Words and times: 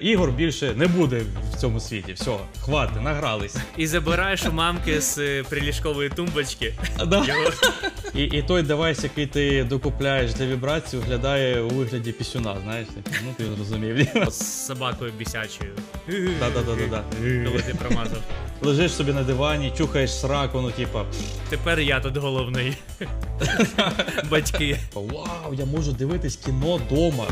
Ігор 0.00 0.32
більше 0.32 0.74
не 0.76 0.86
буде 0.86 1.22
в 1.52 1.56
цьому 1.56 1.80
світі. 1.80 2.12
Все, 2.12 2.36
хвати, 2.60 3.00
награлись. 3.00 3.56
І 3.76 3.86
забираєш 3.86 4.46
у 4.46 4.52
мамки 4.52 5.00
з 5.00 5.18
е, 5.18 5.44
приліжкової 5.48 6.08
тумбочки. 6.08 6.74
Да. 7.06 7.24
Його... 7.24 7.50
І, 8.14 8.22
і 8.24 8.42
той 8.42 8.62
девайс, 8.62 9.04
який 9.04 9.26
ти 9.26 9.64
докупляєш 9.64 10.34
для 10.34 10.46
вібрації, 10.46 11.02
виглядає 11.02 11.60
у 11.60 11.68
вигляді 11.68 12.12
пісюна, 12.12 12.56
знаєш? 12.62 12.88
Ну 12.96 13.34
ти 13.36 13.44
зрозумів. 13.56 14.08
з 14.30 14.66
собакою 14.66 15.12
бісячою. 15.18 15.70
Да-да-да-да-да. 16.40 17.04
Коли 17.20 17.62
ти 17.62 17.74
промазав. 17.74 18.22
Лежиш 18.62 18.92
собі 18.92 19.12
на 19.12 19.22
дивані, 19.22 19.72
чухаєш 19.78 20.20
сраку, 20.20 20.60
ну 20.60 20.70
типа, 20.70 21.04
Тепер 21.48 21.80
я 21.80 22.00
тут 22.00 22.16
головний. 22.16 22.76
Батьки. 24.30 24.78
вау, 24.94 25.54
я 25.54 25.64
можу 25.64 25.92
дивитись 25.92 26.36
кіно 26.36 26.80
дома. 26.90 27.24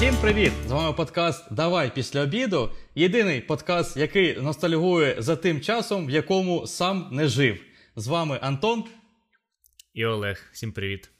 Всім 0.00 0.16
привіт! 0.16 0.52
З 0.68 0.70
вами 0.70 0.92
подкаст 0.92 1.44
Давай 1.50 1.94
після 1.94 2.22
обіду. 2.22 2.70
Єдиний 2.94 3.40
подкаст, 3.40 3.96
який 3.96 4.36
ностальгує 4.36 5.16
за 5.18 5.36
тим 5.36 5.60
часом, 5.60 6.06
в 6.06 6.10
якому 6.10 6.66
сам 6.66 7.08
не 7.12 7.28
жив. 7.28 7.60
З 7.96 8.06
вами 8.06 8.38
Антон. 8.42 8.84
І 9.94 10.04
Олег. 10.04 10.50
Всім 10.52 10.72
привіт. 10.72 11.10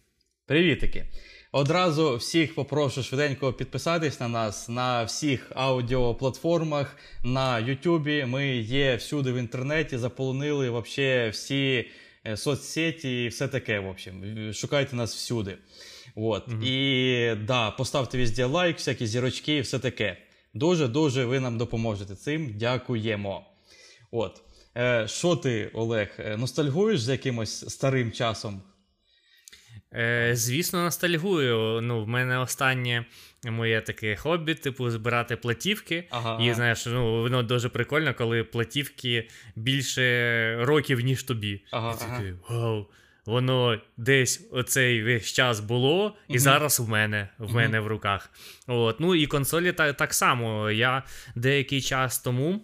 Привітики! 0.46 1.06
Одразу 1.52 2.16
всіх 2.16 2.54
попрошу 2.54 3.02
швиденько 3.02 3.52
підписатись 3.52 4.20
на 4.20 4.28
нас 4.28 4.68
на 4.68 5.04
всіх 5.04 5.52
аудіоплатформах, 5.54 6.96
на 7.24 7.58
Ютубі. 7.58 8.24
Ми 8.24 8.56
є 8.56 8.96
всюди 8.96 9.32
в 9.32 9.36
інтернеті, 9.36 9.98
заполонили 9.98 10.70
вообще 10.70 11.28
всі 11.32 11.88
е, 12.26 12.36
соцсеті 12.36 13.24
і 13.24 13.28
все 13.28 13.48
таке. 13.48 13.80
В 13.80 13.86
общем, 13.86 14.52
шукайте 14.52 14.96
нас 14.96 15.14
всюди. 15.14 15.58
От. 16.14 16.48
І 16.62 17.34
да, 17.46 17.70
поставте 17.70 18.18
везде 18.18 18.44
лайк, 18.44 18.76
всякі 18.76 19.06
зірочки 19.06 19.56
і 19.56 19.60
все 19.60 19.78
таке. 19.78 20.16
Дуже 20.54 20.88
дуже 20.88 21.24
ви 21.24 21.40
нам 21.40 21.58
допоможете 21.58 22.14
цим. 22.14 22.54
Дякуємо. 22.58 23.46
От. 24.10 24.42
Е, 24.76 25.08
Що 25.08 25.36
ти, 25.36 25.70
Олег, 25.74 26.08
е, 26.18 26.36
ностальгуєш 26.36 27.00
за 27.00 27.12
якимось 27.12 27.70
старим 27.70 28.12
часом? 28.12 28.62
Е, 29.94 30.30
звісно, 30.34 30.84
ностальгую. 30.84 31.80
Ну, 31.82 32.04
в 32.04 32.08
мене 32.08 32.38
останнє 32.38 33.04
моє 33.44 33.80
таке 33.80 34.16
хобі, 34.16 34.54
типу, 34.54 34.90
збирати 34.90 35.36
платівки. 35.36 36.08
Ага, 36.10 36.44
І 36.44 36.54
знаєш, 36.54 36.86
ну 36.86 37.22
воно 37.22 37.42
дуже 37.42 37.68
прикольно, 37.68 38.14
коли 38.14 38.44
платівки 38.44 39.28
більше 39.56 40.56
років, 40.64 41.00
ніж 41.00 41.22
тобі. 41.22 41.64
Ага, 41.70 41.92
І 41.94 41.98
ти 41.98 42.04
ага. 42.04 42.16
такий, 42.16 42.32
вау. 42.48 42.86
Воно 43.26 43.80
десь 43.96 44.48
оцей 44.52 45.02
весь 45.02 45.32
час 45.32 45.60
було, 45.60 46.16
і 46.28 46.32
Мгм. 46.32 46.40
зараз 46.40 46.80
в 46.80 46.88
мене 46.88 47.28
в 47.38 47.54
мене 47.54 47.80
в 47.80 47.86
руках. 47.86 48.30
От. 48.66 49.00
Ну 49.00 49.14
і 49.14 49.26
консолі 49.26 49.72
та, 49.72 49.92
так 49.92 50.14
само. 50.14 50.70
Я 50.70 51.02
деякий 51.34 51.80
час 51.82 52.18
тому. 52.18 52.60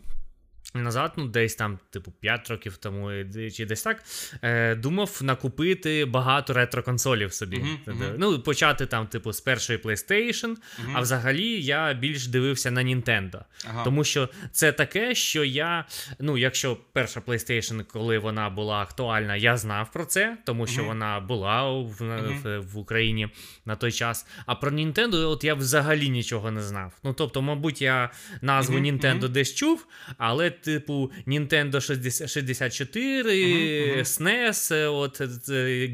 Назад, 0.75 1.13
ну 1.17 1.29
десь 1.29 1.55
там, 1.55 1.79
типу, 1.91 2.13
5 2.21 2.51
років 2.51 2.77
тому 2.77 3.11
чи 3.57 3.67
десь 3.67 3.83
так, 3.83 4.03
е, 4.43 4.75
думав 4.75 5.21
накупити 5.23 6.05
багато 6.05 6.53
ретро-консолів 6.53 7.33
собі. 7.33 7.65
Мгм. 7.87 8.15
Ну, 8.19 8.41
почати 8.41 8.87
там, 8.87 9.07
типу, 9.07 9.33
з 9.33 9.41
першої 9.41 9.79
PlayStation, 9.79 10.55
а 10.95 11.01
взагалі 11.01 11.63
я 11.63 11.93
більш 11.93 12.27
дивився 12.27 12.71
на 12.71 12.81
Nintendo. 12.81 13.41
Ага. 13.69 13.85
Тому 13.85 14.05
що 14.05 14.29
це 14.53 14.73
таке, 14.73 15.15
що 15.15 15.45
я. 15.45 15.85
Ну, 16.19 16.39
якщо 16.39 16.79
перша 16.93 17.21
PlayStation, 17.21 17.85
коли 17.85 18.19
вона 18.19 18.51
була 18.51 18.81
актуальна, 18.81 19.37
я 19.37 19.57
знав 19.57 19.93
про 19.93 20.05
це, 20.05 20.37
тому 20.45 20.67
що 20.67 20.85
вона 20.85 21.21
була 21.21 21.73
в, 21.73 21.97
в, 22.43 22.59
в 22.59 22.79
Україні 22.79 23.29
на 23.65 23.77
той 23.77 23.93
час. 23.93 24.27
А 24.47 24.55
про 24.55 24.71
Nintendo, 24.71 25.29
от 25.29 25.45
я 25.45 25.55
взагалі 25.55 26.09
нічого 26.09 26.51
не 26.51 26.63
знав. 26.63 26.93
Ну, 27.05 27.13
тобто, 27.13 27.43
мабуть, 27.43 27.83
я 27.83 28.11
назву 28.43 28.79
Nintendo 28.79 29.29
десь 29.29 29.55
чув, 29.55 29.87
але, 30.19 30.53
типу, 30.67 31.11
Nintendo 31.27 31.81
60 31.81 32.31
64, 32.31 33.47
Мгм, 33.47 33.91
мгм. 33.91 34.01
SNES, 34.01 34.75
е, 34.75 34.87
от 34.87 35.21
е, 35.21 35.27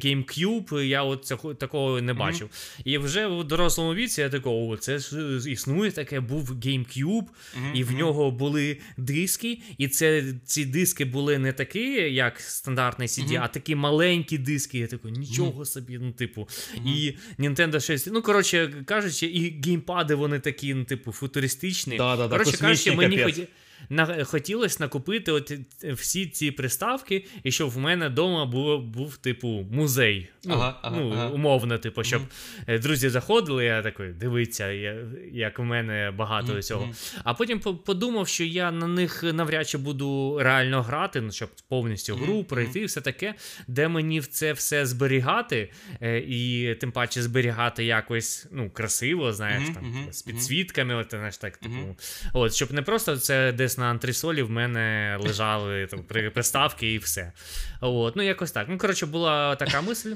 GameCube, 0.05 0.83
я 0.83 1.03
от 1.03 1.25
цього 1.25 1.55
такого 1.55 2.01
не 2.01 2.15
бачив. 2.15 2.49
І 2.85 2.99
вже 2.99 3.27
в 3.27 3.45
дорослому 3.45 3.95
віці 3.95 4.21
я 4.21 4.29
такого, 4.29 4.69
о, 4.69 4.77
це 4.77 4.99
ж 4.99 5.17
е, 5.47 5.51
існує 5.51 5.91
таке, 5.91 6.21
був 6.21 6.51
GameCube, 6.51 7.27
Мгм, 7.57 7.71
і 7.75 7.85
в 7.85 7.93
нього 7.93 8.31
були 8.31 8.77
диски, 8.97 9.59
і 9.79 9.89
це 9.89 10.25
ці 10.45 10.65
диски 10.65 11.05
були 11.05 11.39
не 11.39 11.53
такі, 11.53 11.89
як 12.15 12.41
стандартний 12.41 13.09
CD, 13.09 13.41
а 13.43 13.49
такі 13.49 13.75
маленькі 13.75 14.39
диски. 14.39 14.79
Я 14.79 14.87
такий, 14.87 15.13
нічого 15.13 15.65
собі, 15.65 15.99
ну, 16.03 16.13
типу. 16.13 16.49
І 16.87 17.15
Nintendo 17.39 17.81
6, 17.81 18.09
ну, 18.13 18.23
коротше 18.23 18.85
кажучи, 18.85 19.27
і 19.27 19.63
геймпади 19.65 20.15
вони 20.15 20.41
такі, 20.41 20.75
ну, 20.75 20.85
типу, 20.85 21.13
футуристичні. 21.13 21.97
Да-да-да, 21.97 22.39
коротше 22.39 22.57
кажучи, 22.57 22.93
мені 22.93 23.17
капець. 23.17 23.49
На, 23.89 24.25
хотілося 24.25 24.77
накупити 24.81 25.33
от 25.33 25.51
е, 25.85 25.93
всі 25.93 26.27
ці 26.27 26.51
приставки, 26.51 27.25
і 27.43 27.53
щоб 27.53 27.71
в 27.71 27.79
мене 27.79 28.09
вдома 28.09 28.47
було, 28.47 28.79
був, 28.79 29.17
типу, 29.17 29.67
музей. 29.71 30.29
Ну, 30.45 30.55
Ага, 30.55 30.79
ага, 30.83 30.97
ну 30.97 31.13
ага. 31.13 31.29
умовно, 31.29 31.79
типу, 31.79 32.05
щоб 32.05 32.23
е, 32.67 32.79
друзі 32.79 33.09
заходили, 33.09 33.65
я 33.65 33.83
такий, 33.83 34.09
дивіться, 34.09 34.71
я, 34.73 34.97
як 35.33 35.59
у 35.59 35.65
мене 35.65 36.11
багато 36.17 36.53
Мгм, 36.53 36.63
цього. 36.63 36.91
А 37.25 37.35
потім 37.35 37.61
подумав, 37.61 38.29
що 38.29 38.45
я 38.45 38.71
на 38.71 38.87
них 38.87 39.23
навряд 39.23 39.69
чи 39.69 39.79
буду 39.79 40.39
реально 40.41 40.83
грати, 40.83 41.21
ну, 41.21 41.33
щоб 41.33 41.51
повністю 41.69 42.17
гру 42.17 42.45
пройти, 42.45 42.85
все 42.85 43.01
таке, 43.01 43.35
де 43.69 43.89
мені 43.89 44.21
в 44.21 44.27
це 44.27 44.53
все 44.53 44.87
зберігати, 44.87 45.71
е, 46.01 46.19
і 46.19 46.75
тим 46.75 46.93
паче 46.93 47.23
зберігати 47.23 47.85
якось 47.85 48.47
ну, 48.53 48.71
красиво, 48.71 49.33
знаєш, 49.33 49.63
там, 49.75 50.07
з 50.11 50.23
підсвітками, 50.23 50.95
от, 50.95 51.11
знаєш, 51.11 51.37
так, 51.37 51.57
типу. 51.57 51.97
От, 52.33 52.55
щоб 52.55 52.73
не 52.73 52.83
просто 52.83 53.17
це 53.17 53.53
десь 53.53 53.72
на 53.79 53.85
антресолі 53.85 54.43
в 54.43 54.51
мене 54.51 55.17
лежали 55.21 55.87
там, 55.87 56.03
при- 56.09 56.31
приставки 56.31 56.93
і 56.93 56.99
все. 56.99 57.33
От, 57.81 58.17
ну, 58.17 58.23
якось 58.23 58.53
так. 58.53 58.67
Ну, 58.71 58.79
коротше, 58.79 59.07
була 59.07 59.57
така 59.57 59.81
мисль. 59.81 60.13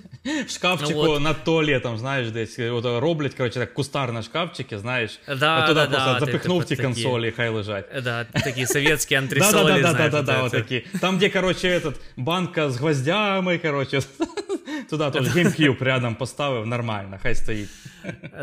В 0.47 0.51
шкафчику 0.51 1.01
от. 1.01 1.23
над 1.23 1.45
туалетом, 1.45 1.99
знаєш, 1.99 2.31
десь 2.31 2.59
от, 2.59 2.85
роблять, 3.03 3.35
коротше, 3.35 3.59
так 3.59 3.75
кустарно 3.75 4.23
шкафчики, 4.23 4.79
знаєш. 4.79 5.19
Да, 5.39 5.57
а 5.57 5.67
туди 5.67 5.81
да, 5.81 5.87
просто 5.87 6.13
да, 6.13 6.21
запихнув 6.21 6.59
типу, 6.65 6.69
ті 6.69 6.77
такі. 6.77 6.83
консолі, 6.83 7.33
хай 7.37 7.49
лежать. 7.49 7.85
Е, 7.95 8.01
Да, 8.01 8.25
такі 8.25 8.67
совєтські 8.67 9.15
антресолі, 9.23 9.67
да, 9.67 9.75
да, 9.77 9.83
да, 9.83 9.91
знаєш, 9.91 10.13
да, 10.13 10.23
да, 10.23 10.35
це- 10.35 10.43
вот 10.43 10.51
це- 10.51 10.57
такі. 10.61 10.85
Там, 11.01 11.19
де, 11.19 11.29
короче, 11.31 11.79
этот, 11.79 11.95
банка 12.17 12.71
з 12.71 12.77
гвоздями, 12.77 13.59
короче, 13.59 14.01
туди 14.91 15.11
теж 15.11 15.37
GameCube 15.37 15.85
рядом 15.85 16.15
поставив, 16.15 16.67
нормально, 16.67 17.19
хай 17.23 17.35
стоїть. 17.35 17.69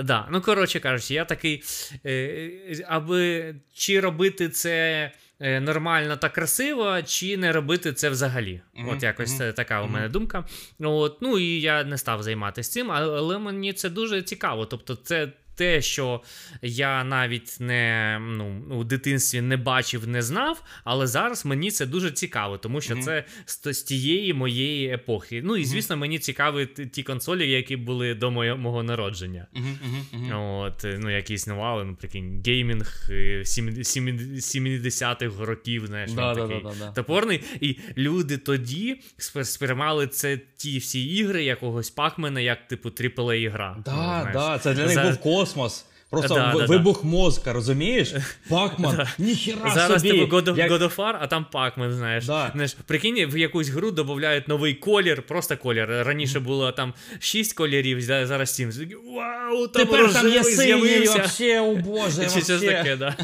Да, 0.03 0.27
ну 0.31 0.41
коротше 0.41 0.79
кажучи, 0.79 1.13
я 1.13 1.25
такий, 1.25 1.63
е, 2.05 2.51
аби 2.87 3.55
чи 3.73 3.99
робити 3.99 4.49
це 4.49 4.71
е, 4.71 5.02
нормально 5.39 6.17
та 6.17 6.29
красиво, 6.29 7.01
чи 7.01 7.37
не 7.37 7.51
робити 7.51 7.93
це 7.93 8.09
взагалі. 8.09 8.61
Мгм, 8.73 8.89
От 8.89 9.03
якось 9.03 9.37
це 9.37 9.53
така 9.53 9.81
у 9.81 9.87
мене 9.87 10.09
думка. 10.09 10.45
От, 10.79 11.21
ну 11.21 11.39
і 11.39 11.61
я 11.61 11.83
не 11.83 11.97
став 11.97 12.23
займатися 12.23 12.71
цим, 12.71 12.91
але 12.91 13.37
мені 13.39 13.73
це 13.73 13.89
дуже 13.89 14.21
цікаво. 14.21 14.65
Тобто, 14.65 14.95
це. 14.95 15.31
Те, 15.55 15.81
що 15.81 16.21
я 16.61 17.03
навіть 17.03 17.57
не 17.59 18.17
ну, 18.21 18.63
у 18.75 18.83
дитинстві 18.83 19.41
не 19.41 19.57
бачив, 19.57 20.07
не 20.07 20.21
знав, 20.21 20.63
але 20.83 21.07
зараз 21.07 21.45
мені 21.45 21.71
це 21.71 21.85
дуже 21.85 22.11
цікаво, 22.11 22.57
тому 22.57 22.81
що 22.81 22.93
Мгм. 22.95 23.03
це 23.03 23.23
з, 23.45 23.73
з 23.73 23.83
тієї 23.83 24.33
моєї 24.33 24.93
епохи. 24.93 25.41
Ну 25.45 25.57
і 25.57 25.65
звісно, 25.65 25.97
мені 25.97 26.19
цікаві 26.19 26.65
ті 26.65 27.03
консолі, 27.03 27.49
які 27.51 27.75
були 27.77 28.13
до 28.15 28.31
моє- 28.31 28.55
мого 28.55 28.83
народження. 28.83 29.47
Мгм. 29.53 30.31
От, 30.39 30.85
е, 30.85 30.97
ну, 31.01 31.09
які 31.15 31.33
існували, 31.33 31.83
ну, 31.83 31.95
прикинь, 31.95 32.43
геймінг 32.45 33.07
е, 33.09 33.41
сімі- 33.45 33.83
сімі- 33.83 34.41
70-х 34.41 35.45
років, 35.45 35.87
знаєш, 35.87 36.11
Да, 36.11 36.33
да, 36.33 36.41
такий 36.41 36.61
да, 36.63 36.69
да, 36.69 36.75
да. 36.79 36.91
топорний. 36.91 37.41
І 37.61 37.77
люди 37.97 38.37
тоді 38.37 38.99
сприймали 39.43 40.07
це 40.07 40.39
ті 40.57 40.77
всі 40.77 41.05
ігри 41.05 41.43
якогось 41.43 41.89
пакмена, 41.89 42.39
як, 42.39 42.67
типу, 42.67 42.89
AAA 42.89 43.33
ігра. 43.35 43.73
Ну, 43.77 43.83
Да, 43.85 44.29
да, 44.33 44.59
це 44.59 44.73
для 44.73 44.85
них 44.85 45.03
був 45.03 45.21
космос. 45.45 45.85
Просто 46.09 46.35
Да, 46.35 46.49
в- 46.49 46.53
да, 46.53 46.59
да. 46.59 46.65
вибух 46.65 47.03
мозка, 47.03 47.53
розумієш? 47.53 48.13
Пакман, 48.49 49.07
ніхіра 49.17 49.71
Зараз 49.73 50.01
собі. 50.01 50.19
типу 50.19 50.35
God 50.35 50.43
of, 50.45 50.57
як- 50.57 50.71
God 50.71 50.81
of 50.81 50.95
War, 50.95 51.13
а 51.19 51.27
там 51.27 51.45
Pac-Man, 51.53 51.91
знаєш. 51.91 52.25
Да. 52.25 52.51
знаєш. 52.53 52.73
Прикинь, 52.85 53.15
в 53.15 53.37
якусь 53.37 53.69
гру 53.69 53.91
додають 53.91 54.47
новий 54.47 54.73
колір, 54.73 55.21
просто 55.21 55.57
колір. 55.57 55.87
Раніше 55.89 56.39
було 56.39 56.71
там 56.71 56.93
6 57.19 57.53
кольорів, 57.53 58.01
зараз 58.01 58.55
7. 58.55 58.71
Вау, 59.15 59.67
там 59.67 59.85
Тепер 59.85 60.13
там 60.13 60.29
є 60.29 60.43
синій, 60.43 61.05
вообще, 61.07 61.59
о 61.61 61.75
боже, 61.75 62.23
Чи 62.23 62.29
щось 62.41 62.61
таке, 62.61 62.95
да. 62.95 63.15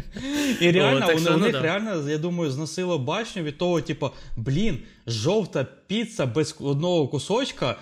І 0.60 0.70
реально, 0.70 1.04
О, 1.04 1.08
так 1.08 1.16
у, 1.16 1.20
що, 1.20 1.30
у 1.30 1.36
ну 1.36 1.38
них 1.38 1.52
да. 1.52 1.60
реально, 1.62 2.10
я 2.10 2.18
думаю, 2.18 2.50
зносило 2.50 2.98
башню 2.98 3.42
від 3.42 3.58
того, 3.58 3.80
типу, 3.80 4.10
блін, 4.36 4.78
жовта 5.06 5.66
піца 5.86 6.26
без 6.26 6.56
одного 6.60 7.08
кусочка 7.08 7.76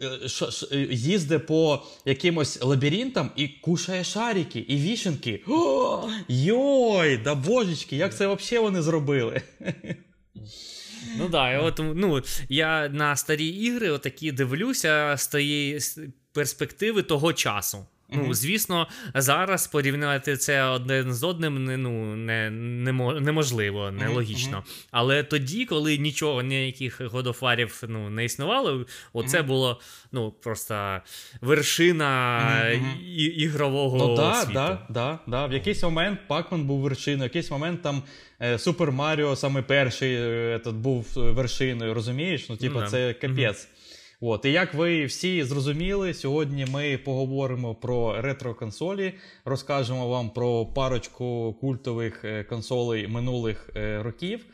е, 0.00 0.28
е, 0.72 0.76
їздить 0.90 1.46
по 1.46 1.82
якимось 2.04 2.62
лабіринтам 2.62 3.30
і 3.36 3.48
кушає 3.48 4.04
шарики 4.04 4.58
і 4.58 4.76
вішенки. 4.76 5.44
О, 5.48 6.08
йой, 6.28 7.16
да 7.16 7.34
божечки, 7.34 7.96
як 7.96 8.14
це 8.16 8.34
взагалі 8.34 8.64
вони 8.64 8.82
зробили? 8.82 9.42
Ну 11.18 11.28
да, 11.28 11.60
от, 11.60 11.80
ну, 11.94 12.22
я 12.48 12.88
на 12.88 13.16
старі 13.16 13.48
ігри 13.48 13.90
отакі 13.90 14.32
дивлюся 14.32 15.14
з 15.18 15.28
тієї, 15.28 15.80
перспективи 16.32 17.02
того 17.02 17.32
часу. 17.32 17.86
Ну, 18.14 18.34
звісно, 18.34 18.86
зараз 19.14 19.66
порівняти 19.66 20.36
це 20.36 20.62
один 20.62 21.14
з 21.14 21.22
одним 21.22 21.64
ну, 21.82 22.16
не, 22.16 22.50
неможливо, 23.20 23.90
нелогічно. 23.90 24.64
Але 24.90 25.22
тоді, 25.22 25.64
коли 25.64 25.98
нічого, 25.98 26.42
ніяких 26.42 27.00
годофарів 27.00 27.82
ну, 27.88 28.10
не 28.10 28.24
існувало, 28.24 28.86
оце 29.12 29.42
було 29.42 29.80
ну, 30.12 30.30
просто 30.30 31.00
вершина 31.40 32.40
і, 33.02 33.24
ігрового 33.24 33.98
ну, 33.98 34.16
да, 34.16 34.34
світу. 34.34 34.52
Да, 34.54 34.86
да, 34.88 35.18
да. 35.26 35.46
В 35.46 35.52
якийсь 35.52 35.82
момент 35.82 36.20
Пакман 36.28 36.64
був 36.64 36.80
вершиною, 36.80 37.20
в 37.20 37.30
якийсь 37.30 37.50
момент 37.50 37.82
там 37.82 38.02
Супер 38.58 38.92
Маріо, 38.92 39.36
саме 39.36 39.62
перший, 39.62 40.14
е, 40.14 40.60
був 40.66 41.06
вершиною, 41.16 41.94
розумієш? 41.94 42.48
Ну, 42.48 42.56
типа, 42.56 42.80
ну, 42.80 42.86
це 42.86 43.14
капець. 43.14 43.68
От, 44.24 44.44
і 44.44 44.52
як 44.52 44.74
ви 44.74 45.04
всі 45.04 45.44
зрозуміли, 45.44 46.14
сьогодні 46.14 46.66
ми 46.66 46.98
поговоримо 46.98 47.74
про 47.74 48.22
ретро-консолі, 48.22 49.12
розкажемо 49.44 50.08
вам 50.08 50.30
про 50.30 50.66
парочку 50.66 51.56
культових 51.60 52.24
е, 52.24 52.44
консолей 52.44 53.08
минулих 53.08 53.70
е, 53.76 54.02
років. 54.02 54.46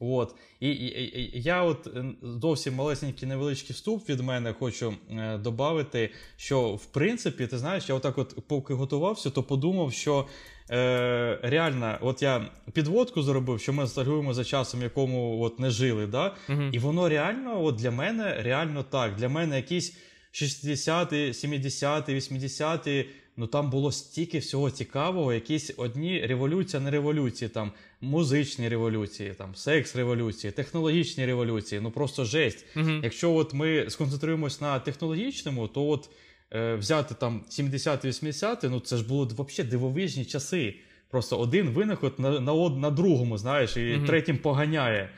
От. 0.00 0.34
І, 0.60 0.70
і, 0.70 1.20
і 1.20 1.42
я 1.42 1.62
от 1.62 1.86
е, 1.86 2.04
зовсім 2.22 2.74
малесенький 2.74 3.28
невеличкий 3.28 3.74
вступ 3.74 4.08
від 4.08 4.20
мене 4.20 4.52
хочу 4.52 4.94
е, 5.10 5.38
додати, 5.38 6.10
що 6.36 6.74
в 6.74 6.86
принципі, 6.86 7.46
ти 7.46 7.58
знаєш, 7.58 7.88
я 7.88 7.94
отак, 7.94 8.18
от 8.18 8.38
поки 8.48 8.74
готувався, 8.74 9.30
то 9.30 9.42
подумав, 9.42 9.92
що 9.92 10.26
е, 10.70 11.38
реально, 11.42 11.98
от 12.00 12.22
я 12.22 12.46
підводку 12.72 13.22
зробив, 13.22 13.60
що 13.60 13.72
ми 13.72 13.82
ностальгуємо 13.82 14.34
за 14.34 14.44
часом, 14.44 14.82
якому 14.82 15.42
от 15.42 15.60
не 15.60 15.70
жили. 15.70 16.06
да? 16.06 16.34
Угу. 16.48 16.62
І 16.72 16.78
воно 16.78 17.08
реально, 17.08 17.64
от 17.64 17.74
для 17.74 17.90
мене 17.90 18.42
реально 18.42 18.82
так. 18.82 19.14
Для 19.14 19.28
мене 19.28 19.56
якісь 19.56 19.96
60-ті, 20.32 21.16
70-ті, 21.16 22.14
80-ті. 22.14 23.06
Ну 23.38 23.46
там 23.46 23.70
було 23.70 23.92
стільки 23.92 24.38
всього 24.38 24.70
цікавого, 24.70 25.32
якісь 25.32 25.72
одні 25.76 26.26
революції, 26.26 26.82
не 26.82 26.90
революції, 26.90 27.48
там 27.48 27.72
музичні 28.00 28.68
революції, 28.68 29.34
там 29.38 29.54
секс 29.54 29.96
революції, 29.96 30.50
технологічні 30.50 31.26
революції. 31.26 31.80
Ну 31.80 31.90
просто 31.90 32.24
жесть. 32.24 32.64
uh 32.76 33.00
Якщо 33.02 33.34
от 33.34 33.54
ми 33.54 33.90
сконцентруємось 33.90 34.60
на 34.60 34.78
технологічному, 34.78 35.68
то 35.68 35.88
от 35.88 36.10
взяти 36.78 37.14
там 37.14 37.42
70-80-ті, 37.50 38.68
ну 38.68 38.80
це 38.80 38.96
ж 38.96 39.08
були 39.08 39.26
взагалі 39.26 39.70
дивовижні 39.70 40.24
часи. 40.24 40.74
Просто 41.10 41.38
один 41.38 41.70
винаход 41.70 42.14
на 42.18 42.40
на, 42.40 42.68
на 42.68 42.90
другому, 42.90 43.38
знаєш, 43.38 43.76
і 43.76 43.80
uh 43.80 44.06
третім 44.06 44.38
поганяє. 44.38 45.10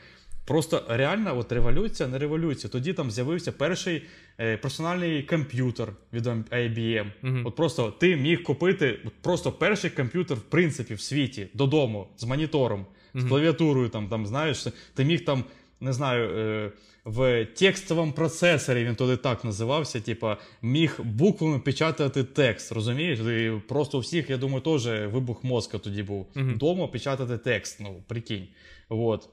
Просто 0.48 0.82
реальна 0.88 1.32
от 1.32 1.52
революція 1.52 2.08
не 2.08 2.18
революція. 2.18 2.70
Тоді 2.70 2.92
там 2.92 3.10
з'явився 3.10 3.52
перший 3.52 4.02
е, 4.40 4.56
персональний 4.56 5.22
комп'ютер 5.22 5.92
від 6.12 6.26
IBM. 6.26 7.06
Uh-huh. 7.22 7.46
От 7.46 7.56
просто 7.56 7.90
ти 7.90 8.16
міг 8.16 8.42
купити 8.42 8.98
от 9.04 9.12
просто 9.22 9.52
перший 9.52 9.90
комп'ютер, 9.90 10.36
в 10.36 10.42
принципі, 10.42 10.94
в 10.94 11.00
світі 11.00 11.48
додому 11.54 12.06
з 12.16 12.24
монітором, 12.24 12.86
uh-huh. 13.14 13.20
з 13.20 13.28
клавіатурою. 13.28 13.88
Там, 13.88 14.08
там, 14.08 14.26
знаєш, 14.26 14.66
ти 14.94 15.04
міг 15.04 15.24
там, 15.24 15.44
не 15.80 15.92
знаю, 15.92 16.38
е, 16.38 16.72
в 17.04 17.44
текстовому 17.44 18.12
процесорі 18.12 18.84
він 18.84 18.94
туди 18.94 19.16
так 19.16 19.44
називався. 19.44 20.00
Типа, 20.00 20.36
міг 20.62 21.00
буквами 21.00 21.58
печатати 21.58 22.24
текст. 22.24 22.72
Розумієш? 22.72 23.18
І 23.18 23.52
просто 23.68 23.98
у 23.98 24.00
всіх, 24.00 24.30
я 24.30 24.36
думаю, 24.36 24.60
теж 24.60 24.86
вибух 24.86 25.44
мозка 25.44 25.78
тоді 25.78 26.02
був. 26.02 26.26
Uh-huh. 26.36 26.90
Печатати 26.90 27.38
текст. 27.38 27.80
Ну, 27.80 28.02
прикинь. 28.08 28.48
Вот. 28.88 29.28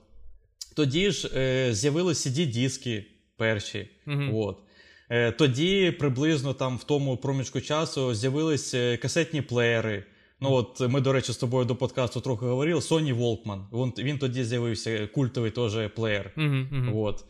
Тоді 0.76 1.12
ж 1.12 1.30
е, 1.36 1.74
з'явилися 1.74 2.30
CD-диски 2.30 3.04
перші. 3.38 3.88
Mm-hmm. 4.08 4.36
От. 4.36 4.58
Е, 5.10 5.32
Тоді 5.32 5.92
приблизно 5.92 6.54
там 6.54 6.78
в 6.78 6.84
тому 6.84 7.18
проміжку 7.18 7.62
часу 7.62 8.16
з'явилися 8.16 8.78
е, 8.78 8.98
касетні 8.98 9.42
плеєри. 9.42 10.04
Ну 10.42 10.52
от 10.52 10.90
Ми, 10.90 11.02
до 11.02 11.14
речі, 11.14 11.32
з 11.34 11.38
тобою 11.38 11.66
до 11.66 11.76
подкасту 11.76 12.22
трохи 12.22 12.46
говорили. 12.46 12.80
Sony 12.80 13.18
Walkman. 13.18 13.62
Він, 13.74 14.06
він 14.06 14.18
тоді 14.18 14.44
з'явився 14.44 15.08
культовий 15.08 15.52
теж 15.52 15.90
плеєр. 15.96 16.32
Mm-hmm. 16.38 16.98
От. 16.98 17.24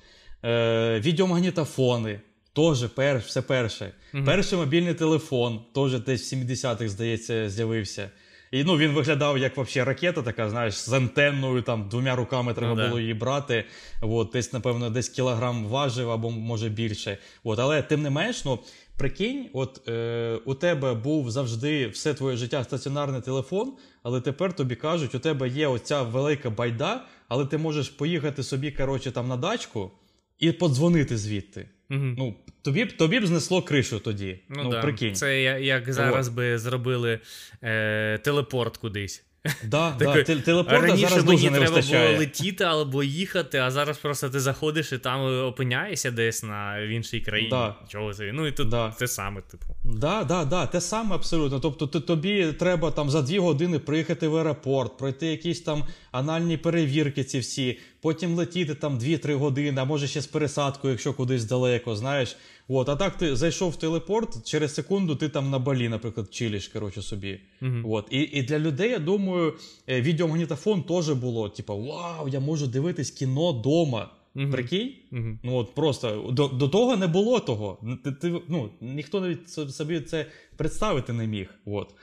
Е, 0.43 0.99
Відеомагнітофони. 0.99 2.21
Теж 2.55 2.87
пер, 2.87 3.17
все 3.17 3.41
перше. 3.41 3.93
Mm-hmm. 4.13 4.25
Перший 4.25 4.59
мобільний 4.59 4.93
телефон, 4.93 5.59
теж 5.75 5.99
десь 5.99 6.33
в 6.33 6.35
70-х, 6.35 6.89
здається, 6.89 7.49
з'явився. 7.49 8.09
І 8.51 8.63
ну, 8.63 8.77
він 8.77 8.91
виглядав 8.91 9.37
як 9.37 9.57
вообще 9.57 9.83
ракета, 9.83 10.21
така, 10.21 10.49
знаєш, 10.49 10.73
з 10.73 10.93
антенною, 10.93 11.61
там 11.61 11.89
двома 11.89 12.15
руками 12.15 12.53
треба 12.53 12.75
ну, 12.75 12.87
було 12.87 12.99
її 12.99 13.13
брати. 13.13 13.65
От, 14.01 14.29
Десь, 14.33 14.53
напевно, 14.53 14.89
десь 14.89 15.09
кілограм 15.09 15.65
важив 15.65 16.11
або 16.11 16.31
може 16.31 16.69
більше. 16.69 17.17
От, 17.43 17.59
Але 17.59 17.81
тим 17.81 18.01
не 18.01 18.09
менш, 18.09 18.45
ну, 18.45 18.59
прикинь, 18.97 19.49
от 19.53 19.87
е, 19.87 20.39
у 20.45 20.53
тебе 20.53 20.93
був 20.93 21.31
завжди 21.31 21.87
все 21.87 22.13
твоє 22.13 22.37
життя 22.37 22.63
стаціонарний 22.63 23.21
телефон, 23.21 23.73
але 24.03 24.21
тепер 24.21 24.53
тобі 24.53 24.75
кажуть, 24.75 25.15
у 25.15 25.19
тебе 25.19 25.49
є 25.49 25.67
оця 25.67 26.01
велика 26.01 26.49
байда, 26.49 27.05
але 27.27 27.45
ти 27.45 27.57
можеш 27.57 27.89
поїхати 27.89 28.43
собі 28.43 28.71
коротше, 28.71 29.11
там 29.11 29.27
на 29.27 29.37
дачку 29.37 29.91
і 30.39 30.51
подзвонити 30.51 31.17
звідти. 31.17 31.69
Угу. 31.89 31.99
Ну, 32.17 32.35
Тобі 32.61 32.85
б 32.85 32.97
тобі 32.97 33.19
б 33.19 33.27
знесло 33.27 33.61
кришу 33.61 33.99
тоді. 33.99 34.39
Ну, 34.49 34.63
ну 34.63 34.69
да. 34.69 34.81
прикинь. 34.81 35.15
Це 35.15 35.41
як 35.63 35.93
зараз 35.93 36.29
би 36.29 36.57
зробили 36.57 37.19
е, 37.63 38.17
телепорт 38.17 38.77
кудись. 38.77 39.24
Да, 39.63 39.95
да, 39.99 40.23
телепорта 40.23 40.81
Раніше 40.81 41.07
зараз 41.07 41.23
дуже 41.23 41.51
не 41.51 41.57
треба 41.57 41.75
вистачає. 41.75 42.07
було 42.07 42.19
летіти 42.19 42.63
або 42.63 43.03
їхати, 43.03 43.57
а 43.57 43.71
зараз 43.71 43.97
просто 43.97 44.29
ти 44.29 44.39
заходиш 44.39 44.91
і 44.91 44.97
там 44.97 45.45
опиняєшся 45.45 46.11
десь 46.11 46.43
на 46.43 46.77
в 46.81 46.87
іншій 46.87 47.19
країні. 47.19 47.49
Да. 47.49 47.75
Чого 47.87 48.13
це? 48.13 48.31
Ну 48.33 48.47
і 48.47 48.51
тут 48.51 48.69
да. 48.69 48.91
те 48.99 49.07
саме, 49.07 49.41
типу. 49.41 49.65
Да, 49.83 50.23
да, 50.23 50.45
да, 50.45 50.65
те 50.65 50.81
саме 50.81 51.15
абсолютно. 51.15 51.59
Тобто 51.59 51.87
ти, 51.87 51.99
тобі 51.99 52.53
треба 52.53 52.91
там 52.91 53.09
за 53.09 53.21
дві 53.21 53.39
години 53.39 53.79
приїхати 53.79 54.27
в 54.27 54.37
аеропорт, 54.37 54.97
пройти 54.97 55.27
якісь 55.27 55.61
там 55.61 55.83
анальні 56.11 56.57
перевірки, 56.57 57.23
ці 57.23 57.39
всі, 57.39 57.79
потім 58.01 58.35
летіти 58.35 58.75
там 58.75 58.99
2-3 58.99 59.33
години, 59.33 59.81
а 59.81 59.85
може 59.85 60.07
ще 60.07 60.21
з 60.21 60.27
пересадкою, 60.27 60.91
якщо 60.91 61.13
кудись 61.13 61.45
далеко, 61.45 61.95
знаєш. 61.95 62.37
От, 62.67 62.89
А 62.89 62.95
так 62.95 63.17
ти 63.17 63.35
зайшов 63.35 63.71
в 63.71 63.75
телепорт, 63.75 64.45
через 64.47 64.73
секунду 64.73 65.15
ти 65.15 65.29
там 65.29 65.49
на 65.49 65.59
балі, 65.59 65.89
наприклад, 65.89 66.33
чилиш 66.33 66.67
коротше, 66.67 67.01
собі. 67.01 67.39
Uh-huh. 67.61 67.91
От. 67.91 68.07
І 68.11 68.19
і 68.19 68.41
для 68.41 68.59
людей, 68.59 68.89
я 68.89 68.99
думаю, 68.99 69.53
е, 69.89 70.01
відеомагнітофон 70.01 70.83
теж 70.83 71.09
було, 71.09 71.49
типу, 71.49 71.77
вау, 71.77 72.27
я 72.27 72.39
можу 72.39 72.67
дивитись 72.67 73.11
кіно 73.11 73.51
вдома. 73.51 74.11
Uh-huh. 74.35 74.51
Прикинь? 74.51 74.93
Uh-huh. 75.11 75.37
Ну 75.43 75.55
от 75.55 75.75
просто 75.75 76.29
до 76.31 76.47
до 76.47 76.67
того 76.67 76.97
не 76.97 77.07
було 77.07 77.39
того. 77.39 77.97
Ти, 78.03 78.11
ти, 78.11 78.41
ну, 78.47 78.69
Ніхто 78.81 79.21
навіть 79.21 79.49
собі 79.49 79.99
це 79.99 80.25
представити 80.57 81.13
не 81.13 81.27
міг. 81.27 81.49
От. 81.65 81.93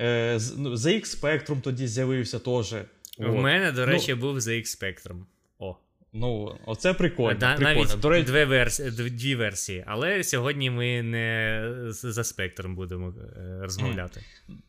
Е, 0.00 0.36
ZX 0.36 1.20
Spectrum 1.20 1.60
тоді 1.60 1.86
з'явився 1.86 2.38
теж. 2.38 2.74
У 3.18 3.34
мене, 3.34 3.72
до 3.72 3.86
речі, 3.86 4.14
ну, 4.14 4.20
був 4.20 4.36
ZX 4.36 4.64
Spectrum. 4.64 5.24
О. 5.58 5.76
Ну, 6.18 6.58
оце 6.66 6.94
прикольно. 6.94 7.38
Да, 7.38 7.54
прикольно. 7.54 7.84
Навіть 7.84 8.00
До 8.00 8.08
речі... 8.08 8.26
дві, 8.26 8.44
версії, 8.44 8.90
дві 8.90 9.34
версії. 9.34 9.84
Але 9.86 10.24
сьогодні 10.24 10.70
ми 10.70 11.02
не 11.02 11.72
за 11.90 12.24
спектром 12.24 12.74
будемо 12.74 13.14
е, 13.36 13.58
розмовляти. 13.62 14.20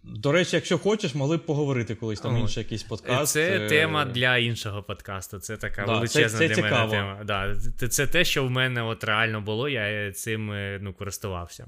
До 0.03 0.31
речі, 0.31 0.55
якщо 0.55 0.77
хочеш, 0.77 1.15
могли 1.15 1.37
б 1.37 1.45
поговорити 1.45 1.95
колись 1.95 2.19
там 2.19 2.35
О. 2.35 2.39
інший 2.39 2.63
якийсь 2.63 2.83
подкаст. 2.83 3.33
Це 3.33 3.65
е... 3.65 3.69
тема 3.69 4.05
для 4.05 4.37
іншого 4.37 4.83
подкасту. 4.83 5.39
Це 5.39 5.57
така 5.57 5.85
да, 5.85 5.93
величезна 5.93 6.39
це, 6.39 6.47
це 6.47 6.47
для 6.47 6.55
цікаво. 6.55 6.93
мене 6.93 7.15
тема. 7.15 7.23
Да, 7.23 7.55
Це 7.87 8.07
те, 8.07 8.25
що 8.25 8.45
в 8.45 8.49
мене 8.49 8.83
от 8.83 9.03
реально 9.03 9.41
було, 9.41 9.69
я 9.69 10.11
цим 10.11 10.51
е, 10.51 10.79
ну, 10.81 10.93
користувався. 10.93 11.67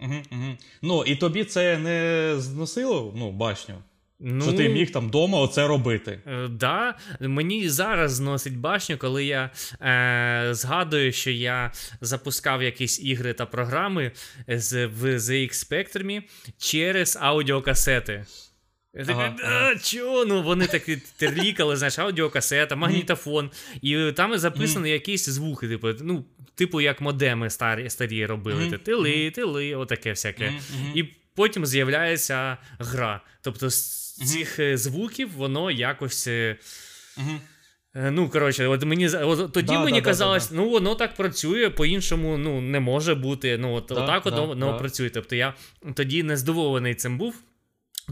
Угу, 0.00 0.14
угу. 0.32 0.56
Ну, 0.82 1.04
і 1.04 1.16
тобі 1.16 1.44
це 1.44 1.78
не 1.78 2.34
зносило 2.36 3.12
ну, 3.16 3.32
башню? 3.32 3.74
Ну, 4.20 4.42
Що 4.42 4.52
ти 4.52 4.68
міг 4.68 4.90
там 4.90 5.08
вдома 5.08 5.38
оце 5.38 5.66
робити? 5.66 6.20
Е, 6.26 6.48
да, 6.48 6.94
Мені 7.20 7.68
зараз 7.68 8.12
зносить 8.12 8.56
башню, 8.56 8.96
коли 8.98 9.24
я 9.24 9.50
е, 9.80 10.48
згадую, 10.54 11.12
що 11.12 11.30
я 11.30 11.72
запускав 12.00 12.62
якісь 12.62 13.00
ігри 13.00 13.32
та 13.32 13.46
програми 13.46 14.12
з, 14.48 14.86
в 14.86 15.04
ZX 15.04 15.50
Spectrum 15.50 16.22
через 16.58 17.18
аудіокасети. 17.20 18.26
Я 18.94 19.04
такий, 19.04 19.22
ага, 19.22 19.36
ага. 19.44 19.76
чого? 19.76 20.24
Ну 20.24 20.42
вони 20.42 20.66
такі 20.66 20.96
терлікали, 21.16 21.76
знаєш, 21.76 21.98
аудіокасета, 21.98 22.76
магнітофон, 22.76 23.50
і 23.82 24.12
там 24.12 24.38
записані 24.38 24.90
якісь 24.90 25.28
звуки, 25.28 25.68
типу, 25.68 25.88
ну, 26.00 26.24
типу, 26.54 26.80
як 26.80 27.00
модеми 27.00 27.50
старі 27.50 27.90
старі 27.90 28.26
робили. 28.26 28.78
Тили, 28.78 29.30
тили, 29.30 29.74
отаке 29.74 30.10
всяке. 30.10 30.52
І 30.94 31.04
потім 31.34 31.66
з'являється 31.66 32.56
гра. 32.78 33.20
Тобто 33.42 33.68
цих 34.24 34.58
uh 34.58 34.76
звуків 34.76 35.32
воно 35.32 35.70
якось. 35.70 36.28
uh 36.28 36.58
Ну, 38.10 38.28
коротше, 38.28 38.66
от 38.66 38.84
мені 38.84 39.08
от 39.08 39.52
тоді 39.52 39.72
да, 39.72 39.84
мені 39.84 40.00
да, 40.00 40.04
казалось, 40.04 40.50
да, 40.50 40.56
ну 40.56 40.68
воно 40.68 40.94
так 40.94 41.14
працює, 41.14 41.70
по-іншому 41.70 42.38
ну, 42.38 42.60
не 42.60 42.80
може 42.80 43.14
бути. 43.14 43.58
Ну, 43.58 43.74
от, 43.74 43.92
Отак 43.92 44.24
воно 44.24 44.76
працює. 44.78 45.10
Тобто 45.10 45.36
я 45.36 45.54
тоді 45.94 46.22
не 46.22 46.36
здивований 46.36 46.94
цим 46.94 47.18
був. 47.18 47.42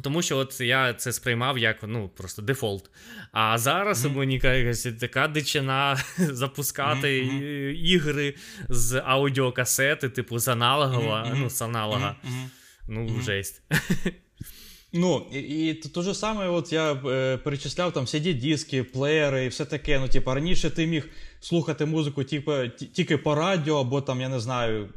Тому 0.02 0.22
що 0.22 0.36
от 0.36 0.60
я 0.60 0.94
це 0.94 1.12
сприймав 1.12 1.58
як 1.58 1.76
ну 1.82 2.08
просто 2.08 2.42
дефолт. 2.42 2.90
А 3.32 3.58
зараз 3.58 4.06
mm-hmm. 4.06 4.16
мені 4.16 4.40
якась 4.42 4.88
така 5.00 5.28
дичина 5.28 5.96
запускати 6.18 7.22
mm-hmm. 7.22 7.70
ігри 7.70 8.34
з 8.68 9.02
аудіокасети, 9.06 10.08
типу 10.08 10.38
з 10.38 10.48
аналогова, 10.48 11.24
mm-hmm. 11.24 11.38
ну, 11.38 11.50
з 11.50 11.62
аналога. 11.62 12.16
Ну, 12.88 13.20
жесть. 13.22 13.62
Ну, 14.96 15.26
і, 15.32 15.38
і 15.38 15.74
то 15.74 16.02
же 16.02 16.14
саме, 16.14 16.48
от 16.48 16.72
я 16.72 16.92
е, 16.92 17.36
перечисляв 17.36 17.92
там 17.92 18.04
cd 18.04 18.40
диски 18.40 18.82
плеєри 18.82 19.44
і 19.44 19.48
все 19.48 19.64
таке. 19.64 19.98
Ну, 19.98 20.08
типу, 20.08 20.34
раніше 20.34 20.70
ти 20.70 20.86
міг 20.86 21.08
слухати 21.40 21.86
музику 21.86 22.24
типу, 22.24 22.52
тільки 22.92 23.18
по 23.18 23.34
радіо, 23.34 23.80
або 23.80 24.00
там, 24.00 24.20
я 24.20 24.28
не 24.28 24.40
знаю, 24.40 24.88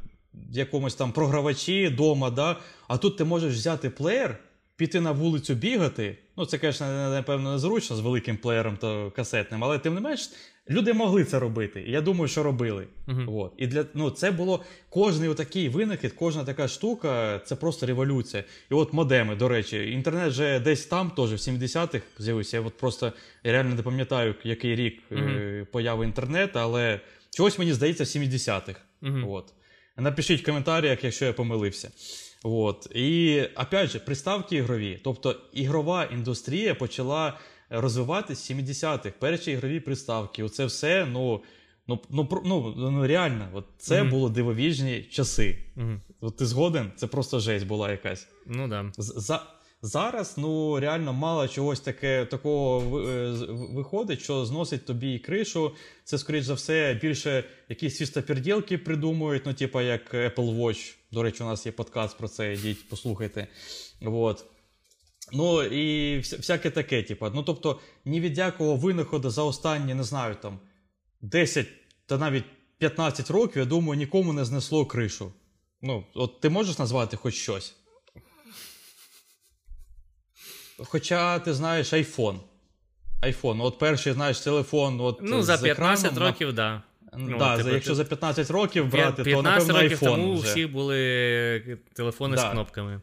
якомусь 0.52 0.96
там 0.96 1.12
програвачі 1.12 1.88
вдома, 1.88 2.30
да? 2.30 2.58
а 2.88 2.98
тут 2.98 3.18
ти 3.18 3.24
можеш 3.24 3.54
взяти 3.54 3.90
плеєр 3.90 4.38
піти 4.78 5.02
на 5.02 5.12
вулицю 5.12 5.56
бігати. 5.56 6.18
Ну, 6.38 6.46
це, 6.46 6.60
звісно, 6.62 7.10
напевно, 7.10 7.52
незручно 7.52 7.96
з 7.96 8.00
великим 8.00 8.38
плеєром 8.38 8.78
та 8.78 9.12
касетним, 9.16 9.64
але 9.64 9.80
тим 9.80 9.94
не 9.94 10.02
менш, 10.02 10.30
люди 10.70 10.94
могли 10.94 11.24
це 11.24 11.40
робити. 11.40 11.84
І 11.88 11.92
я 11.92 12.02
думаю, 12.02 12.28
що 12.28 12.44
робили. 12.44 12.88
Uh-huh. 13.08 13.38
От. 13.38 13.54
І 13.58 13.68
для 13.68 13.86
ну, 13.94 14.10
це 14.10 14.32
було 14.32 14.64
кожний 14.90 15.34
такий 15.34 15.70
винахід, 15.70 16.14
кожна 16.14 16.44
така 16.44 16.68
штука 16.68 17.42
це 17.46 17.56
просто 17.56 17.86
революція. 17.86 18.44
І 18.72 18.74
от 18.74 18.94
модеми, 18.94 19.36
до 19.36 19.48
речі, 19.48 19.92
інтернет 19.92 20.30
вже 20.30 20.60
десь 20.60 20.86
там, 20.86 21.12
теж 21.12 21.32
в 21.32 21.52
70-х 21.52 22.02
з'явився. 22.20 22.58
Я 22.58 22.64
от 22.64 22.78
просто 22.78 23.14
я 23.44 23.52
реально 23.52 23.76
не 23.76 23.82
пам'ятаю, 23.82 24.36
який 24.44 24.76
рік 24.76 25.04
uh-huh. 25.12 25.66
появи 25.66 26.06
інтернету, 26.06 26.60
але 26.60 27.00
чогось 27.38 27.60
мені 27.60 27.74
здається, 27.74 28.04
в 28.04 28.08
70-х. 28.08 28.82
Uh-huh. 29.02 29.32
От. 29.32 29.54
Напишіть 29.98 30.42
в 30.42 30.46
коментарях, 30.46 31.04
якщо 31.04 31.26
я 31.26 31.34
помилився. 31.34 31.92
От. 32.44 32.88
І 32.96 33.42
опять 33.56 33.90
же, 33.90 34.00
приставки 34.00 34.56
ігрові. 34.56 35.00
Тобто 35.04 35.36
ігрова 35.54 36.06
індустрія 36.06 36.76
почала 36.76 37.38
розвиватися 37.70 38.54
в 38.54 38.58
70-х. 38.58 39.12
Перші 39.20 39.52
ігрові 39.52 39.80
приставки. 39.80 40.44
Оце 40.44 40.66
все, 40.66 41.06
ну. 41.06 41.42
Ну 41.90 42.00
ну, 42.10 42.28
ну, 42.46 42.74
ну 42.78 43.08
реально, 43.08 43.50
от 43.54 43.66
це 43.78 44.02
mm-hmm. 44.02 44.10
було 44.10 44.30
дивовіжні 44.30 45.04
часи. 45.04 45.58
Mm-hmm. 45.78 46.00
От 46.22 46.38
Ти 46.38 46.46
згоден? 46.46 46.92
Це 46.96 47.08
просто 47.08 47.40
жесть 47.40 47.68
була 47.68 47.92
якась. 47.92 48.28
Ну 48.46 48.68
да. 48.68 48.92
За, 48.98 49.42
Зараз 49.82 50.38
ну 50.38 50.80
реально 50.80 51.14
мало 51.14 51.48
чогось 51.48 51.80
таке 51.80 52.26
такого 52.26 53.00
е, 53.00 53.32
виходить, 53.50 54.22
що 54.22 54.46
зносить 54.46 54.86
тобі 54.86 55.20
кришу. 55.20 55.72
Це, 56.04 56.18
скоріш 56.18 56.46
за 56.46 56.54
все, 56.54 57.00
більше 57.02 57.44
якісь 57.70 57.98
свістоперділки 57.98 58.78
придумують, 58.78 59.44
ну, 59.46 59.54
типу 59.54 59.82
як 59.82 60.14
Apple 60.14 60.58
Watch. 60.58 60.96
До 61.12 61.24
речі, 61.24 61.44
у 61.44 61.46
нас 61.46 61.66
є 61.66 61.72
подкаст 61.72 62.18
про 62.18 62.28
це, 62.28 62.54
йдіть, 62.54 62.90
послухайте. 62.90 63.48
Вот. 64.02 64.46
Ну 65.34 65.64
і 65.64 66.18
всяке 66.20 66.70
таке, 66.70 67.04
типу. 67.04 67.30
Ну, 67.30 67.44
тобто, 67.44 67.80
ні 68.06 68.22
від 68.22 68.38
якого 68.38 68.76
винаходу 68.76 69.30
за 69.30 69.44
останні, 69.44 69.94
не 69.94 70.04
знаю, 70.04 70.36
там 70.36 70.60
10 71.22 71.68
та 72.06 72.18
навіть 72.18 72.44
15 72.78 73.32
років, 73.32 73.58
я 73.58 73.66
думаю, 73.66 74.00
нікому 74.00 74.34
не 74.34 74.46
знесло 74.46 74.86
кришу. 74.86 75.34
Ну, 75.82 76.06
от 76.14 76.42
ти 76.42 76.50
можеш 76.50 76.80
назвати 76.80 77.18
хоч 77.18 77.34
щось? 77.34 77.76
Хоча 80.78 81.40
ти 81.40 81.54
знаєш 81.54 81.94
iPhone. 81.94 82.40
iPhone. 83.22 83.64
От 83.64 83.80
перший, 83.80 84.14
знаєш, 84.14 84.40
телефон. 84.40 85.02
От, 85.02 85.20
Ну, 85.22 85.44
за 85.44 85.58
15 85.58 86.06
екраном, 86.06 86.30
років, 86.30 86.48
так. 86.48 86.56
Да. 86.56 86.84
Ну, 87.18 87.38
да, 87.38 87.58
типу, 87.58 87.70
Якщо 87.70 87.96
за 87.96 88.06
15 88.06 88.52
років 88.52 88.92
брати, 88.92 89.24
15 89.24 89.68
то 89.68 89.74
напевно 89.74 89.82
років 89.82 89.98
iPhone 89.98 90.16
тому 90.16 90.34
вже. 90.34 90.50
у 90.50 90.52
всіх 90.52 90.72
були 90.72 91.78
телефони 91.94 92.36
да. 92.36 92.42
з 92.42 92.52
кнопками. 92.52 93.02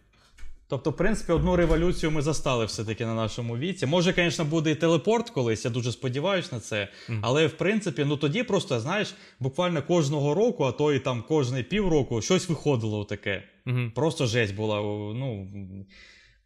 Тобто, 0.68 0.90
в 0.90 0.96
принципі, 0.96 1.32
одну 1.32 1.56
революцію 1.56 2.11
ми 2.11 2.23
застали 2.23 2.64
все-таки 2.64 3.06
на 3.06 3.14
нашому 3.14 3.56
віці. 3.56 3.87
Може, 3.87 4.14
звісно, 4.16 4.44
буде 4.44 4.70
і 4.70 4.75
телепорт 4.75 5.30
колись, 5.30 5.64
я 5.64 5.70
дуже 5.70 5.92
сподіваюся 5.92 6.49
на 6.52 6.61
це. 6.61 6.88
Mm. 7.08 7.18
Але 7.23 7.46
в 7.46 7.52
принципі, 7.52 8.04
ну 8.04 8.16
тоді 8.16 8.42
просто, 8.42 8.80
знаєш, 8.80 9.14
буквально 9.40 9.82
кожного 9.82 10.34
року, 10.34 10.64
а 10.64 10.73
то 10.73 10.92
і 10.92 10.99
там 10.99 11.25
кожний 11.28 11.62
півроку 11.62 12.23
щось 12.23 12.49
виходило 12.49 13.04
таке. 13.04 13.42
Mm-hmm. 13.66 13.90
Просто 13.90 14.26
жесть 14.26 14.54
була. 14.54 14.80
Ну, 15.14 15.49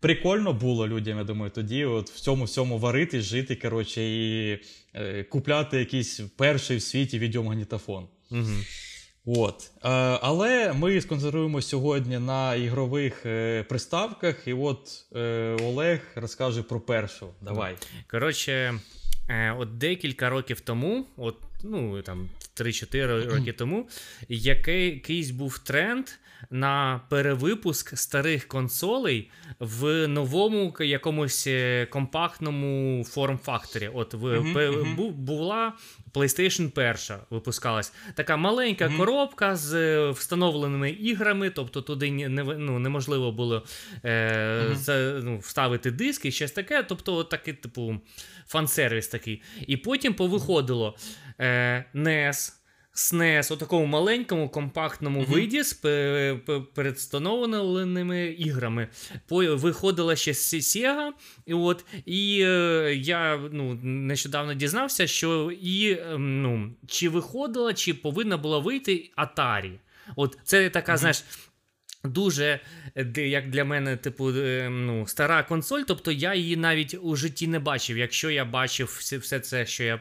прикольно 0.01 0.53
було 0.53 0.89
людям, 0.89 1.19
я 1.19 1.25
думаю, 1.25 1.51
тоді 1.51 1.85
от 1.85 2.11
в 2.11 2.21
цьому 2.21 2.45
всьому 2.45 2.79
варити, 2.79 3.21
жити, 3.21 3.57
коротше, 3.57 4.03
і 4.03 4.59
е, 4.95 5.25
купляти 5.25 5.79
якийсь 5.79 6.21
перший 6.37 6.77
в 6.77 6.83
світі 6.83 7.19
відеомагнітофон. 7.19 8.09
Угу. 8.31 8.51
От. 9.27 9.71
Е, 9.85 9.89
але 10.23 10.73
ми 10.73 11.01
сконцентруємо 11.01 11.63
сьогодні 11.63 12.19
на 12.19 12.55
ігрових 12.55 13.27
е, 13.27 13.63
приставках, 13.63 14.49
і 14.49 14.53
от 14.53 15.07
е, 15.17 15.57
Олег 15.63 16.01
розкаже 16.15 16.63
про 16.63 16.81
першу. 16.81 17.29
Давай. 17.41 17.77
Коротше, 18.11 18.75
е, 19.29 19.53
от 19.59 19.79
декілька 19.79 20.31
років 20.31 20.61
тому, 20.61 21.07
от, 21.17 21.37
ну 21.63 22.03
там 22.03 22.29
3-4 22.61 23.35
роки 23.35 23.53
тому, 23.53 23.89
який, 24.29 24.85
якийсь 24.85 25.31
був 25.31 25.59
тренд 25.59 26.07
на 26.51 27.01
перевипуск 27.09 27.99
старих 27.99 28.49
консолей 28.49 29.31
в 29.59 30.09
новому 30.09 30.75
якомусь 30.81 31.47
е, 31.47 31.87
компактному 31.87 33.05
форм-факторі. 33.05 33.91
От 33.95 34.15
в 34.15 34.43
була 35.11 35.73
PlayStation 36.15 36.71
перша 36.71 37.19
випускалась. 37.31 37.93
Така 38.15 38.37
маленька 38.37 38.87
mm-hmm. 38.87 38.97
коробка 38.97 39.57
з 39.57 39.75
е, 39.75 40.11
встановленими 40.11 40.91
іграми, 40.91 41.51
тобто 41.51 41.83
туди 41.83 42.11
не, 42.11 42.29
ну, 42.45 42.79
неможливо 42.79 43.33
було 43.33 43.67
е, 44.05 44.67
за, 44.73 45.21
ну, 45.25 45.39
вставити 45.39 45.91
диск 45.91 46.25
і 46.25 46.31
щось 46.31 46.53
таке. 46.53 46.83
Тобто, 46.83 47.15
от 47.15 47.29
такий, 47.29 47.55
типу, 47.55 47.97
фан-сервіс 48.49 49.09
такий. 49.09 49.43
І 49.67 49.77
потім 49.77 50.15
повиходило 50.15 50.97
е, 51.41 51.85
NES. 51.95 52.58
SNES 52.99 53.53
у 53.53 53.57
такому 53.57 53.87
маленькому 53.87 54.49
компактному 54.49 55.21
mm-hmm. 55.21 55.33
виді 55.33 55.63
з 55.63 55.73
передстановленими 56.75 58.27
іграми. 58.27 58.89
Виходила 59.31 60.17
ще 60.17 60.33
Sega, 60.33 61.11
і 61.47 61.55
от, 61.55 61.85
і 62.07 62.41
е, 62.43 62.95
я 63.03 63.41
ну, 63.53 63.75
нещодавно 63.83 64.55
дізнався, 64.55 65.07
що 65.07 65.53
і 65.63 65.99
ем, 66.01 66.43
ну, 66.43 66.71
чи 66.87 67.09
виходила, 67.09 67.75
чи 67.75 67.95
повинна 67.95 68.37
була 68.37 68.59
вийти 68.59 69.11
Atari. 69.17 69.73
От 70.17 70.39
Це 70.45 70.71
така, 70.71 70.93
mm-hmm. 70.93 70.97
знаєш, 70.97 71.25
Дуже, 72.05 72.61
як 73.17 73.51
для 73.51 73.65
мене, 73.65 73.97
типу, 73.97 74.31
е, 74.31 74.69
ну, 74.71 75.07
стара 75.07 75.43
консоль, 75.43 75.83
тобто 75.87 76.13
я 76.13 76.35
її 76.35 76.57
навіть 76.57 76.97
у 77.03 77.17
житті 77.17 77.47
не 77.47 77.59
бачив. 77.59 77.99
Якщо 77.99 78.31
я 78.31 78.45
бачив 78.45 78.99
все 79.21 79.41
це, 79.41 79.67
що 79.67 79.85
я 79.85 79.97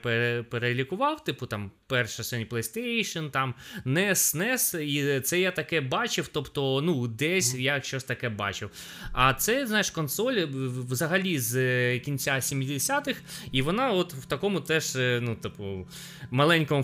перелікував, 0.50 1.24
типу 1.24 1.46
там 1.46 1.72
перша 1.88 2.24
Sony 2.24 2.48
PlayStation, 2.48 3.30
там 3.30 3.54
NES, 3.86 4.12
SNES, 4.12 4.80
і 4.80 5.22
це 5.22 5.40
я 5.40 5.52
таке 5.52 5.82
бачив, 5.82 6.28
тобто, 6.34 6.82
ну, 6.82 7.08
десь 7.08 7.56
я 7.56 7.82
щось 7.82 8.04
таке 8.04 8.30
бачив. 8.30 8.70
А 9.14 9.34
це, 9.34 9.68
знаєш, 9.68 9.92
консоль 9.92 10.46
взагалі 10.90 11.40
з 11.40 11.56
е, 11.56 12.00
кінця 12.00 12.32
70-х, 12.36 13.22
і 13.52 13.62
вона 13.62 13.92
от 13.92 14.14
в 14.14 14.26
такому 14.26 14.62
теж, 14.62 14.96
е, 14.96 15.20
ну, 15.24 15.36
типу, 15.36 15.88
маленькому 16.32 16.84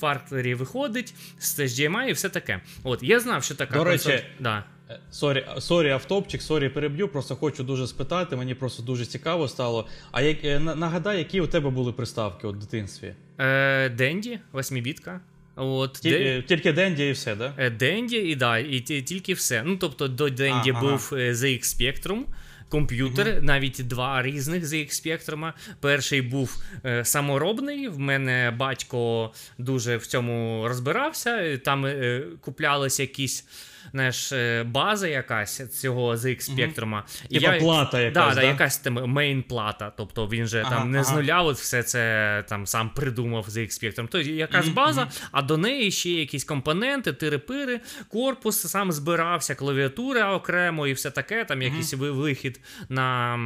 факторі 0.00 0.54
виходить 0.54 1.14
з 1.38 1.60
HDMI 1.60 2.08
і 2.08 2.12
все 2.12 2.28
таке. 2.28 2.60
От, 2.82 3.02
я 3.02 3.20
знав, 3.20 3.44
що 3.44 3.54
така 3.54 3.84
консоль. 3.84 4.10
Речі, 4.10 4.24
да. 4.40 4.63
Сорі, 5.10 5.46
сорі, 5.58 5.90
автопчик, 5.90 6.42
сорі, 6.42 6.68
переб'ю. 6.68 7.08
Просто 7.08 7.36
хочу 7.36 7.64
дуже 7.64 7.86
спитати. 7.86 8.36
Мені 8.36 8.54
просто 8.54 8.82
дуже 8.82 9.06
цікаво 9.06 9.48
стало. 9.48 9.88
А 10.12 10.22
як 10.22 10.44
е, 10.44 10.58
нагадай, 10.58 11.18
які 11.18 11.40
у 11.40 11.46
тебе 11.46 11.70
були 11.70 11.92
приставки 11.92 12.46
у 12.46 12.52
дитинстві? 12.52 13.14
Е, 13.38 13.88
Денді, 13.88 14.38
восьмібітка. 14.52 15.20
От, 15.56 15.92
Ті, 15.92 16.10
де... 16.10 16.42
Тільки 16.42 16.72
Денді 16.72 17.08
і 17.08 17.12
все, 17.12 17.34
да? 17.34 17.54
Е, 17.58 17.70
Денді 17.70 18.16
і 18.16 18.36
да, 18.36 18.58
і 18.58 18.80
тільки 18.80 19.34
все. 19.34 19.62
Ну, 19.66 19.76
тобто, 19.76 20.08
до 20.08 20.30
Денді 20.30 20.70
а, 20.76 20.80
був 20.80 21.10
ага. 21.12 21.22
ZX 21.22 21.62
Spectrum. 21.62 22.22
Комп'ютер, 22.68 23.26
uh-huh. 23.26 23.42
навіть 23.42 23.86
два 23.86 24.22
різних 24.22 24.64
ZX 24.64 24.88
Spectrum. 24.88 25.52
Перший 25.80 26.22
був 26.22 26.62
е, 26.84 27.04
саморобний. 27.04 27.88
В 27.88 27.98
мене 27.98 28.54
батько 28.56 29.32
дуже 29.58 29.96
в 29.96 30.06
цьому 30.06 30.64
розбирався. 30.68 31.58
Там 31.58 31.86
е, 31.86 32.22
куплялися 32.40 33.02
якісь 33.02 33.46
знаєш, 33.94 34.32
е, 34.32 34.64
база 34.64 35.08
якась 35.08 35.80
цього 35.80 36.14
ZX 36.14 36.50
Spectrum. 36.50 37.02
Типа, 37.30 37.60
плата 37.60 38.00
якась, 38.00 38.34
да, 38.34 38.40
да? 38.40 38.46
якась 38.46 38.78
там 38.78 38.94
мейн 38.94 39.42
плата. 39.42 39.92
Тобто 39.96 40.26
він 40.26 40.46
же 40.46 40.60
ага, 40.60 40.70
там 40.70 40.90
не 40.90 40.98
ага. 40.98 41.04
з 41.04 41.12
нуля 41.12 41.42
от 41.42 41.56
все 41.56 41.82
це 41.82 42.44
там 42.48 42.66
сам 42.66 42.90
придумав 42.90 43.46
ZX 43.48 43.66
Spectrum. 43.66 43.94
Тобто 43.96 44.20
якась 44.20 44.68
база, 44.68 45.08
а 45.32 45.42
до 45.42 45.56
неї 45.56 45.90
ще 45.90 46.10
якісь 46.10 46.44
компоненти, 46.44 47.12
тири-пири, 47.12 47.80
корпус 48.08 48.60
сам 48.60 48.92
збирався, 48.92 49.54
клавіатура 49.54 50.34
окремо 50.34 50.86
і 50.86 50.92
все 50.92 51.10
таке, 51.10 51.44
там 51.44 51.62
якийсь 51.62 51.94
вихід 51.94 52.60
на 52.88 53.36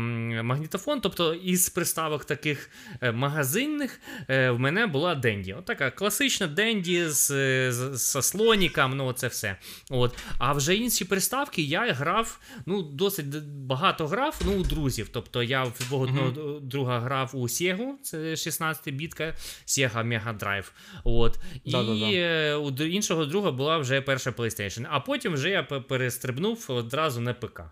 магнітофон. 0.43 1.01
Тобто 1.01 1.35
із 1.35 1.69
приставок 1.69 2.25
таких 2.25 2.71
е, 3.01 3.13
магазинних 3.13 4.01
е, 4.29 4.51
в 4.51 4.59
мене 4.61 4.87
була 4.87 5.15
Денді. 5.15 5.53
От 5.53 5.65
така 5.65 5.91
класична 5.91 6.47
Денді 6.47 7.09
з, 7.09 7.27
з, 7.73 7.99
з 7.99 8.23
слоніком, 8.23 8.97
ну 8.97 9.13
це 9.13 9.29
все. 9.29 9.57
От. 9.91 10.19
А 10.39 10.53
вже 10.53 10.75
інші 10.75 11.05
приставки 11.05 11.63
я 11.63 11.93
грав, 11.93 12.41
ну, 12.67 12.83
досить 12.83 13.45
багато 13.47 14.07
грав 14.07 14.41
ну, 14.47 14.53
у 14.53 14.63
друзів. 14.63 15.09
Тобто 15.13 15.43
я 15.43 15.65
в 15.65 15.95
одного 15.95 16.29
uh-huh. 16.29 16.61
друга 16.61 17.01
грав 17.01 17.31
у 17.35 17.43
Sega, 17.43 17.93
це 18.03 18.19
16-бітка, 18.19 19.35
Sega 19.67 20.07
Mega 20.07 20.39
Drive. 20.39 20.71
От. 21.05 21.39
І 21.65 22.15
е, 22.15 22.55
у 22.55 22.71
іншого 22.71 23.25
друга 23.25 23.51
була 23.51 23.79
вже 23.79 24.01
перша 24.01 24.31
PlayStation. 24.31 24.87
А 24.91 25.01
потім 25.01 25.33
вже 25.33 25.51
я 25.51 25.63
перестрибнув 25.63 26.65
одразу 26.69 27.21
на 27.21 27.35
ПК. 27.35 27.63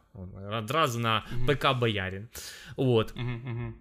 Одразу 0.52 0.98
на 0.98 1.22
uh-huh. 1.46 1.56
ПК 1.56 1.78
Боярін. 1.78 2.28
От. 2.76 3.14
Е, 3.16 3.72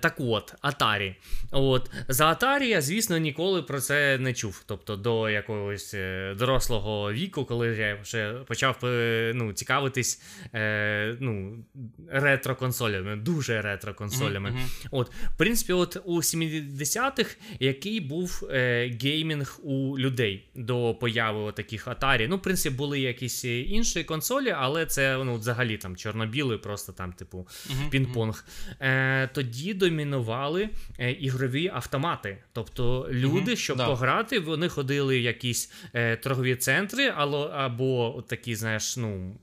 Так 0.00 0.14
от, 0.18 0.54
Atari. 0.62 1.14
От. 1.50 1.90
За 2.08 2.32
Atari 2.32 2.62
я, 2.62 2.80
звісно, 2.80 3.18
ніколи 3.18 3.62
про 3.62 3.80
це 3.80 4.18
не 4.18 4.34
чув. 4.34 4.62
Тобто 4.66 4.96
до 4.96 5.30
якогось 5.30 5.94
е, 5.94 6.34
дорослого 6.38 7.12
віку, 7.12 7.44
коли 7.44 7.68
я 7.68 7.98
вже 8.02 8.32
почав 8.32 8.84
е, 8.84 9.32
ну, 9.34 9.52
цікавитись 9.52 10.22
е, 10.54 11.16
ну, 11.20 11.64
ретро-консолями, 12.12 13.16
дуже 13.16 13.60
ретро-консолями. 13.60 14.50
Mm-hmm. 14.50 14.88
От, 14.90 15.10
В 15.34 15.36
принципі, 15.38 15.72
от 15.72 15.96
у 16.04 16.16
70-х 16.16 17.36
який 17.60 18.00
був 18.00 18.48
е, 18.50 18.90
геймінг 19.02 19.58
у 19.62 19.98
людей 19.98 20.48
до 20.54 20.94
появи 20.94 21.52
таких 21.52 21.88
Atari. 21.88 22.26
Ну, 22.28 22.36
в 22.36 22.42
принципі, 22.42 22.76
були 22.76 23.00
якісь 23.00 23.44
інші 23.44 24.04
консолі, 24.04 24.50
але 24.50 24.86
це 24.86 25.24
ну, 25.24 25.34
взагалі 25.34 25.76
там 25.76 25.96
чорно-білий, 25.96 26.58
просто 26.58 26.92
там, 26.92 27.12
типу, 27.12 27.38
mm-hmm. 27.38 27.90
пінг-понг. 27.90 28.44
Е, 28.80 29.26
тоді 29.36 29.74
домінували 29.74 30.68
е, 30.98 31.12
ігрові 31.12 31.70
автомати. 31.74 32.38
Тобто 32.52 33.08
люди, 33.10 33.50
mm-hmm, 33.50 33.56
щоб 33.56 33.76
да. 33.76 33.86
пограти, 33.86 34.38
вони 34.38 34.68
ходили 34.68 35.18
в 35.18 35.22
якісь 35.22 35.72
е, 35.94 36.16
торгові 36.16 36.56
центри, 36.56 37.12
або, 37.16 37.38
або 37.38 38.24
такі, 38.28 38.54
знаєш, 38.54 38.96
ну, 38.96 39.36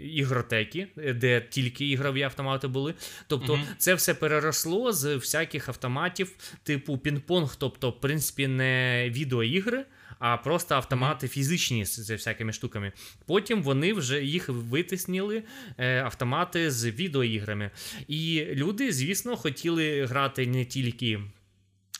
ігротеки, 0.00 0.88
де 1.14 1.40
тільки 1.50 1.88
ігрові 1.88 2.22
автомати 2.22 2.68
були. 2.68 2.94
Тобто, 3.26 3.54
mm-hmm. 3.54 3.74
це 3.78 3.94
все 3.94 4.14
переросло 4.14 4.92
з 4.92 5.14
всяких 5.14 5.68
автоматів, 5.68 6.32
типу 6.62 6.96
пінг-понг, 6.96 7.56
тобто, 7.58 7.90
в 7.90 8.00
принципі, 8.00 8.48
не 8.48 9.06
відеоігри 9.10 9.84
а 10.18 10.36
просто 10.36 10.74
автомати 10.74 11.28
фізичні 11.28 11.84
з 11.84 12.10
всякими 12.10 12.52
штуками. 12.52 12.92
Потім 13.26 13.62
вони 13.62 13.92
вже 13.92 14.24
їх 14.24 14.48
витисніли, 14.48 15.42
е, 15.78 16.02
автомати 16.02 16.70
з 16.70 16.90
відеоіграми. 16.90 17.70
І 18.08 18.44
люди, 18.52 18.92
звісно, 18.92 19.36
хотіли 19.36 20.06
грати 20.06 20.46
не 20.46 20.64
тільки 20.64 21.20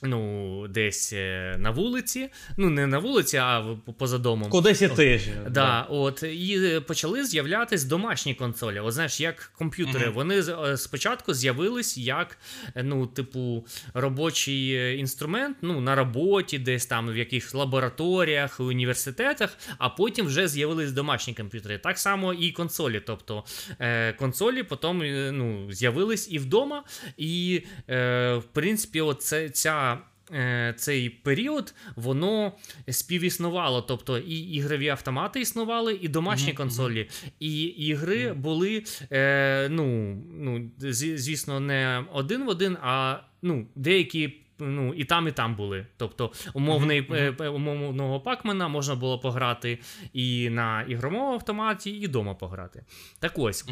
Ну, 0.03 0.69
десь 0.69 1.13
е, 1.13 1.57
на 1.59 1.71
вулиці, 1.71 2.29
ну 2.57 2.71
не 2.71 2.87
на 2.87 2.99
вулиці, 2.99 3.37
а 3.37 3.77
поза 3.99 4.19
домом. 4.19 4.51
Кудись 4.51 4.83
іти. 4.83 5.21
Да, 5.45 5.51
да. 5.51 5.87
От, 5.91 6.23
І 6.23 6.81
почали 6.87 7.25
з'являтись 7.25 7.85
домашні 7.85 8.35
консолі. 8.35 8.81
От 8.81 8.93
знаєш, 8.93 9.21
як 9.21 9.53
комп'ютери. 9.59 10.07
Uh-huh. 10.07 10.13
Вони 10.13 10.39
е, 10.39 10.77
спочатку 10.77 11.35
з'явились 11.35 11.99
як 11.99 12.39
е, 12.75 12.83
ну, 12.83 13.07
типу, 13.07 13.67
робочий 13.95 14.99
інструмент 14.99 15.57
ну, 15.63 15.81
на 15.81 15.95
роботі, 15.95 16.59
десь 16.59 16.87
там 16.87 17.11
в 17.11 17.17
якихось 17.17 17.55
лабораторіях, 17.55 18.61
університетах, 18.61 19.59
а 19.79 19.89
потім 19.89 20.27
вже 20.27 20.49
з'явились 20.49 20.93
домашні 20.93 21.35
комп'ютери. 21.35 21.79
Так 21.79 21.99
само 21.99 22.33
і 22.35 22.53
консолі. 22.53 23.03
Тобто 23.07 23.45
е, 23.81 24.13
консолі 24.13 24.63
потім 24.63 24.99
ну, 25.37 25.73
з'явились 25.73 26.29
і 26.31 26.39
вдома, 26.39 26.85
і 27.17 27.63
е, 27.89 28.35
в 28.35 28.45
принципі, 28.45 29.01
от 29.01 29.23
ця. 29.53 29.96
Е, 30.33 30.75
цей 30.77 31.11
період 31.11 31.75
воно 31.97 32.53
співіснувало. 32.89 33.83
Тобто 33.83 34.19
і 34.19 34.39
ігрові 34.39 34.89
автомати 34.89 35.41
існували, 35.41 35.99
і 36.03 36.09
домашні 36.09 36.53
mm-hmm. 36.53 36.57
консолі, 36.57 37.09
і 37.41 37.63
ігри 37.63 38.31
mm-hmm. 38.31 38.35
були, 38.35 38.85
е, 39.13 39.69
ну, 39.71 40.17
ну, 40.39 40.71
звісно, 40.79 41.61
не 41.61 42.05
один 42.13 42.45
в 42.45 42.49
один, 42.49 42.77
а 42.83 43.17
ну, 43.43 43.67
деякі. 43.75 44.43
Ну, 44.59 44.95
і 44.95 45.05
там, 45.05 45.29
і 45.29 45.33
там 45.33 45.55
були. 45.55 45.87
Тобто, 45.97 46.33
умовний 46.55 47.09
mm-hmm. 47.09 47.49
умовного 47.49 48.21
пакмена 48.21 48.69
можна 48.69 48.95
було 48.95 49.19
пограти 49.19 49.79
і 50.13 50.51
на 50.51 50.83
ігровому 50.83 51.33
автоматі, 51.33 51.91
і 51.91 52.07
вдома 52.07 52.35
пограти. 52.35 52.85
Так 53.21 53.33
ось. 53.37 53.65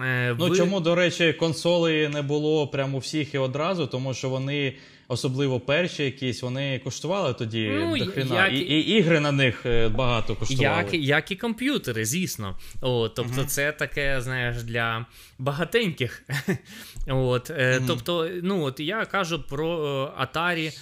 Е, 0.00 0.36
ну. 0.38 0.56
Чому, 0.56 0.80
до 0.80 0.94
речі, 0.94 1.32
консоли 1.32 2.08
не 2.08 2.22
було 2.22 2.68
прямо 2.68 2.96
у 2.96 3.00
всіх 3.00 3.34
і 3.34 3.38
одразу, 3.38 3.86
тому 3.86 4.14
що 4.14 4.28
вони 4.28 4.76
особливо 5.08 5.60
перші 5.60 6.04
якісь, 6.04 6.42
вони 6.42 6.78
коштували 6.78 7.34
тоді 7.34 7.70
ну, 7.74 7.98
до 7.98 8.06
хрена. 8.06 8.46
Як... 8.46 8.52
І, 8.52 8.58
і 8.58 8.80
ігри 8.80 9.20
на 9.20 9.32
них 9.32 9.66
е, 9.66 9.88
багато 9.88 10.36
коштували. 10.36 10.84
Як 10.92 10.94
як 10.94 11.30
і 11.30 11.36
комп'ютери, 11.36 12.04
звісно. 12.04 12.58
О, 12.80 13.08
Тобто, 13.08 13.40
uh 13.40 13.46
це 13.46 13.72
таке, 13.72 14.20
знаєш, 14.20 14.62
для 14.62 15.06
багатеньких. 15.38 16.22
От, 17.06 17.50
uh 17.50 17.84
Тобто, 17.86 18.30
ну, 18.42 18.62
от 18.62 18.80
я 18.80 19.04
кажу 19.04 19.42
про 19.42 19.86
е, 20.18 20.24
Atari 20.24 20.72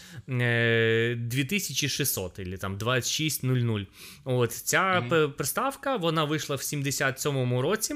2600 1.17 2.39
або 2.39 2.57
там 2.57 2.77
2600. 2.77 3.89
От, 4.25 4.53
Ця 4.53 5.03
uh 5.11 5.29
приставка 5.29 5.97
вона 5.97 6.25
вийшла 6.25 6.57
в 6.57 6.61
77-му 6.61 7.63
році 7.63 7.95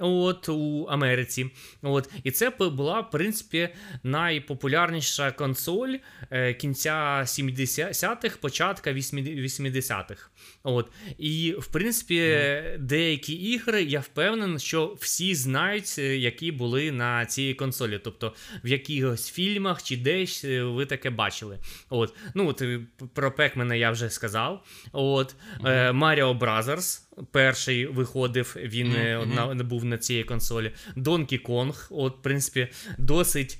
от, 0.00 0.48
у 0.48 0.86
Америці. 0.90 1.50
От, 1.82 2.10
І 2.24 2.30
це 2.30 2.50
була, 2.50 3.00
в 3.00 3.10
принципі, 3.10 3.68
найпопулярніша 4.02 5.30
консоль 5.30 5.96
е, 6.30 6.54
кінця 6.54 7.22
70-х, 7.26 8.36
початка 8.36 8.92
80-х. 8.92 10.30
От. 10.62 10.90
І, 11.18 11.54
в 11.58 11.66
принципі, 11.66 12.38
деякі 12.78 13.32
ігри, 13.32 13.82
я 13.82 14.00
впевнений, 14.00 14.58
що 14.58 14.96
всі 15.00 15.34
знають, 15.34 15.94
е, 15.98 16.16
які 16.16 16.52
були 16.52 16.92
на 16.92 17.26
цій 17.26 17.54
консолі. 17.54 18.00
Тобто 18.04 18.34
в 18.64 18.68
якихось 18.68 19.30
фільмах 19.30 19.82
чи 19.82 19.96
десь 19.96 20.44
е, 20.44 20.62
ви 20.62 20.86
таке 20.86 21.10
бачили. 21.10 21.58
От. 21.90 22.14
Ну, 22.34 22.48
от, 22.48 22.62
е, 22.62 22.80
Про 23.14 23.32
Пекмена 23.32 23.74
я 23.74 23.90
вже 23.90 24.10
сказав. 24.10 24.66
От. 24.92 25.34
Mm. 25.60 25.98
Mario 25.98 26.38
Brothers 26.38 27.00
перший 27.30 27.86
виходив, 27.86 28.56
він 28.62 28.86
mm-hmm. 28.86 29.54
на, 29.54 29.64
був 29.64 29.84
на 29.84 29.98
цій 29.98 30.22
консолі. 30.22 30.72
Donkey 30.96 31.42
Kong, 31.42 31.86
от, 31.90 32.18
в 32.18 32.22
принципі, 32.22 32.68
досить 32.98 33.58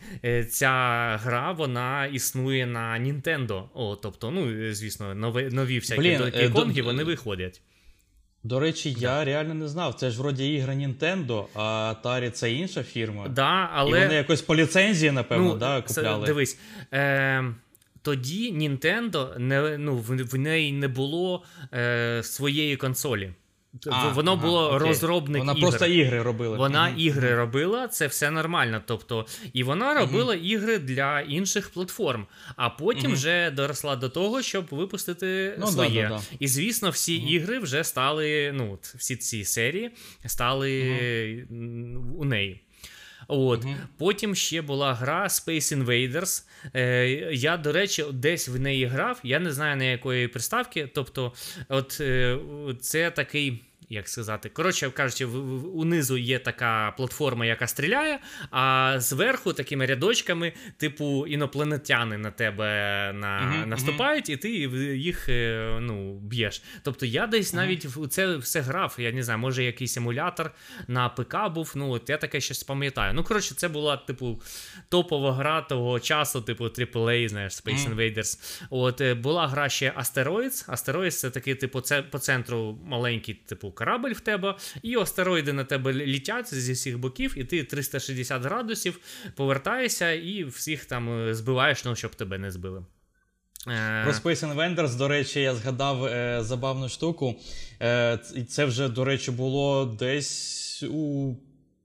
ця 0.51 0.71
гра 1.23 1.53
вона 1.53 2.07
існує 2.07 2.67
на 2.67 2.99
Nintendo. 2.99 3.63
О, 3.75 3.97
тобто, 3.97 4.31
ну, 4.31 4.75
звісно, 4.75 5.15
нові, 5.15 5.49
нові 5.53 5.79
всякі 5.79 6.01
Блін, 6.01 6.21
Donkey 6.21 6.53
Kong, 6.53 6.90
вони 6.91 7.05
виходять. 7.05 7.63
До 8.43 8.61
речі, 8.61 8.97
да. 9.01 9.01
я 9.01 9.25
реально 9.25 9.55
не 9.55 9.69
знав. 9.69 9.95
Це 9.95 10.11
ж 10.11 10.19
вроді 10.19 10.55
ігра 10.55 10.75
Nintendo, 10.75 11.45
а 11.55 11.95
Atari 11.95 12.31
це 12.31 12.53
інша 12.53 12.83
фірма. 12.83 13.29
Да, 13.29 13.71
але... 13.73 13.99
І 13.99 14.03
вони 14.03 14.15
якось 14.15 14.43
по 14.43 14.57
ліцензії, 14.57 15.13
напевно, 15.13 15.45
ну, 15.45 15.55
да, 15.55 15.83
купляли. 15.83 16.21
Це, 16.21 16.27
дивись. 16.27 16.59
Е, 16.93 17.45
Тоді 18.03 18.53
Nintendo 18.53 19.39
не, 19.39 19.79
ну, 19.79 19.97
в, 19.97 20.17
в 20.17 20.39
неї 20.39 20.73
не 20.73 20.89
було 20.89 21.45
е, 21.75 22.23
своєї 22.23 22.77
консолі. 22.77 23.33
А, 23.91 24.09
Воно 24.09 24.33
ага, 24.33 24.43
було 24.43 24.67
окей. 24.67 24.89
розробник. 24.89 25.39
Вона 25.39 25.53
ігр. 25.53 25.61
просто 25.61 25.87
ігри 25.87 26.23
робила. 26.23 26.57
Вона 26.57 26.89
mm-hmm. 26.89 26.97
ігри 26.97 27.37
робила, 27.37 27.89
це 27.89 28.07
все 28.07 28.31
нормально. 28.31 28.83
Тобто, 28.87 29.27
І 29.53 29.63
вона 29.63 29.95
робила 29.95 30.35
mm-hmm. 30.35 30.45
ігри 30.45 30.79
для 30.79 31.21
інших 31.21 31.71
платформ, 31.71 32.27
а 32.57 32.71
потім 32.71 33.11
mm-hmm. 33.11 33.15
вже 33.15 33.51
доросла 33.51 33.97
до 33.97 34.09
того, 34.09 34.43
щоб 34.43 34.67
випустити 34.71 35.57
ну, 35.59 35.67
своє. 35.67 36.03
Да, 36.03 36.09
да, 36.09 36.17
да. 36.17 36.37
І 36.39 36.49
звісно, 36.49 36.91
всі 36.91 37.15
ігри 37.17 37.59
вже 37.59 37.85
стали. 37.85 38.53
Ну, 38.55 38.79
всі 38.83 39.17
ці 39.17 39.45
серії 39.45 39.91
стали 40.27 41.47
у 42.19 42.25
неї. 42.25 42.61
От. 43.31 43.65
угу. 43.65 43.75
Потім 43.99 44.35
ще 44.35 44.63
була 44.63 44.95
гра 44.95 45.25
Space 45.25 45.85
Invaders. 45.85 46.45
Е, 46.75 47.09
Я, 47.33 47.57
до 47.57 47.73
речі, 47.73 48.05
десь 48.13 48.49
в 48.49 48.61
неї 48.61 48.87
грав. 48.87 49.21
Я 49.23 49.39
не 49.39 49.53
знаю 49.53 49.77
на 49.77 49.85
якої 49.85 50.29
приставки. 50.29 50.89
Тобто, 50.95 51.33
от 51.69 51.99
е, 52.01 52.39
це 52.81 53.11
такий 53.11 53.65
як 53.91 54.09
сказати, 54.09 54.49
коротше 54.49 54.91
кажучи, 54.91 55.25
унизу 55.75 56.17
є 56.17 56.39
така 56.39 56.95
платформа, 56.97 57.47
яка 57.47 57.67
стріляє, 57.67 58.19
а 58.51 58.95
зверху 58.99 59.53
такими 59.53 59.87
рядочками, 59.87 60.53
типу, 60.77 61.27
інопланетяни 61.27 62.19
на 62.19 62.31
тебе 62.31 62.67
на, 63.15 63.27
uh-huh, 63.27 63.67
наступають, 63.67 64.29
і 64.29 64.37
ти 64.37 64.51
їх 64.97 65.29
е, 65.29 65.79
ну, 65.81 66.15
б'єш. 66.15 66.63
Тобто 66.83 67.07
я 67.07 67.27
десь 67.27 67.55
навіть 67.55 67.85
в 67.85 68.09
це 68.09 68.37
все 68.37 68.61
грав. 68.61 68.97
Я 68.99 69.13
не 69.13 69.23
знаю, 69.23 69.39
може 69.39 69.65
якийсь 69.65 69.97
емулятор 69.97 70.51
на 70.89 71.09
ПК 71.09 71.37
був. 71.55 71.73
Ну, 71.75 71.91
от 71.91 72.11
я 72.11 72.17
таке 72.17 72.41
щось 72.41 72.63
пам'ятаю. 72.63 73.15
Ну, 73.15 73.25
коротше, 73.25 73.55
це 73.55 73.69
була, 73.69 73.97
типу, 73.97 74.43
топова 74.89 75.33
гра 75.33 75.61
того 75.61 76.01
часу, 76.01 76.43
типу 76.43 76.65
AAA, 76.65 77.29
знаєш, 77.29 77.53
Space 77.53 77.95
Invaders. 77.95 78.61
От 78.71 79.01
е, 79.01 79.15
була 79.15 79.49
гра 79.49 79.69
ще 79.69 79.93
Asteroids. 79.99 80.71
Asteroids 80.71 81.11
це 81.11 81.31
такий, 81.31 81.55
типу, 81.55 81.81
це 81.81 82.03
по 82.03 82.19
центру 82.19 82.79
маленький, 82.85 83.35
типу, 83.35 83.73
корабль 83.81 84.13
в 84.13 84.21
тебе, 84.21 84.55
і 84.83 84.97
астероїди 84.97 85.53
на 85.53 85.65
тебе 85.65 85.93
літять 85.93 86.55
зі 86.55 86.73
всіх 86.73 86.99
боків, 86.99 87.35
і 87.37 87.45
ти 87.45 87.65
360 87.65 88.43
градусів 88.43 89.01
повертаєшся 89.37 90.13
і 90.13 90.45
всіх 90.45 90.85
там 90.85 91.29
е, 91.29 91.35
збиваєш, 91.35 91.85
ну, 91.85 91.97
щоб 91.97 92.15
тебе 92.15 92.39
не 92.39 92.51
збили. 92.51 92.85
Е, 93.69 94.03
Про 94.05 94.13
Space 94.13 94.55
Invaders, 94.55 94.97
до 94.97 95.09
речі, 95.09 95.41
я 95.41 95.55
згадав 95.55 96.05
е, 96.05 96.39
забавну 96.43 96.89
штуку. 96.89 97.41
Е, 97.83 98.19
Це 98.49 98.65
вже, 98.65 98.89
до 98.89 99.05
речі, 99.05 99.31
було 99.31 99.87
десь 99.87 100.83
у 100.83 101.35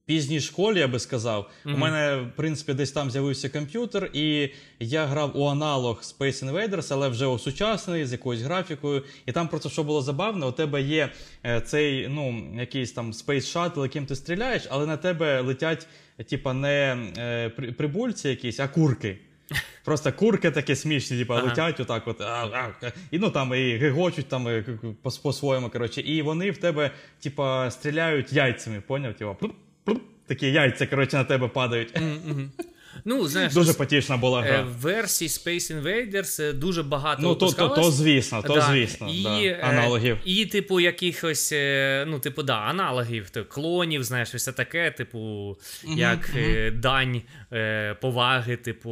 пізній 0.06 0.40
школі, 0.40 0.80
я 0.80 0.88
би 0.88 1.00
сказав. 1.00 1.50
Mm-hmm. 1.66 1.74
У 1.74 1.78
мене, 1.78 2.16
в 2.16 2.36
принципі, 2.36 2.74
десь 2.74 2.92
там 2.92 3.12
з'явився 3.12 3.50
комп'ютер, 3.50 4.10
і 4.14 4.50
я 4.80 5.06
грав 5.06 5.38
у 5.38 5.46
аналог 5.46 6.02
Space 6.04 6.52
Invaders, 6.52 6.88
але 6.92 7.10
вже 7.10 7.26
осучасний, 7.26 8.06
з 8.06 8.12
якоюсь 8.12 8.42
графікою. 8.42 9.04
І 9.26 9.32
там 9.32 9.48
просто 9.48 9.70
що 9.70 9.84
було 9.84 10.02
забавне, 10.02 10.46
у 10.46 10.52
тебе 10.52 10.82
є 10.82 11.10
е, 11.46 11.62
цей 11.62 12.08
ну, 12.08 12.52
якийсь 12.60 12.92
там 12.92 13.12
Space 13.12 13.26
Shuttle, 13.26 13.84
яким 13.84 14.06
ти 14.06 14.16
стріляєш, 14.16 14.68
але 14.70 14.86
на 14.86 14.98
тебе 14.98 15.42
летять, 15.42 15.88
типа, 16.30 16.54
не 16.54 16.98
е, 17.18 17.50
прибульці 17.50 18.30
якісь, 18.30 18.60
а 18.60 18.68
курки. 18.68 19.18
Просто 19.86 20.14
курки 20.14 20.52
такі 20.52 20.76
смішні, 20.76 21.18
типу, 21.18 21.34
ага. 21.34 21.44
летять 21.44 21.80
отак, 21.80 22.08
от, 22.08 22.22
а, 22.22 22.74
а, 22.82 22.92
і 23.12 23.20
ну 23.20 23.30
там 23.30 23.54
і 23.54 23.78
гигочуть 23.78 24.28
там 24.28 24.64
по-своєму. 25.22 25.70
коротше, 25.70 26.02
І 26.02 26.22
вони 26.22 26.52
в 26.52 26.58
тебе, 26.58 26.92
типа, 27.20 27.72
стріляють 27.72 28.34
яйцями, 28.34 28.82
поняв? 28.88 29.14
Типа, 29.14 29.36
такі 30.28 30.48
яйця 30.48 30.88
коротше, 30.88 31.18
на 31.18 31.24
тебе 31.24 31.48
падають. 31.48 32.00
Ну, 33.06 33.28
знаєш, 33.28 33.54
Дуже 33.54 33.74
потішна 33.74 34.18
була 34.18 34.42
гра. 34.42 34.62
В 34.62 34.82
версії 34.82 35.30
Space 35.30 35.82
Invaders 35.82 36.44
е, 36.44 36.54
дуже 36.54 36.84
багато 36.84 37.22
Ну, 37.22 37.36
то, 37.36 37.52
то, 37.52 37.70
то 37.70 37.92
звісно, 37.92 38.42
то 38.42 38.54
да. 38.54 38.62
звісно. 38.62 39.10
І, 39.10 39.24
да. 39.24 39.42
Е, 39.42 39.60
аналогів. 39.64 40.18
І, 40.26 40.46
типу, 40.46 40.80
якихось, 40.80 41.52
е, 41.52 42.06
ну, 42.08 42.20
типу, 42.20 42.44
да, 42.44 42.58
аналогів, 42.58 43.30
то, 43.30 43.46
клонів, 43.46 44.04
знаєш, 44.04 44.34
все 44.34 44.52
таке, 44.52 44.92
типу, 44.92 45.18
mm-hmm, 45.18 45.98
як 45.98 46.30
mm-hmm. 46.36 46.80
дань 46.80 47.22
поваги, 48.02 48.58
типу, 48.58 48.90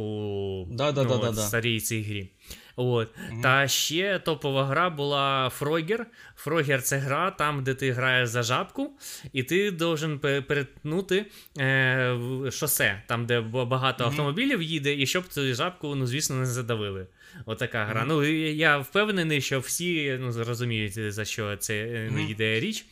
да, 0.70 0.92
ну, 0.92 1.34
старій 1.34 1.80
цій 1.80 2.02
грі. 2.02 2.28
От. 2.76 3.08
Mm-hmm. 3.08 3.42
Та 3.42 3.68
ще 3.68 4.18
топова 4.18 4.64
гра 4.64 4.90
була 4.90 5.50
Фрогер. 5.54 6.06
Фрогер 6.36 6.82
це 6.82 6.96
гра, 6.96 7.30
там, 7.30 7.64
де 7.64 7.74
ти 7.74 7.92
граєш 7.92 8.28
за 8.28 8.42
жабку, 8.42 8.90
і 9.32 9.42
ти 9.42 9.70
должен 9.70 10.18
перетнути 10.18 11.26
е, 11.58 12.18
шосе, 12.50 13.02
там, 13.06 13.26
де 13.26 13.40
багато 13.40 14.04
mm-hmm. 14.04 14.06
автомобілів 14.06 14.62
їде, 14.62 14.94
і 14.94 15.06
щоб 15.06 15.26
цю 15.26 15.54
жабку, 15.54 15.94
ну, 15.94 16.06
звісно, 16.06 16.36
не 16.36 16.46
задавили. 16.46 17.06
Отака 17.46 17.84
гра. 17.84 18.02
Mm-hmm. 18.02 18.08
Ну, 18.08 18.24
Я 18.48 18.78
впевнений, 18.78 19.40
що 19.40 19.60
всі 19.60 20.18
ну, 20.20 20.32
зрозуміють, 20.32 21.12
за 21.12 21.24
що 21.24 21.56
це 21.56 21.74
е, 21.74 22.26
йде 22.30 22.60
річ. 22.60 22.84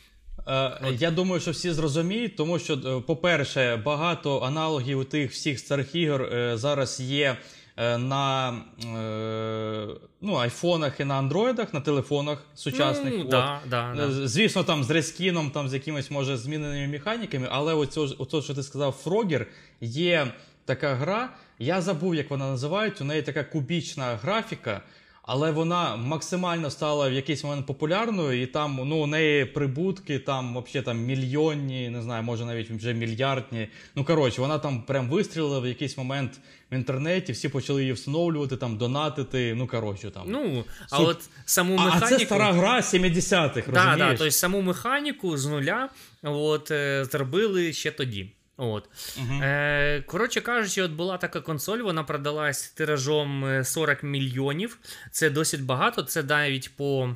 Е, 0.47 0.71
я 0.99 1.11
думаю, 1.11 1.41
що 1.41 1.51
всі 1.51 1.71
зрозуміють, 1.71 2.35
тому 2.35 2.59
що, 2.59 2.73
е, 2.73 3.01
по-перше, 3.07 3.75
багато 3.75 4.39
аналогів 4.39 4.99
у 4.99 5.03
тих 5.03 5.31
всіх 5.31 5.59
старих 5.59 5.95
ігор 5.95 6.29
зараз 6.53 6.99
є 6.99 7.37
на 7.77 8.53
е, 8.83 9.87
ну, 10.21 10.35
айфонах 10.35 10.99
і 10.99 11.05
на 11.05 11.15
андроїдах, 11.15 11.73
на 11.73 11.81
телефонах 11.81 12.43
сучасних. 12.55 13.13
Mm, 13.13 13.29
да, 13.29 13.61
От. 13.63 13.69
Да, 13.69 13.93
да. 13.95 14.07
Е, 14.07 14.27
звісно, 14.27 14.63
там 14.63 14.83
з 14.83 14.89
рескіном, 14.89 15.51
там 15.51 15.69
з 15.69 15.73
якимись 15.73 16.11
може 16.11 16.37
зміненими 16.37 16.87
механіками, 16.87 17.47
але 17.51 17.73
оце, 17.73 18.41
що 18.41 18.53
ти 18.53 18.63
сказав, 18.63 18.91
Фрогер, 18.91 19.47
є 19.81 20.27
така 20.65 20.93
гра. 20.93 21.29
Я 21.59 21.81
забув, 21.81 22.15
як 22.15 22.29
вона 22.29 22.51
називається. 22.51 23.03
У 23.03 23.07
неї 23.07 23.21
така 23.21 23.43
кубічна 23.43 24.15
графіка 24.15 24.81
але 25.25 25.51
вона 25.51 25.95
максимально 25.95 26.69
стала 26.69 27.09
в 27.09 27.13
якийсь 27.13 27.43
момент 27.43 27.65
популярною, 27.65 28.41
і 28.41 28.45
там 28.45 28.79
ну, 28.85 28.95
у 28.97 29.07
неї 29.07 29.45
прибутки 29.45 30.19
там 30.19 30.63
взагалі 30.63 30.85
там 30.85 30.99
мільйонні, 30.99 31.89
не 31.89 32.01
знаю, 32.01 32.23
може 32.23 32.45
навіть 32.45 32.69
вже 32.69 32.93
мільярдні. 32.93 33.67
Ну 33.95 34.03
коротше, 34.05 34.41
вона 34.41 34.59
там 34.59 34.81
прям 34.81 35.09
вистрілила 35.09 35.59
в 35.59 35.67
якийсь 35.67 35.97
момент 35.97 36.39
в 36.71 36.75
інтернеті, 36.75 37.31
всі 37.31 37.49
почали 37.49 37.81
її 37.81 37.93
встановлювати, 37.93 38.57
там 38.57 38.77
донатити. 38.77 39.53
Ну 39.57 39.67
коротше 39.67 40.11
там. 40.11 40.23
Ну 40.27 40.63
а 40.89 40.97
Суп... 40.97 41.07
от 41.07 41.29
саму 41.45 41.75
механіку... 41.75 42.05
А 42.05 42.09
це 42.09 42.19
стара 42.19 42.51
гра 42.51 42.79
70-х, 42.79 43.55
розумієш? 43.55 43.73
Так, 43.73 43.97
да, 43.97 44.09
тобто 44.09 44.31
саму 44.31 44.61
механіку 44.61 45.37
з 45.37 45.45
нуля 45.45 45.89
от, 46.23 46.71
е, 46.71 47.05
зробили 47.11 47.73
ще 47.73 47.91
тоді. 47.91 48.31
От. 48.57 48.89
Uh-huh. 48.89 49.43
Е, 49.43 50.01
Коротше 50.01 50.41
кажучи, 50.41 50.81
от 50.81 50.91
була 50.91 51.17
така 51.17 51.41
консоль, 51.41 51.79
вона 51.79 52.03
продалась 52.03 52.69
тиражом 52.69 53.63
40 53.63 54.03
е, 54.03 54.07
мільйонів. 54.07 54.79
Це 55.11 55.29
досить 55.29 55.63
багато. 55.63 56.03
Це 56.03 56.23
навіть 56.23 56.75
по 56.75 57.15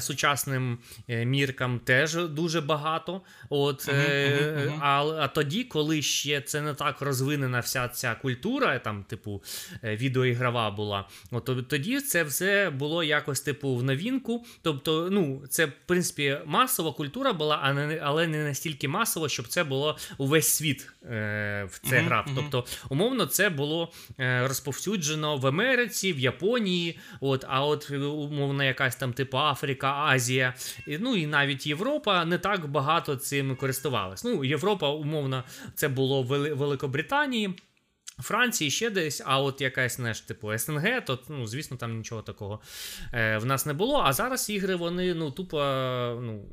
сучасним 0.00 0.78
е, 1.08 1.24
міркам 1.24 1.78
теж 1.78 2.14
дуже 2.14 2.60
багато. 2.60 3.20
От, 3.48 3.88
uh-huh, 3.88 4.56
uh-huh. 4.56 4.78
А 4.80 5.04
а 5.04 5.28
тоді, 5.28 5.64
коли 5.64 6.02
ще 6.02 6.40
це 6.40 6.60
не 6.60 6.74
так 6.74 7.00
розвинена 7.00 7.60
вся 7.60 7.88
ця 7.88 8.14
культура, 8.14 8.78
там, 8.78 9.04
типу, 9.04 9.42
відеоігрова 9.82 10.70
була, 10.70 11.08
от, 11.30 11.68
тоді 11.68 12.00
це 12.00 12.24
все 12.24 12.70
було 12.70 13.04
якось 13.04 13.40
типу 13.40 13.76
в 13.76 13.82
новінку. 13.82 14.46
Тобто, 14.62 15.08
ну, 15.10 15.42
це, 15.48 15.66
в 15.66 15.72
принципі, 15.86 16.38
масова 16.46 16.92
культура 16.92 17.32
була, 17.32 17.60
але 18.02 18.26
не 18.26 18.44
настільки 18.44 18.88
масово, 18.88 19.28
щоб 19.28 19.48
це 19.48 19.64
було 19.64 19.98
увесь 20.18 20.48
світ 20.48 20.92
е, 21.04 21.68
в 21.70 21.78
це 21.88 21.96
uh-huh, 21.96 22.04
грав. 22.04 22.26
Тобто, 22.36 22.64
умовно, 22.88 23.26
це 23.26 23.50
було 23.50 23.92
розповсюджено 24.18 25.36
в 25.36 25.46
Америці, 25.46 26.12
в 26.12 26.18
Японії, 26.18 26.98
от, 27.20 27.44
а 27.48 27.64
от 27.64 27.90
умовно, 27.90 28.64
якась 28.64 28.96
там 28.96 29.12
типу 29.12 29.38
Африка, 29.58 29.92
Азія, 29.92 30.54
ну 30.86 31.16
і 31.16 31.26
навіть 31.26 31.66
Європа 31.66 32.24
не 32.24 32.38
так 32.38 32.68
багато 32.68 33.16
цим 33.16 33.56
користувалась. 33.56 34.24
Ну, 34.24 34.44
Європа, 34.44 34.90
умовно, 34.90 35.44
це 35.74 35.88
було 35.88 36.22
в 36.22 36.54
Великобританії. 36.54 37.54
Франції 38.20 38.70
ще 38.70 38.90
десь, 38.90 39.22
а 39.24 39.40
от 39.40 39.60
якась 39.60 39.96
знаєш, 39.96 40.20
типу 40.20 40.58
СНГ, 40.58 41.04
то 41.04 41.18
ну, 41.28 41.46
звісно, 41.46 41.76
там 41.76 41.96
нічого 41.96 42.22
такого 42.22 42.60
е, 43.12 43.38
в 43.38 43.46
нас 43.46 43.66
не 43.66 43.72
було. 43.72 44.02
А 44.04 44.12
зараз 44.12 44.50
ігри 44.50 44.74
вони 44.74 45.14
ну, 45.14 45.30
тупо 45.30 45.58
ну, 46.22 46.44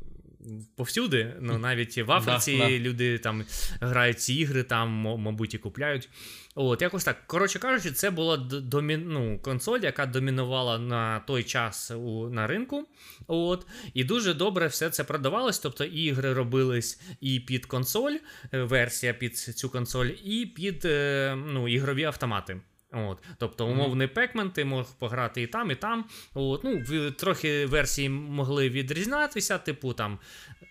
повсюди. 0.75 1.34
Ну, 1.39 1.58
Навіть 1.58 1.97
в 1.97 2.12
Африці 2.12 2.58
да, 2.58 2.69
да. 2.69 2.79
люди 2.79 3.17
там 3.17 3.43
грають 3.81 4.19
ці 4.19 4.34
ігри, 4.34 4.63
там, 4.63 4.89
мабуть, 4.89 5.53
і 5.53 5.58
купляють. 5.58 6.10
От, 6.55 6.81
якось 6.81 7.03
так. 7.03 7.27
Коротше 7.27 7.60
кажучи, 7.60 7.91
це 7.91 8.10
була 8.12 8.38
домі... 8.38 8.97
ну, 8.97 9.39
консоль, 9.39 9.79
яка 9.79 10.05
домінувала 10.05 10.79
на 10.79 11.19
той 11.19 11.43
час 11.43 11.91
у... 11.91 12.29
на 12.29 12.47
ринку. 12.47 12.88
От, 13.27 13.67
І 13.93 14.03
дуже 14.03 14.34
добре 14.34 14.67
все 14.67 14.89
це 14.89 15.03
продавалось. 15.03 15.60
Тобто 15.60 15.84
ігри 15.84 16.34
робились 16.34 17.01
і 17.21 17.39
під 17.39 17.65
консоль, 17.65 18.17
е, 18.53 18.63
версія 18.63 19.13
під 19.13 19.38
цю 19.38 19.69
консоль, 19.69 20.10
і 20.23 20.45
під 20.45 20.86
е, 20.86 21.36
ну, 21.47 21.67
ігрові 21.67 22.03
автомати. 22.03 22.62
От, 22.95 23.17
Тобто, 23.38 23.67
умовний 23.67 24.08
пекмен, 24.08 24.51
ти 24.51 24.65
мог 24.65 24.95
пограти 24.99 25.41
і 25.41 25.47
там, 25.47 25.71
і 25.71 25.75
там. 25.75 26.05
От, 26.34 26.63
ну, 26.63 26.84
Трохи 27.12 27.65
версії 27.65 28.10
могли 28.10 28.69
відрізнятися, 28.69 29.58
типу 29.58 29.93
там 29.93 30.19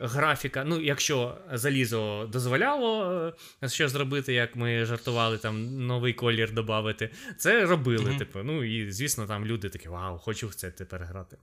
графіка. 0.01 0.65
Ну, 0.65 0.81
якщо 0.81 1.39
залізо 1.53 2.29
дозволяло 2.33 3.35
е, 3.63 3.69
що 3.69 3.89
зробити, 3.89 4.33
як 4.33 4.57
ми 4.57 4.85
жартували, 4.85 5.39
там 5.39 5.87
новий 5.87 6.13
колір 6.13 6.53
додати, 6.53 7.11
це 7.39 7.67
робили. 7.67 8.11
Mm-hmm. 8.11 8.19
Типу, 8.19 8.39
ну 8.43 8.65
і 8.65 8.91
звісно, 8.91 9.27
там 9.27 9.47
люди 9.47 9.69
такі, 9.69 9.89
вау, 9.89 10.19
хочу 10.19 10.49
в 10.49 10.55
це 10.55 10.71
тепер 10.71 11.03
грати. 11.03 11.37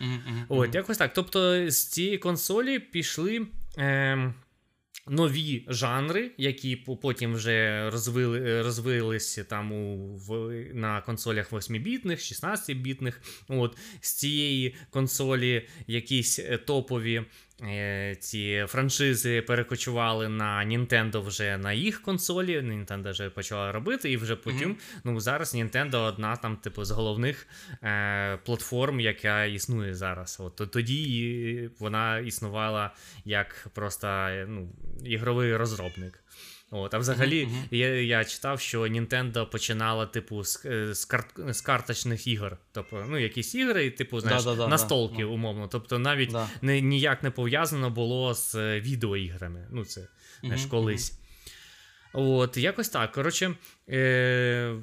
Mm-hmm. 0.00 0.44
От, 0.48 0.74
якось 0.74 0.98
так. 0.98 1.12
Тобто, 1.12 1.70
з 1.70 1.86
цієї 1.86 2.18
консолі 2.18 2.78
пішли. 2.78 3.46
Е, 3.78 4.32
нові 5.10 5.64
жанри, 5.68 6.30
які 6.38 6.76
потім 6.76 7.34
вже 7.34 7.90
розвили, 7.90 8.62
розвилися 8.62 9.44
там 9.44 9.72
у, 9.72 10.16
в, 10.16 10.50
на 10.74 11.00
консолях 11.00 11.52
8-бітних, 11.52 12.16
16-бітних. 12.16 13.14
От, 13.48 13.76
З 14.00 14.12
цієї 14.12 14.74
консолі 14.90 15.68
якісь 15.86 16.38
е, 16.38 16.58
топові 16.58 17.22
ці 18.20 18.64
франшизи 18.68 19.42
перекочували 19.42 20.28
на 20.28 20.64
Nintendo 20.66 21.20
вже 21.20 21.58
на 21.58 21.72
їх 21.72 22.02
консолі. 22.02 22.60
Nintendo 22.60 23.10
вже 23.10 23.30
почала 23.30 23.72
робити, 23.72 24.12
і 24.12 24.16
вже 24.16 24.36
потім 24.36 24.70
mm-hmm. 24.70 25.00
ну 25.04 25.20
зараз 25.20 25.54
Nintendo 25.54 26.04
одна 26.04 26.36
там, 26.36 26.56
типу, 26.56 26.84
з 26.84 26.90
головних 26.90 27.46
е, 27.82 28.36
платформ, 28.36 29.00
яка 29.00 29.44
існує 29.44 29.94
зараз. 29.94 30.36
От 30.40 30.70
Тоді 30.72 31.70
вона 31.78 32.18
існувала 32.18 32.94
як 33.24 33.68
просто 33.74 34.30
ну, 34.48 34.68
ігровий 35.04 35.56
розробник. 35.56 36.24
От, 36.72 36.94
А 36.94 36.98
взагалі, 36.98 37.44
uh-huh. 37.44 37.76
Я 37.76 38.02
я 38.02 38.24
читав, 38.24 38.60
що 38.60 38.82
Nintendo 38.82 39.50
починала, 39.50 40.06
типу, 40.06 40.44
з 40.44 40.66
е, 40.66 40.94
з, 40.94 41.04
карт, 41.04 41.26
з 41.48 41.60
карточних 41.60 42.26
ігор. 42.26 42.56
Тобто, 42.72 43.04
ну, 43.08 43.18
якісь 43.18 43.54
ігри, 43.54 43.90
типу, 43.90 44.20
знаєш, 44.20 44.44
да, 44.44 44.54
да, 44.54 44.68
настолки, 44.68 45.18
да, 45.18 45.24
умовно. 45.24 45.68
Тобто, 45.68 45.98
навіть 45.98 46.36
не, 46.62 46.80
ніяк 46.80 47.22
не 47.22 47.30
пов'язано 47.30 47.90
було 47.90 48.34
з 48.34 48.54
е, 48.54 48.80
відеоіграми. 48.80 49.68
Ну, 49.70 49.84
це 49.84 50.08
знаєш, 50.40 50.60
uh-huh, 50.60 50.68
колись. 50.68 51.20
От, 52.12 52.56
якось 52.56 52.88
так. 52.88 53.12
Коротше, 53.12 53.54
е, 53.88 54.74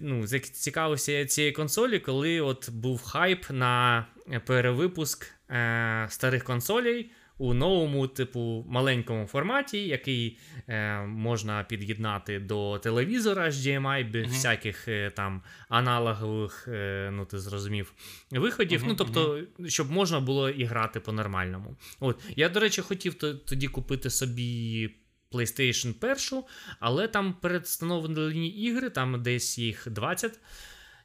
ну, 0.00 0.26
цікавився 0.38 1.12
я 1.12 1.26
цієї 1.26 1.52
консолі, 1.52 1.98
коли 1.98 2.40
от 2.40 2.70
був 2.70 3.02
хайп 3.02 3.50
на 3.50 4.06
перевипуск 4.46 5.26
е, 5.50 6.06
старих 6.10 6.44
консолей 6.44 7.10
у 7.38 7.54
новому, 7.54 8.06
типу, 8.06 8.66
маленькому 8.68 9.26
форматі, 9.26 9.88
який 9.88 10.38
е, 10.68 11.00
можна 11.00 11.64
під'єднати 11.64 12.40
до 12.40 12.78
телевізора 12.78 13.48
HDMI, 13.48 14.12
без 14.12 14.26
uh-huh. 14.26 14.28
всяких 14.28 14.88
е, 14.88 15.10
там 15.10 15.42
аналогових, 15.68 16.68
е, 16.68 17.10
ну 17.12 17.24
ти 17.24 17.38
зрозумів, 17.38 17.92
виходів. 18.30 18.82
Uh-huh, 18.82 18.88
ну, 18.88 18.94
тобто, 18.94 19.42
щоб 19.66 19.90
можна 19.90 20.20
було 20.20 20.50
і 20.50 20.64
грати 20.64 21.00
по-нормальному. 21.00 21.76
От. 22.00 22.20
Я, 22.36 22.48
до 22.48 22.60
речі, 22.60 22.82
хотів 22.82 23.14
тоді 23.44 23.68
купити 23.68 24.10
собі. 24.10 24.90
PlayStation 25.32 25.94
1, 26.32 26.44
але 26.80 27.08
там 27.08 27.34
передстановлені 27.40 28.48
ігри, 28.48 28.90
там 28.90 29.22
десь 29.22 29.58
їх 29.58 29.88
20. 29.90 30.40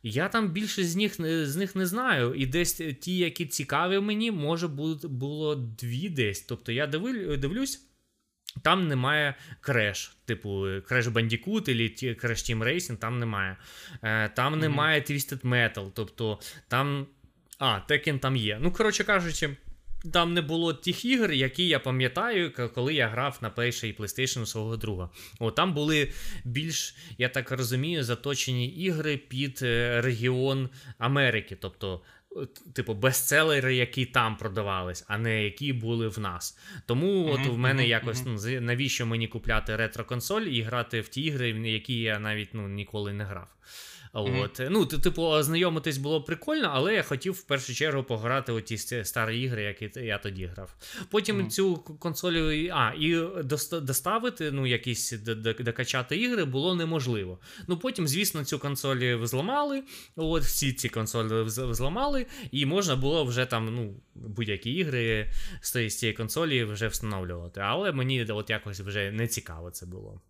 Я 0.04 0.28
там 0.28 0.50
більше 0.50 0.84
з 0.84 0.96
них 0.96 1.16
з 1.48 1.56
них 1.56 1.76
не 1.76 1.86
знаю. 1.86 2.34
І 2.34 2.46
десь 2.46 2.74
ті, 2.74 3.18
які 3.18 3.46
цікаві 3.46 4.00
мені, 4.00 4.32
може 4.32 4.68
було 4.68 5.56
дві 5.56 6.10
десь. 6.10 6.42
Тобто 6.42 6.72
я 6.72 6.88
дивлюсь. 6.88 7.90
Там 8.62 8.88
немає 8.88 9.36
креш, 9.62 10.18
типу 10.26 10.50
Crash 10.68 11.12
Bandicoot 11.12 11.70
і 11.70 12.10
Crash 12.10 12.56
Team 12.56 12.64
Racing, 12.64 12.98
там 12.98 13.20
немає. 13.20 13.58
Е, 14.04 14.30
там 14.30 14.60
немає 14.60 15.02
Twisted 15.02 15.42
Metal, 15.42 15.92
тобто 15.94 16.40
там. 16.68 17.08
А, 17.60 17.80
Tekken 17.90 18.20
там 18.20 18.36
є. 18.36 18.60
Ну, 18.62 18.72
коротше 18.72 19.04
кажучи, 19.04 19.58
там 20.12 20.34
не 20.34 20.42
було 20.42 20.74
тих 20.74 21.06
ігор, 21.06 21.32
які 21.32 21.68
я 21.68 21.80
пам'ятаю, 21.80 22.52
коли 22.76 22.94
я 22.94 23.08
грав 23.08 23.38
на 23.42 23.50
перший 23.50 23.98
PlayStation 23.98 24.46
свого 24.46 24.78
друга. 24.78 25.10
О, 25.40 25.52
Там 25.52 25.74
були 25.74 26.12
більш, 26.44 26.96
я 27.18 27.30
так 27.30 27.52
розумію, 27.52 28.04
заточені 28.04 28.68
ігри 28.68 29.18
під 29.18 29.60
е, 29.62 30.02
регіон 30.02 30.70
Америки. 30.98 31.58
Тобто, 31.62 32.02
типу, 32.74 32.94
бестселери, 32.94 33.76
які 33.76 34.06
там 34.06 34.38
продавались, 34.38 35.06
а 35.08 35.18
не 35.18 35.44
які 35.44 35.74
були 35.74 36.08
в 36.08 36.20
нас. 36.20 36.58
Тому 36.86 37.08
mm-hmm, 37.08 37.34
от 37.34 37.48
в 37.48 37.58
мене 37.58 37.84
mm-hmm, 37.84 37.88
якось 37.88 38.24
ну, 38.26 38.62
навіщо 38.62 39.06
мені 39.06 39.28
купляти 39.28 39.76
ретро-консоль 39.76 40.42
і 40.42 40.62
грати 40.62 41.02
в 41.02 41.08
ті 41.08 41.22
ігри, 41.22 41.54
в 41.54 41.66
які 41.66 42.02
я 42.02 42.20
навіть 42.20 42.54
ну, 42.54 42.68
ніколи 42.68 43.14
не 43.14 43.24
грав. 43.24 43.48
От. 44.14 44.60
Mm-hmm. 44.60 44.70
Ну, 44.70 44.86
типу, 44.86 45.24
ознайомитись 45.24 45.98
було 45.98 46.24
прикольно, 46.24 46.70
але 46.74 46.94
я 46.94 47.04
хотів 47.04 47.34
в 47.34 47.44
першу 47.44 47.74
чергу 47.74 48.04
пограти 48.04 48.52
у 48.52 48.62
ті 48.62 48.78
старі 49.04 49.42
ігри, 49.42 49.64
які 49.64 50.00
я 50.00 50.18
тоді 50.18 50.46
грав. 50.46 50.76
Потім 51.10 51.42
mm-hmm. 51.42 51.48
цю 51.48 51.78
консолю 51.78 52.70
а, 52.74 52.94
і 53.00 53.22
доставити, 53.82 54.52
ну, 54.52 54.66
якісь 54.66 55.12
докачати 55.60 56.18
ігри 56.18 56.46
було 56.46 56.76
неможливо. 56.76 57.40
Ну, 57.68 57.78
Потім, 57.78 58.08
звісно, 58.08 58.46
цю 58.46 58.60
консоль 58.60 59.16
взламали. 59.16 59.84
От 60.16 60.44
всі 60.44 60.74
ці 60.74 60.90
консолі 60.90 61.42
взламали, 61.42 62.26
і 62.52 62.66
можна 62.66 62.96
було 62.96 63.26
вже 63.26 63.46
там 63.46 63.76
ну, 63.76 63.96
будь-які 64.16 64.72
ігри 64.74 65.32
з 65.62 65.90
цієї 65.90 66.18
консолі 66.18 66.64
вже 66.64 66.88
встановлювати. 66.88 67.62
Але 67.62 67.92
мені 67.92 68.26
от 68.26 68.50
якось 68.50 68.80
вже 68.80 69.12
не 69.12 69.28
цікаво 69.28 69.72
це 69.72 69.86
було. 69.86 70.22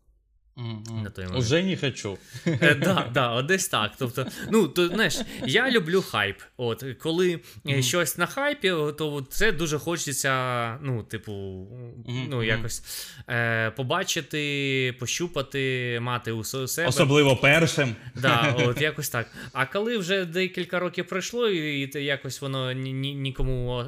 Mm-hmm. 0.57 1.03
На 1.03 1.09
той 1.09 1.25
момент. 1.25 1.43
Уже 1.43 1.63
не 1.63 1.75
хочу. 1.75 2.17
Е, 2.45 2.75
да, 2.75 3.09
да, 3.13 3.41
десь 3.41 3.67
так. 3.67 3.91
Тобто, 3.99 4.27
ну, 4.51 4.67
то, 4.67 4.87
знаєш, 4.87 5.19
Я 5.45 5.71
люблю 5.71 6.01
хайп. 6.01 6.37
От, 6.57 6.85
Коли 6.99 7.39
mm-hmm. 7.65 7.81
щось 7.81 8.17
на 8.17 8.25
хайпі, 8.25 8.69
то 8.69 9.25
це 9.29 9.51
дуже 9.51 9.79
хочеться, 9.79 10.77
ну, 10.81 11.03
типу, 11.03 11.31
mm-hmm. 11.31 12.25
ну, 12.29 12.43
якось 12.43 12.83
е, 13.29 13.71
побачити, 13.71 14.95
пощупати, 14.99 15.99
мати 16.01 16.31
у 16.31 16.43
себе. 16.43 16.87
Особливо 16.87 17.35
першим. 17.37 17.95
Да, 18.15 18.55
от, 18.59 18.81
якось 18.81 19.09
так. 19.09 19.27
А 19.53 19.65
коли 19.65 19.97
вже 19.97 20.25
декілька 20.25 20.79
років 20.79 21.07
пройшло, 21.07 21.49
і, 21.49 21.91
і 21.95 22.03
якось 22.03 22.41
воно 22.41 22.71
ні, 22.71 22.93
ні, 22.93 23.15
нікому 23.15 23.83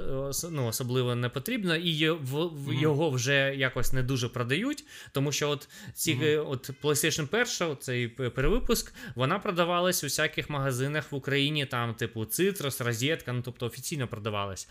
ну, 0.51 0.67
особливо 0.67 1.15
не 1.15 1.30
потрібно, 1.30 1.75
і 1.75 2.10
в, 2.10 2.49
в, 2.54 2.73
його 2.82 3.10
вже 3.10 3.54
якось 3.58 3.93
не 3.93 4.04
дуже 4.04 4.30
продають, 4.30 4.84
тому 5.12 5.32
що 5.32 5.49
от 5.49 5.69
ці 5.93 6.15
от 6.56 6.84
PlayStation 6.84 7.28
1, 7.62 7.78
цей 7.80 8.08
перевипуск, 8.08 8.94
вона 9.15 9.39
продавалась 9.39 10.04
у 10.04 10.08
всяких 10.08 10.50
магазинах 10.50 11.12
в 11.12 11.15
Україні, 11.15 11.65
там, 11.65 11.94
типу, 11.94 12.20
Citrus, 12.20 12.84
Розетка, 12.84 13.34
ну 13.34 13.41
тобто 13.41 13.65
офіційно 13.65 14.08
продавалась. 14.08 14.68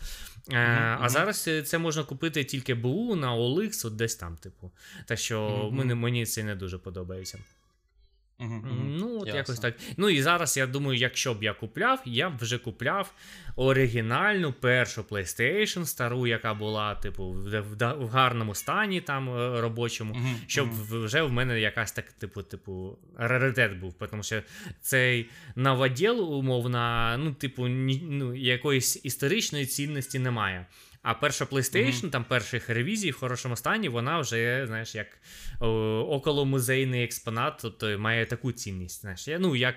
Mm-hmm. 0.47 0.97
А 1.01 1.09
зараз 1.09 1.49
це 1.65 1.77
можна 1.77 2.03
купити 2.03 2.43
тільки 2.43 2.73
БУ 2.73 3.15
на 3.15 3.35
OLX, 3.35 3.87
от 3.87 3.95
десь 3.95 4.15
там, 4.15 4.37
типу. 4.37 4.71
Так 5.05 5.19
що 5.19 5.47
mm-hmm. 5.47 5.95
мені 5.95 6.25
це 6.25 6.43
не 6.43 6.55
дуже 6.55 6.77
подобається. 6.77 7.39
Uh-huh, 8.39 8.61
Ну, 8.99 9.19
от 9.21 9.27
якось 9.27 9.59
так. 9.59 9.75
Ну 9.97 10.09
і 10.09 10.21
зараз 10.21 10.57
я 10.57 10.67
думаю, 10.67 10.99
якщо 10.99 11.33
б 11.33 11.43
я 11.43 11.53
купляв, 11.53 12.01
я 12.05 12.29
б 12.29 12.37
вже 12.37 12.57
купляв 12.57 13.13
оригінальну 13.55 14.53
першу 14.53 15.01
PlayStation, 15.01 15.85
стару, 15.85 16.27
яка 16.27 16.53
була, 16.53 16.95
типу, 16.95 17.29
в, 17.29 17.61
в 17.97 18.07
гарному 18.07 18.55
стані 18.55 19.01
там 19.01 19.29
е, 19.29 19.61
робочому, 19.61 20.13
uh-huh, 20.13 20.35
щоб 20.47 20.69
вже 20.89 21.21
в 21.21 21.31
мене 21.31 21.59
якась 21.59 21.91
так, 21.91 22.11
типу, 22.11 22.43
типу, 22.43 22.97
раритет 23.17 23.79
був. 23.79 23.93
Тому 23.93 24.23
що 24.23 24.41
цей 24.81 25.29
новоділ, 25.55 26.33
умовно, 26.33 27.15
ну, 27.19 27.33
типу, 27.33 27.67
ні, 27.67 28.03
ну, 28.09 28.35
якоїсь 28.35 29.05
історичної 29.05 29.65
цінності 29.65 30.19
немає. 30.19 30.65
А 31.05 31.13
перша 31.13 31.45
PlayStation, 31.45 32.01
mm-hmm. 32.01 32.09
там 32.09 32.23
перших 32.23 32.69
ревізій 32.69 33.11
в 33.11 33.17
хорошому 33.17 33.55
стані, 33.55 33.89
вона 33.89 34.19
вже, 34.19 34.63
знаєш, 34.67 34.95
як 34.95 35.07
околомузейний 36.09 37.03
експонат, 37.03 37.59
тобто 37.61 37.99
має 37.99 38.25
таку 38.25 38.51
цінність. 38.51 39.01
Знаєш. 39.01 39.27
Я 39.27 39.39
ну, 39.39 39.55
як 39.55 39.75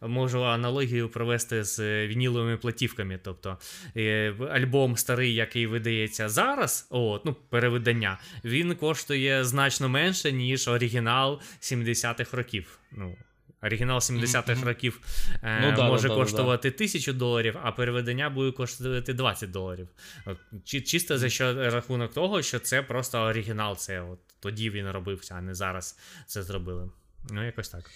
можу 0.00 0.44
аналогію 0.44 1.08
провести 1.08 1.64
з 1.64 2.06
вініловими 2.06 2.56
платівками. 2.56 3.20
Тобто 3.22 3.58
е, 3.96 4.34
альбом 4.50 4.96
старий, 4.96 5.34
який 5.34 5.66
видається 5.66 6.28
зараз, 6.28 6.86
от, 6.90 7.24
ну, 7.24 7.36
перевидання, 7.48 8.18
він 8.44 8.74
коштує 8.74 9.44
значно 9.44 9.88
менше, 9.88 10.32
ніж 10.32 10.68
оригінал 10.68 11.40
70-х 11.60 12.36
років. 12.36 12.78
Ну, 12.92 13.16
Оригінал 13.62 13.98
70-х 13.98 14.52
mm-hmm. 14.52 14.64
років 14.64 15.00
е, 15.42 15.60
ну, 15.62 15.76
да, 15.76 15.88
може 15.88 16.08
да, 16.08 16.14
коштувати 16.14 16.70
да, 16.70 16.76
тисячу 16.76 17.12
доларів, 17.12 17.56
а 17.62 17.72
переведення 17.72 18.30
буде 18.30 18.52
коштувати 18.52 19.14
20 19.14 19.50
доларів. 19.50 19.88
Чи, 20.64 20.80
Чисто 20.80 21.18
за 21.18 21.28
що 21.28 21.70
рахунок 21.70 22.14
того, 22.14 22.42
що 22.42 22.58
це 22.58 22.82
просто 22.82 23.18
оригінал. 23.18 23.76
Це 23.76 24.00
от 24.00 24.18
тоді 24.40 24.70
він 24.70 24.90
робився, 24.90 25.34
а 25.38 25.40
не 25.40 25.54
зараз 25.54 25.98
це 26.26 26.42
зробили. 26.42 26.90
Ну, 27.30 27.46
якось 27.46 27.68
так. 27.68 27.90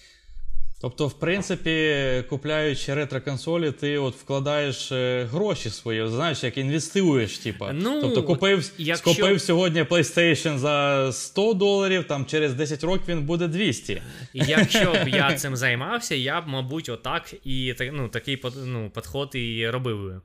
Тобто, 0.83 1.07
в 1.07 1.13
принципі, 1.13 2.23
купляючи 2.29 2.93
ретро-консолі, 2.93 3.71
ти 3.71 3.97
от 3.97 4.15
вкладаєш 4.15 4.91
е, 4.91 5.27
гроші 5.31 5.69
свої, 5.69 6.07
знаєш, 6.07 6.43
як 6.43 6.57
інвестуєш, 6.57 7.37
типа. 7.37 7.71
Ну, 7.73 8.01
тобто 8.01 8.23
купив 8.23 8.71
якщо... 8.77 9.13
скупив 9.13 9.41
сьогодні 9.41 9.83
PlayStation 9.83 10.57
за 10.57 11.09
100 11.11 11.53
доларів, 11.53 12.03
там 12.03 12.25
через 12.25 12.53
10 12.53 12.83
років 12.83 13.07
він 13.07 13.21
буде 13.21 13.47
200. 13.47 14.01
Якщо 14.33 14.93
б 14.93 15.07
я 15.07 15.33
цим 15.37 15.55
займався, 15.55 16.15
я 16.15 16.41
б, 16.41 16.47
мабуть, 16.47 16.89
отак 16.89 17.33
і 17.43 17.75
ну, 17.91 18.07
такий 18.07 18.41
ну, 18.65 18.91
підход 18.95 19.31
і 19.33 19.69
робив 19.69 20.03
би. 20.03 20.21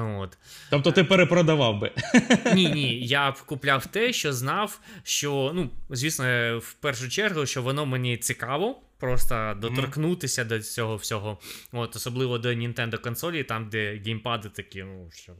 От. 0.00 0.38
Тобто 0.70 0.92
ти 0.92 1.04
перепродавав 1.04 1.78
би? 1.78 1.90
Ні, 2.54 2.68
ні. 2.68 3.00
Я 3.06 3.30
б 3.30 3.40
купляв 3.40 3.86
те, 3.86 4.12
що 4.12 4.32
знав, 4.32 4.80
що, 5.02 5.52
ну, 5.54 5.70
звісно, 5.90 6.58
в 6.58 6.72
першу 6.72 7.08
чергу, 7.08 7.46
що 7.46 7.62
воно 7.62 7.86
мені 7.86 8.16
цікаво 8.16 8.76
просто 9.02 9.56
доторкнутися 9.60 10.42
mm-hmm. 10.42 10.48
до 10.48 10.60
цього 10.60 10.96
всього. 10.96 11.38
От, 11.72 11.96
Особливо 11.96 12.38
до 12.38 12.48
Nintendo 12.48 12.98
консолі, 12.98 13.44
там, 13.44 13.68
де 13.68 14.00
геймпади 14.06 14.48
такі, 14.48 14.82
ну, 14.82 15.08
що. 15.12 15.32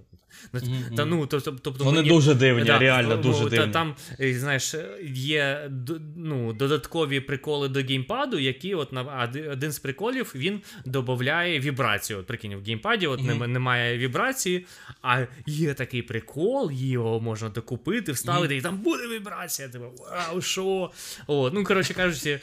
Mm-hmm. 0.55 0.97
Та, 0.97 1.05
ну, 1.05 1.27
тобто, 1.27 1.53
тобто, 1.63 1.85
Вони 1.85 1.97
мені, 1.99 2.09
дуже 2.09 2.35
дивні, 2.35 2.65
да, 2.65 2.79
реально 2.79 3.17
ну, 3.17 3.23
дуже 3.23 3.45
та, 3.45 3.51
дивні. 3.51 3.73
Там, 3.73 3.95
е, 4.21 4.39
знаєш, 4.39 4.75
є 5.15 5.71
ну, 6.17 6.53
додаткові 6.53 7.21
приколи 7.21 7.69
до 7.69 7.81
геймпаду, 7.81 8.39
які 8.39 8.75
от 8.75 8.93
на 8.93 9.31
один 9.53 9.73
з 9.73 9.79
приколів 9.79 10.33
він 10.35 10.61
додає 10.85 11.61
вібрацію. 11.61 12.19
От, 12.19 12.27
Прикинь, 12.27 12.57
в 12.57 12.65
геймпаді 12.65 13.07
от 13.07 13.21
mm-hmm. 13.21 13.47
немає 13.47 13.99
вібрації, 13.99 14.67
а 15.03 15.27
є 15.47 15.75
такий 15.75 16.03
прикол, 16.03 16.71
його 16.73 17.21
можна 17.21 17.49
докупити, 17.49 18.13
вставити, 18.13 18.57
і 18.57 18.61
там 18.61 18.79
буде 18.79 19.09
вібрація. 19.09 19.69
Типу, 19.69 19.85
вау, 20.11 20.41
що? 20.41 20.91
От, 21.27 21.55
ну, 21.55 21.65
коротше 21.65 21.95
кажучи, 21.95 22.41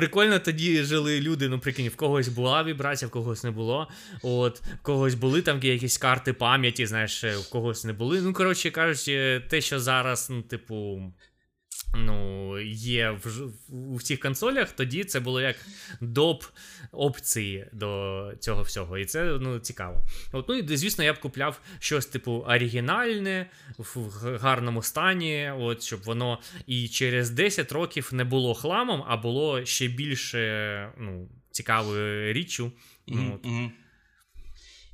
прикольно 0.00 0.38
тоді 0.38 0.82
жили 0.82 1.20
люди. 1.20 1.48
Ну, 1.48 1.58
прикинь, 1.58 1.88
в 1.88 1.96
когось 1.96 2.28
була 2.28 2.64
вібрація, 2.64 3.08
в 3.08 3.10
когось 3.10 3.44
не 3.44 3.50
було. 3.50 3.88
От, 4.22 4.60
в 4.60 4.82
когось 4.82 5.14
були 5.14 5.42
там 5.42 5.60
якісь 5.62 5.98
карти 5.98 6.32
пам'яті, 6.32 6.86
знаєш, 6.86 7.24
в 7.24 7.50
когось 7.50 7.84
не 7.84 7.92
були. 7.92 8.20
Ну, 8.20 8.32
коротше 8.32 8.70
кажучи, 8.70 9.42
те, 9.48 9.60
що 9.60 9.80
зараз, 9.80 10.30
ну, 10.30 10.42
типу. 10.42 11.02
Ну, 11.94 12.58
є 12.74 13.10
в, 13.10 13.52
у 13.68 13.96
всіх 13.96 14.20
консолях, 14.20 14.72
тоді 14.72 15.04
це 15.04 15.20
було 15.20 15.40
як 15.40 15.56
доп 16.00 16.44
опції 16.92 17.66
до 17.72 18.32
цього 18.40 18.62
всього. 18.62 18.98
І 18.98 19.04
це 19.04 19.24
ну, 19.40 19.58
цікаво. 19.58 20.04
От, 20.32 20.48
Ну 20.48 20.54
і 20.54 20.76
звісно, 20.76 21.04
я 21.04 21.12
б 21.12 21.18
купляв 21.18 21.60
щось 21.78 22.06
типу 22.06 22.32
оригінальне, 22.32 23.46
в 23.78 24.38
гарному 24.40 24.82
стані, 24.82 25.52
от, 25.58 25.82
щоб 25.82 26.02
воно 26.02 26.38
і 26.66 26.88
через 26.88 27.30
10 27.30 27.72
років 27.72 28.08
не 28.12 28.24
було 28.24 28.54
хламом, 28.54 29.04
а 29.06 29.16
було 29.16 29.64
ще 29.64 29.88
більше 29.88 30.92
ну, 30.98 31.28
цікавою 31.50 32.32
річчю. 32.32 32.72
Ну, 33.06 33.40
от. 33.44 33.70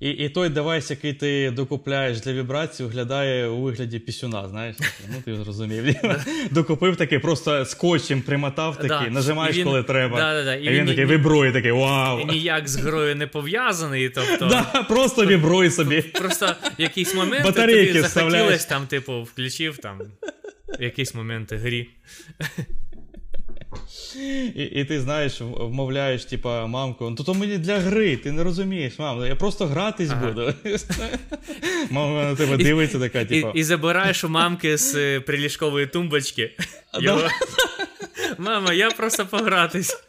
І 0.01 0.11
і 0.11 0.29
той 0.29 0.49
девайс, 0.49 0.91
який 0.91 1.13
ти 1.13 1.51
докупляєш 1.51 2.21
для 2.21 2.33
вібрації, 2.33 2.87
виглядає 2.87 3.49
у 3.49 3.61
вигляді 3.63 3.99
пісюна, 3.99 4.49
знаєш? 4.49 4.77
Ну 5.09 5.15
ти 5.25 5.37
зрозумів. 5.37 5.95
Докупив 6.51 6.97
такий, 6.97 7.19
просто 7.19 7.65
скотчем 7.65 8.23
примотав 8.23 8.77
такий, 8.77 9.11
нажимаєш, 9.11 9.59
коли 9.65 9.83
треба. 9.83 10.55
І 10.55 10.71
він 10.71 10.87
такий 10.87 11.07
вібрує, 11.07 11.53
такий 11.53 11.73
вау. 11.73 12.21
І 12.21 12.25
ніяк 12.25 12.69
з 12.69 12.77
грою 12.77 13.17
не 13.17 13.27
пов'язаний. 13.27 14.09
тобто... 14.09 14.47
Да, 14.57 14.83
Просто 14.83 15.27
вібрує 15.27 15.71
собі. 15.71 16.03
Просто 16.03 16.47
в 16.79 16.81
якийсь 16.81 17.15
момент 17.15 17.55
тобі 17.55 18.01
захотілось, 18.01 18.65
там, 18.65 18.87
типу, 18.87 19.23
включив 19.23 19.79
там 19.79 20.01
якісь 20.81 21.15
моменти 21.15 21.57
грі. 21.57 21.89
І 24.57 24.63
і 24.63 24.85
ти 24.85 25.01
знаєш, 25.01 25.41
вмовляєш, 25.41 26.25
типа, 26.25 26.67
мамку, 26.67 27.11
ну 27.11 27.25
то 27.25 27.35
мені 27.35 27.59
для 27.59 27.79
гри, 27.79 28.17
ти 28.17 28.33
не 28.33 28.45
розумієш, 28.45 28.99
мам, 28.99 29.27
я 29.27 29.37
просто 29.37 29.67
гратись 29.67 30.11
ага. 30.11 30.27
буду. 30.27 30.55
Мама 31.91 32.23
на 32.23 32.37
тебе 32.37 32.57
дивиться, 32.57 32.99
така, 32.99 33.25
типа. 33.25 33.53
І, 33.55 33.59
і 33.59 33.65
забираєш 33.65 34.25
у 34.25 34.29
мамки 34.29 34.77
з 34.77 34.95
е, 34.95 35.21
приліжкової 35.21 35.87
тумбочки. 35.87 36.53
Його... 37.01 37.29
Мама, 38.39 38.73
я 38.73 38.91
просто 38.91 39.27
погратись. 39.27 40.05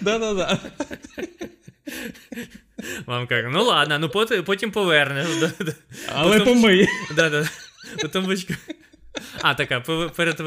Да-да-да. 0.00 0.58
Мамка, 3.06 3.50
ну 3.52 3.64
ладно, 3.64 3.98
ну 3.98 4.08
потім 4.44 4.70
повернеш. 4.70 5.26
Але 6.14 6.40
помий. 6.40 6.88
Да-да. 7.16 7.48
Тумбочку. 8.08 8.54
А, 9.42 9.54
така, 9.54 9.80
перед 10.16 10.40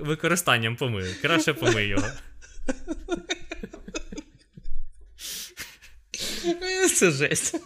використанням 0.00 0.76
помию. 0.76 1.14
Краще 1.22 1.52
помий 1.52 1.88
його. 1.88 2.06
Це 6.94 7.10
жесть. 7.10 7.60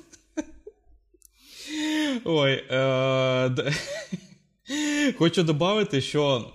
Ой. 2.25 2.65
Е- 2.71 3.73
Хочу 5.19 5.43
додати, 5.43 6.01
що 6.01 6.53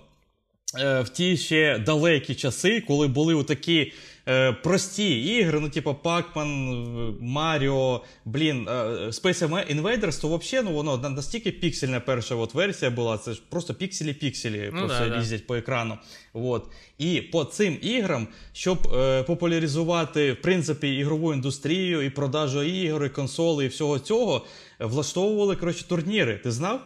е- 0.79 1.01
в 1.01 1.10
ті 1.10 1.38
ще 1.38 1.79
далекі 1.79 2.36
часи, 2.36 2.81
коли 2.81 3.07
були 3.07 3.43
такі 3.43 3.93
е, 4.27 4.53
прості 4.53 5.21
ігри, 5.23 5.59
ну, 5.59 5.69
типу 5.69 5.95
Pac-Man, 6.03 7.33
Mario, 7.33 7.99
блін, 8.25 8.67
е, 8.67 8.71
Space 9.07 9.65
Invaders, 9.75 10.21
то 10.21 10.37
взагалі 10.37 10.65
ну, 10.69 10.75
воно 10.75 10.97
настільки 10.97 11.51
піксельна 11.51 11.99
перша 11.99 12.35
от 12.35 12.53
версія 12.53 12.91
була, 12.91 13.17
це 13.17 13.33
ж 13.33 13.41
просто 13.49 13.73
пікселі-пікселі 13.73 14.69
ну, 14.73 14.79
просто 14.79 15.09
да, 15.09 15.17
їздять 15.17 15.39
да. 15.39 15.45
по 15.45 15.55
екрану. 15.55 15.97
От. 16.33 16.65
І 16.97 17.21
по 17.21 17.43
цим 17.43 17.77
іграм, 17.81 18.27
щоб 18.53 18.93
е, 18.93 19.23
популяризувати 19.23 20.31
в 20.33 20.41
принципі 20.41 20.95
ігрову 20.95 21.33
індустрію, 21.33 22.01
і 22.01 22.09
продажу 22.09 22.63
ігор, 22.63 23.05
і 23.05 23.09
консоли, 23.09 23.65
і 23.65 23.67
всього 23.67 23.99
цього, 23.99 24.45
влаштовували 24.79 25.55
коротше, 25.55 25.87
турніри. 25.87 26.39
Ти 26.43 26.51
знав? 26.51 26.81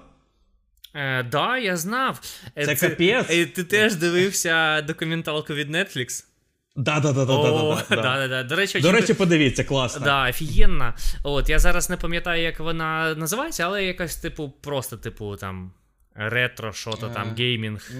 Е, 0.95 1.23
Да, 1.23 1.58
я 1.58 1.77
знав. 1.77 2.21
Е, 2.58 2.65
це, 2.65 2.75
це 2.75 2.89
капець. 2.89 3.27
Ти, 3.27 3.45
ти 3.45 3.63
теж 3.63 3.95
дивився 3.95 4.82
документалку 4.82 5.54
від 5.54 5.69
Netflix? 5.69 6.25
Да, 6.75 6.99
да, 6.99 7.13
да, 7.13 7.25
да, 7.25 7.38
да, 7.38 7.86
да, 7.89 7.95
да, 7.95 8.27
да. 8.27 8.43
До 8.43 8.55
речі, 8.55 8.79
До 8.79 8.91
речі, 8.91 9.13
подивіться, 9.13 9.63
класно. 9.63 10.05
Да, 10.05 10.29
офігенна. 10.29 10.93
От, 11.23 11.49
я 11.49 11.60
зараз 11.60 11.89
не 11.89 11.97
пам'ятаю, 11.97 12.43
як 12.43 12.60
вона 12.60 13.15
називається, 13.15 13.63
але 13.65 13.86
якась, 13.86 14.15
типу, 14.15 14.53
просто, 14.62 14.97
типу, 14.97 15.36
там, 15.36 15.71
ретро, 16.15 16.73
що 16.73 16.91
то 16.91 17.10
там, 17.10 17.36
геймінг. 17.38 17.91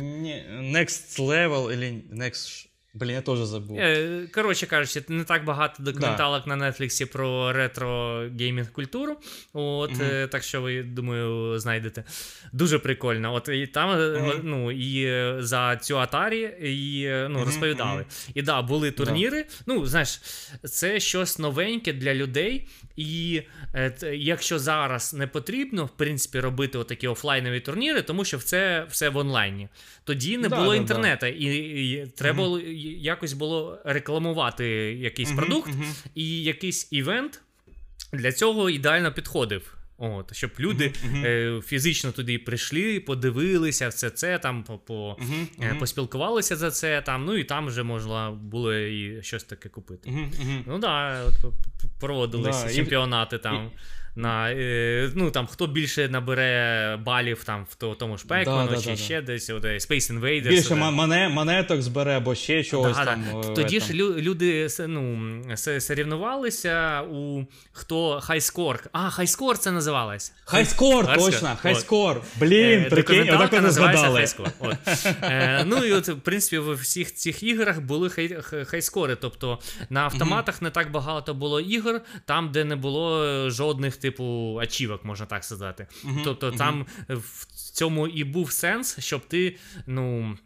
Next 0.62 1.19
level, 1.19 1.73
или 1.73 2.03
next 2.13 2.67
Блін, 2.93 3.12
я 3.12 3.21
теж 3.21 3.39
забув. 3.39 3.80
Е, 3.80 4.27
коротше 4.34 4.65
кажучи, 4.65 5.04
не 5.08 5.23
так 5.23 5.45
багато 5.45 5.84
документалок 5.84 6.43
да. 6.47 6.56
на 6.56 6.71
Нетфліксі 6.71 7.06
про 7.06 7.54
ретро 7.54 8.23
геймінг 8.39 8.71
культуру. 8.71 9.17
От, 9.54 9.91
mm 9.91 10.27
Так 10.27 10.43
що 10.43 10.62
ви, 10.62 10.84
думаю, 10.84 11.60
знайдете. 11.60 12.04
Дуже 12.54 12.80
прикольно. 12.80 13.34
От 13.34 13.49
і 13.54 13.67
там 13.67 13.89
mm 13.89 14.39
ну, 14.43 14.71
і 14.71 15.25
за 15.43 15.77
цю 15.77 15.95
Atari 15.95 16.63
і, 16.63 17.10
ну, 17.30 17.45
розповідали. 17.45 18.06
І 18.34 18.41
да, 18.41 18.62
були 18.62 18.91
турніри. 18.91 19.45
Ну, 19.65 19.86
знаєш, 19.86 20.21
це 20.63 20.99
щось 20.99 21.39
новеньке 21.39 21.93
для 21.93 22.13
людей. 22.13 22.67
І 22.95 23.41
якщо 24.13 24.60
зараз 24.60 25.13
не 25.13 25.27
потрібно, 25.27 25.86
в 25.86 25.89
принципі, 25.89 26.39
робити 26.39 26.77
отакі 26.77 27.08
офлайнові 27.08 27.60
турніри, 27.60 28.01
тому 28.01 28.25
що 28.25 28.38
це 28.38 28.86
все 28.89 29.10
в 29.10 29.17
онлайні. 29.17 29.67
Тоді 30.04 30.38
не 30.38 30.49
да, 30.49 30.56
було 30.56 30.69
да, 30.69 30.75
інтернету, 30.75 31.25
і, 31.25 31.45
і 31.91 32.06
треба. 32.06 32.60
Якось 32.82 33.34
було 33.34 33.80
рекламувати 33.86 34.65
якийсь 35.00 35.32
продукт, 35.32 35.72
і 36.15 36.44
якийсь 36.44 36.88
івент 36.91 37.41
для 38.13 38.32
цього 38.32 38.70
ідеально 38.70 39.12
підходив. 39.12 39.78
От, 40.04 40.36
Щоб 40.36 40.52
люди 40.60 40.88
uh-huh, 40.88 41.13
uh-huh. 41.13 41.58
Е, 41.58 41.62
фізично 41.62 42.12
туди 42.12 42.39
прийшли, 42.39 43.00
подивилися 43.00 43.88
все 43.88 44.10
це, 44.10 44.39
там 44.39 44.63
по, 44.63 44.78
по, 44.78 45.17
uh-huh, 45.60 45.80
поспілкувалися 45.80 46.56
за 46.56 46.72
це, 46.72 47.02
там, 47.02 47.26
ну 47.26 47.38
і 47.38 47.44
там 47.44 47.67
вже 47.67 47.84
можна 47.84 48.32
було 48.32 48.74
і 48.74 49.24
щось 49.24 49.44
таке 49.44 49.70
купити. 49.70 50.12
Ну 50.67 50.80
да, 50.80 51.24
от 51.24 51.54
проводилися 52.00 52.65
да, 52.67 52.74
чемпіонати 52.74 53.36
і, 53.36 53.39
там. 53.39 53.65
І 53.65 54.01
на 54.15 54.52
е, 54.52 55.12
ну 55.15 55.32
там 55.32 55.47
хто 55.47 55.67
більше 55.67 56.10
набере 56.10 57.00
балів 57.06 57.43
там 57.43 57.65
в 57.69 57.95
тому 57.95 58.17
ж 58.17 58.26
Пекману 58.28 58.69
да, 58.69 58.76
да, 58.76 58.82
чи 58.82 58.89
да, 58.89 58.95
ще 58.95 59.21
десь 59.21 59.50
от, 59.50 59.63
Space 59.65 60.19
Invaders. 60.19 60.50
Більше 60.50 60.76
мане, 60.76 61.30
монеток 61.30 61.82
збере, 61.82 62.19
бо 62.19 62.36
ще 62.36 62.63
чогось 62.63 62.97
там. 62.97 63.24
Е, 63.43 63.54
Тоді 63.56 63.80
ж 63.80 63.93
люди 63.93 64.67
ну, 64.88 65.19
сорівнувалися 65.80 67.02
у 67.02 67.45
хто 67.71 68.21
хайскор. 68.21 68.84
А, 68.91 69.10
хайскор 69.10 69.58
це 69.58 69.71
називалось. 69.71 70.34
Хайскор, 70.45 71.15
точно, 71.15 71.58
хайскор. 71.62 72.21
Блін, 72.39 72.82
е, 72.82 72.89
прикинь, 72.89 73.30
отак 73.30 73.52
вони 73.52 73.71
згадали. 73.71 74.26
Ну 75.65 75.86
і 75.86 75.93
от, 75.93 76.08
в 76.08 76.19
принципі, 76.19 76.58
в 76.58 76.74
всіх 76.74 77.15
цих 77.15 77.43
іграх 77.43 77.82
були 77.82 78.10
хайскори. 78.65 79.15
Тобто 79.15 79.60
на 79.89 80.02
автоматах 80.02 80.62
не 80.62 80.69
так 80.69 80.91
багато 80.91 81.34
було 81.34 81.60
ігор, 81.60 82.02
там, 82.26 82.52
де 82.52 82.63
не 82.63 82.76
було 82.76 83.50
жодних 83.50 84.01
типу, 84.02 84.58
ачівок, 84.62 85.06
можна 85.06 85.26
так 85.26 85.44
сказати. 85.44 85.88
Тобто 86.24 86.52
там 86.52 86.86
в 87.10 87.46
цьому 87.72 88.08
і 88.08 88.24
був 88.24 88.52
сенс, 88.52 89.00
щоб 89.00 89.28
ти, 89.28 89.58
ну. 89.86 90.38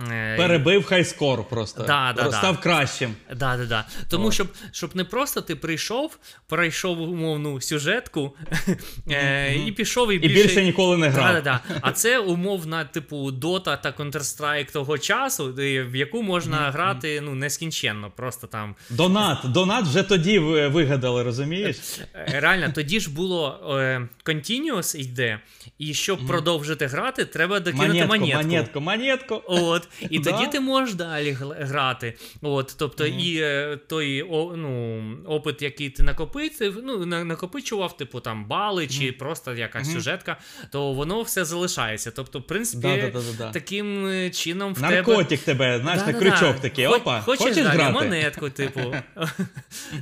Е, 0.00 0.36
Перебив 0.36 0.84
хайскор 0.84 1.48
просто. 1.48 1.82
Да, 1.82 2.12
да, 2.16 2.32
Став 2.32 2.54
да. 2.56 2.62
кращим. 2.62 3.14
Да, 3.36 3.56
да, 3.56 3.64
да. 3.66 3.84
Тому 4.08 4.32
щоб 4.32 4.48
щоб 4.72 4.96
не 4.96 5.04
просто 5.04 5.40
ти 5.40 5.56
прийшов, 5.56 6.18
пройшов 6.48 7.00
умовну 7.00 7.60
сюжетку 7.60 8.36
е, 9.10 9.54
і 9.66 9.72
пішов 9.72 10.12
і 10.12 10.18
більше... 10.18 10.40
І 10.40 10.42
більше 10.42 10.62
ніколи 10.62 10.96
не 10.96 11.08
грав. 11.08 11.34
Да, 11.34 11.40
да, 11.40 11.60
да. 11.68 11.78
А 11.82 11.92
це 11.92 12.18
умовна, 12.18 12.84
типу, 12.84 13.30
Dota 13.30 13.82
та 13.82 13.94
Counter-Strike 13.98 14.72
того 14.72 14.98
часу, 14.98 15.54
в 15.56 15.96
яку 15.96 16.22
можна 16.22 16.70
грати 16.70 17.20
ну, 17.20 17.34
нескінченно. 17.34 18.10
Просто 18.16 18.46
там. 18.46 18.74
Донат. 18.90 19.38
Донат 19.44 19.84
вже 19.84 20.02
тоді 20.02 20.38
вигадали, 20.38 21.22
розумієш? 21.22 21.76
Е, 22.14 22.40
реально, 22.40 22.72
тоді 22.74 23.00
ж 23.00 23.10
було 23.10 23.60
е, 23.80 24.08
Continuous 24.24 24.96
йде, 24.96 25.40
і 25.78 25.94
щоб 25.94 26.26
продовжити 26.26 26.86
грати, 26.86 27.24
треба 27.24 27.60
докинути 27.60 28.06
монетку. 28.06 28.36
Монетку, 28.36 28.80
монетку. 28.80 29.42
От. 29.46 29.83
І 30.10 30.18
да? 30.18 30.32
тоді 30.32 30.46
ти 30.46 30.60
можеш 30.60 30.94
далі 30.94 31.36
грати. 31.40 32.14
От, 32.42 32.74
Тобто, 32.78 33.04
mm-hmm. 33.04 33.20
і 33.20 33.40
е, 33.40 33.78
той 33.86 34.22
о, 34.22 34.56
ну, 34.56 35.02
опит, 35.26 35.62
який 35.62 35.90
ти 35.90 36.02
накопив, 36.02 36.80
ну, 36.84 37.06
накопичував, 37.06 37.96
типу 37.96 38.20
там 38.20 38.44
бали 38.44 38.86
чи 38.86 39.02
mm-hmm. 39.02 39.18
просто 39.18 39.54
якась 39.54 39.88
mm-hmm. 39.88 39.92
сюжетка, 39.92 40.36
то 40.70 40.92
воно 40.92 41.22
все 41.22 41.44
залишається. 41.44 42.10
Тобто, 42.10 42.38
в 42.38 42.46
принципі, 42.46 43.12
да, 43.38 43.50
таким 43.50 44.06
е, 44.06 44.30
чином 44.30 44.74
в 44.74 44.82
Наркотик 44.82 45.40
тебе, 45.40 45.64
тебе 45.64 45.82
знаєш, 45.82 46.06
на 46.06 46.12
крючок 46.12 46.60
такий. 46.60 46.86
Опа, 46.86 47.20
Хочеш, 47.20 47.46
хочеш 47.46 47.66
грати? 47.66 47.92
монетку, 47.92 48.50
типу. 48.50 48.80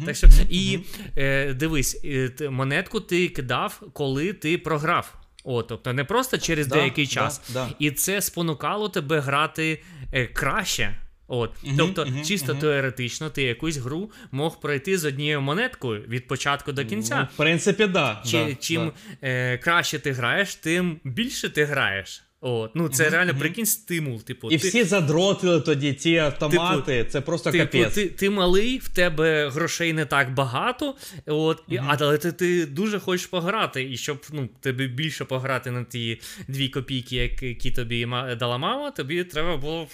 так 0.06 0.16
що, 0.16 0.26
І 0.50 0.78
е, 1.16 1.54
дивись, 1.54 2.04
монетку 2.50 3.00
ти 3.00 3.28
кидав, 3.28 3.82
коли 3.92 4.32
ти 4.32 4.58
програв. 4.58 5.21
О, 5.44 5.62
тобто 5.62 5.92
не 5.92 6.04
просто 6.04 6.38
через 6.38 6.66
да, 6.66 6.74
деякий 6.74 7.06
час. 7.06 7.40
Да, 7.48 7.66
да. 7.66 7.74
І 7.78 7.90
це 7.90 8.20
спонукало 8.20 8.88
тебе 8.88 9.20
грати 9.20 9.82
е, 10.12 10.26
краще. 10.26 10.96
От, 11.28 11.64
uh 11.64 11.74
Тобто, 11.76 12.04
uh 12.04 12.24
чисто 12.24 12.52
uh 12.52 12.60
теоретично, 12.60 13.30
ти 13.30 13.42
якусь 13.42 13.76
гру 13.76 14.10
мог 14.30 14.60
пройти 14.60 14.98
з 14.98 15.04
однією 15.04 15.40
монеткою 15.40 16.02
від 16.08 16.26
початку 16.26 16.72
до 16.72 16.84
кінця. 16.84 17.16
Ну, 17.20 17.28
в 17.34 17.36
принципі, 17.36 17.86
да. 17.86 18.22
Чи, 18.26 18.44
да 18.44 18.54
Чим 18.54 18.92
е, 19.22 19.58
краще 19.58 19.98
ти 19.98 20.12
граєш, 20.12 20.54
тим 20.54 21.00
більше 21.04 21.50
ти 21.50 21.64
граєш. 21.64 22.22
От, 22.44 22.70
ну 22.74 22.88
Це 22.88 23.10
реально 23.10 23.34
прикинь 23.34 23.66
стимул. 23.66 24.22
Типу, 24.22 24.50
І 24.50 24.58
ти... 24.58 24.68
всі 24.68 24.84
задротили 24.84 25.60
тоді 25.60 25.92
ті 25.92 26.16
автомати, 26.16 26.98
типу, 26.98 27.10
це 27.10 27.20
просто 27.20 27.50
типу, 27.50 27.64
капець. 27.64 27.94
Ти 27.94 28.06
ти 28.06 28.30
малий, 28.30 28.78
в 28.78 28.88
тебе 28.88 29.48
грошей 29.48 29.92
не 29.92 30.04
так 30.04 30.34
багато, 30.34 30.94
от, 31.26 31.68
mm-hmm. 31.68 31.96
але 31.98 32.18
ти 32.18 32.32
ти 32.32 32.66
дуже 32.66 33.00
хочеш 33.00 33.26
пограти, 33.26 33.90
і 33.90 33.96
щоб 33.96 34.26
ну, 34.32 34.48
тобі 34.60 34.86
більше 34.86 35.24
пограти 35.24 35.70
на 35.70 35.84
ті 35.84 36.20
дві 36.48 36.68
копійки, 36.68 37.16
які 37.42 37.70
тобі 37.70 38.08
дала 38.38 38.58
мама, 38.58 38.90
тобі 38.90 39.24
треба 39.24 39.56
було 39.56 39.88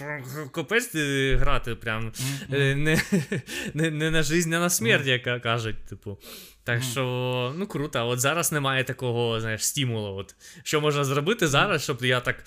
копець 0.51 0.95
грати. 1.35 1.75
прям 1.75 2.11
mm-hmm. 2.11 2.75
не, 2.75 3.01
не 3.73 3.91
не, 3.91 4.11
на 4.11 4.23
жизнь, 4.23 4.53
а 4.53 4.59
на 4.59 4.69
смерть, 4.69 5.07
яка 5.07 5.39
кажуть. 5.39 5.85
типу. 5.89 6.17
Так 6.69 6.83
що, 6.83 7.53
ну 7.57 7.67
круто, 7.67 8.07
от 8.07 8.19
зараз 8.19 8.51
немає 8.51 8.83
такого, 8.83 9.39
знаєш, 9.39 9.65
стимулу. 9.65 10.15
От, 10.15 10.35
Що 10.63 10.81
можна 10.81 11.03
зробити 11.03 11.47
зараз, 11.47 11.83
щоб 11.83 12.05
я 12.05 12.19
так 12.19 12.43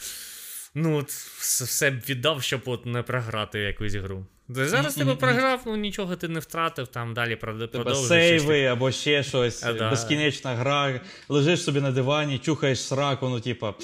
ну, 0.75 0.97
от, 0.97 1.09
все 1.09 1.91
б 1.91 1.95
віддав, 2.09 2.43
щоб 2.43 2.63
от 2.65 2.87
не 2.87 3.03
програти 3.03 3.59
якусь 3.59 3.95
гру. 3.95 4.27
Зараз 4.55 4.95
тебе 4.95 5.15
програв, 5.15 5.63
ну 5.67 5.77
нічого 5.77 6.17
ти 6.17 6.29
не 6.29 6.41
втратив, 6.41 6.89
там 6.89 7.15
далі 7.15 7.37
продовжуєш. 7.37 7.99
Сейви 8.09 8.65
або 8.65 8.91
ще 8.91 9.23
щось, 9.23 9.65
а, 9.65 9.91
безкінечна 9.91 10.55
гра, 10.55 11.01
лежиш 11.29 11.65
собі 11.65 11.81
на 11.81 11.91
дивані, 11.91 12.39
чухаєш 12.39 12.81
сраку, 12.81 13.29
ну 13.29 13.41
типа, 13.41 13.75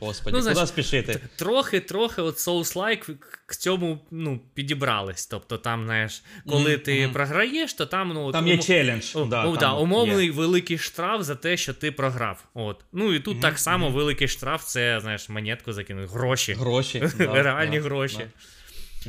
господи, 0.00 0.38
ну, 0.38 0.54
куди 0.54 0.66
спішити? 0.66 1.20
Трохи-трохи 1.36 2.22
от 2.22 2.36
Souls-like 2.36 3.14
к 3.46 3.56
цьому 3.56 3.98
ну, 4.10 4.40
підібрались. 4.54 5.26
Тобто 5.26 5.58
там, 5.58 5.84
знаєш, 5.84 6.22
коли 6.48 6.76
mm-hmm. 6.76 6.78
ти 6.78 7.10
програєш, 7.12 7.74
то 7.74 7.86
там 7.86 8.08
ну, 8.08 8.32
Там 8.32 8.44
ум... 8.44 8.50
є 8.50 8.58
челендж. 8.58 9.16
О, 9.16 9.24
да, 9.24 9.44
ну, 9.44 9.56
там 9.56 9.60
да, 9.60 9.72
умовний 9.72 10.26
є. 10.26 10.32
великий 10.32 10.78
штраф 10.78 11.22
за 11.22 11.34
те, 11.34 11.56
що 11.56 11.74
ти 11.74 11.92
програв. 11.92 12.44
От. 12.54 12.84
Ну 12.92 13.14
і 13.14 13.20
тут 13.20 13.36
mm-hmm. 13.36 13.40
так 13.40 13.58
само 13.58 13.90
великий 13.90 14.28
штраф 14.28 14.64
це, 14.64 15.00
знаєш, 15.00 15.28
монетку 15.28 15.72
закинуть. 15.72 16.10
Гроші. 16.10 16.52
Гроші. 16.52 17.02
Реальні 17.18 17.78
гроші. 17.78 18.26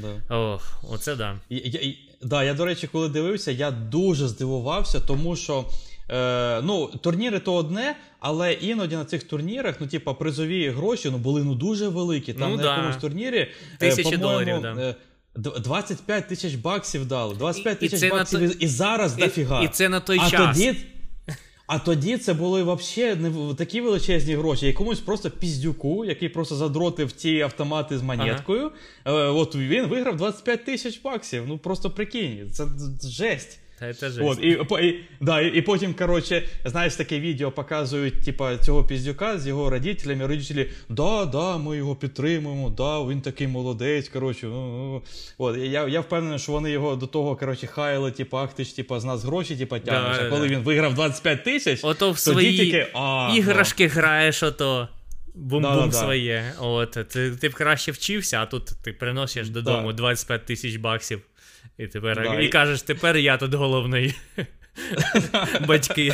Да. 0.02 0.36
Ох, 0.36 0.84
оце 0.92 1.16
да. 1.16 1.40
Я, 1.50 1.62
я, 1.64 1.94
да, 2.22 2.44
я, 2.44 2.54
до 2.54 2.66
речі, 2.66 2.88
коли 2.88 3.10
дивився, 3.10 3.52
я 3.52 3.72
дуже 3.72 4.28
здивувався, 4.28 5.00
тому 5.00 5.36
що. 5.36 5.66
Е, 6.12 6.62
ну, 6.62 6.88
Турніри 6.88 7.40
то 7.40 7.56
одне, 7.56 7.96
але 8.20 8.54
іноді 8.54 8.96
на 8.96 9.06
цих 9.06 9.24
турнірах, 9.24 9.76
ну, 9.80 9.88
типа, 9.88 10.14
призові 10.14 10.70
гроші 10.70 11.10
ну, 11.12 11.18
були 11.18 11.44
ну, 11.44 11.56
дуже 11.56 11.88
великі. 11.88 12.34
Там 12.34 12.52
ну, 12.52 12.58
на 12.58 12.64
да. 12.64 12.76
якомусь 12.76 12.98
турнірі 12.98 13.38
е, 13.38 13.50
Тисячі 13.78 14.18
доларів, 14.18 14.62
да. 14.62 14.96
25 15.36 16.24
е, 16.24 16.28
тисяч 16.28 16.56
баксів 16.56 17.06
дали. 17.06 17.36
25 17.36 17.80
тисяч 17.80 18.12
баксів 18.12 18.62
і, 18.62 18.66
і 18.66 18.68
зараз 18.68 19.16
і, 19.18 19.22
дофіга. 19.22 19.62
І 19.62 19.68
це 19.68 19.90
на 19.90 20.00
той 20.00 20.20
а 20.22 20.30
час. 20.30 20.58
Тоді, 20.58 20.76
а 21.70 21.80
тоді 21.80 22.18
це 22.18 22.34
були 22.34 22.64
взагалі 22.64 23.16
не 23.16 23.54
такі 23.54 23.82
величезні 23.82 24.36
гроші. 24.36 24.66
Якомусь 24.66 25.00
просто 25.00 25.32
піздюку, 25.32 26.06
який 26.06 26.30
просто 26.30 26.56
задротив 26.56 27.12
ті 27.12 27.42
автомати 27.42 27.98
з 27.98 28.02
монеткою. 28.02 28.72
Ага. 29.04 29.18
Е, 29.18 29.30
от 29.30 29.56
він 29.56 29.86
виграв 29.86 30.18
25 30.18 30.66
тисяч 30.66 31.02
баксів. 31.02 31.44
Ну 31.48 31.58
просто 31.58 31.90
прикинь, 31.90 32.50
це 32.52 32.66
жесть. 33.04 33.60
Та 33.80 33.94
це 33.94 34.10
жесть. 34.10 34.30
От, 34.30 34.40
і, 34.44 34.88
і, 34.88 35.00
да, 35.22 35.42
і, 35.42 35.58
і 35.58 35.62
потім, 35.62 35.94
коротше, 35.94 36.44
знаєш, 36.66 36.96
таке 36.96 37.20
відео 37.20 37.52
показують, 37.52 38.22
типа, 38.24 38.58
цього 38.58 38.84
піздюка 38.84 39.40
з 39.40 39.48
його 39.48 39.70
родителями. 39.70 40.28
Родителі, 40.28 40.70
да, 40.90 41.26
да, 41.26 41.58
ми 41.58 41.78
його 41.78 41.96
підтримуємо, 41.96 42.70
да, 42.70 43.04
він 43.04 43.22
такий 43.22 43.48
молодець. 43.48 44.10
коротше. 44.10 44.48
Ну, 44.48 44.92
ну. 44.94 45.02
От, 45.38 45.58
Я 45.58 45.88
я 45.88 46.02
впевнений, 46.02 46.40
що 46.40 46.52
вони 46.52 46.72
його 46.72 46.96
до 46.96 47.08
того 47.08 47.36
коротше, 47.36 47.68
хаяли, 47.68 48.12
типу, 48.12 48.38
ах 48.38 48.54
ти 48.54 48.64
ж 48.64 48.76
типа, 48.76 49.00
з 49.00 49.06
нас 49.06 49.24
гроші 49.24 49.56
типа, 49.56 49.80
тягнеш. 49.80 50.18
Да, 50.18 50.26
а 50.26 50.30
коли 50.30 50.48
да. 50.48 50.54
він 50.54 50.60
виграв 50.60 50.94
25 50.94 51.44
тисяч, 51.44 51.80
ото 51.84 52.12
в 52.12 52.20
свої 52.20 52.58
тільки, 52.58 52.88
а, 52.94 53.34
іграшки 53.38 53.88
да. 53.88 53.94
граєш 53.94 54.44
ото. 54.44 54.88
Бум-бум 55.36 55.92
своє. 55.92 56.54
От, 56.60 56.92
Ти 56.92 57.32
ти 57.32 57.50
б 57.50 57.54
краще 57.54 57.92
вчився, 57.92 58.42
а 58.42 58.46
тут 58.46 58.72
ти 58.84 58.94
приносиш 58.94 59.50
додому 59.50 59.94
25 59.94 60.46
тисяч 60.46 60.76
баксів. 60.76 61.22
І 61.80 61.88
тепер 61.88 62.24
да, 62.24 62.40
і 62.40 62.50
кажеш, 62.50 62.82
тепер 62.82 63.18
я 63.18 63.38
тут 63.38 63.54
головний. 63.54 64.16
Батьки. 65.68 66.14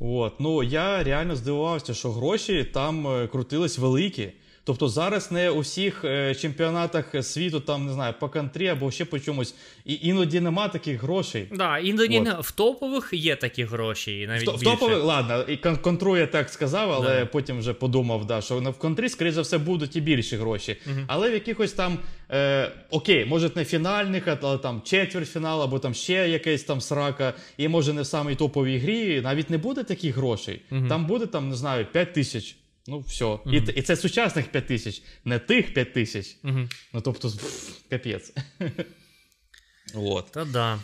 От, 0.00 0.40
ну 0.40 0.62
я 0.62 1.02
реально 1.02 1.36
здивувався, 1.36 1.94
що 1.94 2.12
гроші 2.12 2.64
там 2.64 3.06
е, 3.06 3.26
крутились 3.26 3.78
великі. 3.78 4.32
Тобто 4.66 4.88
зараз 4.88 5.32
не 5.32 5.50
у 5.50 5.60
всіх 5.60 6.04
е, 6.04 6.34
чемпіонатах 6.34 7.24
світу, 7.24 7.60
там 7.60 7.86
не 7.86 7.92
знаю, 7.92 8.14
по 8.20 8.28
кантрі 8.28 8.68
або 8.68 8.90
ще 8.90 9.04
по 9.04 9.20
чомусь, 9.20 9.54
і 9.84 9.98
іноді 10.02 10.40
нема 10.40 10.68
таких 10.68 11.02
грошей. 11.02 11.48
Да, 11.52 11.78
іноді 11.78 12.20
От. 12.20 12.46
в 12.46 12.50
топових 12.50 13.10
є 13.12 13.36
такі 13.36 13.64
гроші. 13.64 14.20
і 14.20 14.26
навіть 14.26 14.48
В, 14.48 14.54
в 14.54 14.62
топових, 14.62 15.04
ладно, 15.04 15.44
і 15.48 15.56
контру 15.56 16.16
я 16.16 16.26
так 16.26 16.50
сказав, 16.50 16.92
але 16.92 17.18
да. 17.18 17.26
потім 17.26 17.58
вже 17.58 17.72
подумав, 17.72 18.26
да, 18.26 18.40
що 18.40 18.58
в 18.58 18.78
контрі, 18.78 19.08
скоріше 19.08 19.34
за 19.34 19.40
все, 19.40 19.58
будуть 19.58 19.96
і 19.96 20.00
більші 20.00 20.36
гроші. 20.36 20.76
Угу. 20.86 21.00
Але 21.06 21.30
в 21.30 21.32
якихось 21.32 21.72
там 21.72 21.98
е, 22.30 22.72
окей, 22.90 23.24
може 23.24 23.50
не 23.54 23.64
фінальних, 23.64 24.38
але 24.42 24.58
там 24.58 24.82
четвертьфінал, 24.84 25.62
або 25.62 25.78
там 25.78 25.94
ще 25.94 26.28
якась 26.28 26.62
там 26.62 26.80
срака, 26.80 27.34
і 27.56 27.68
може 27.68 27.92
не 27.92 28.02
в 28.02 28.06
самій 28.06 28.34
топовій 28.34 28.78
грі, 28.78 29.20
навіть 29.20 29.50
не 29.50 29.58
буде 29.58 29.84
таких 29.84 30.16
грошей. 30.16 30.60
Угу. 30.70 30.88
Там 30.88 31.06
буде 31.06 31.26
там, 31.26 31.48
не 31.48 31.56
знаю, 31.56 31.86
5 31.92 32.12
тисяч. 32.12 32.56
Ну, 32.88 33.00
все. 33.00 33.24
Угу. 33.24 33.52
І 33.52 33.56
і 33.56 33.82
це 33.82 33.96
сучасних 33.96 34.46
5 34.46 34.66
тисяч, 34.66 35.02
не 35.24 35.38
тих 35.38 35.74
5 35.74 35.92
тисяч. 35.92 36.36
Угу. 36.44 36.68
Ну, 36.92 37.00
тобто, 37.00 37.32
капець. 37.90 38.32
От. 39.94 40.32
Та 40.32 40.44
да. 40.44 40.78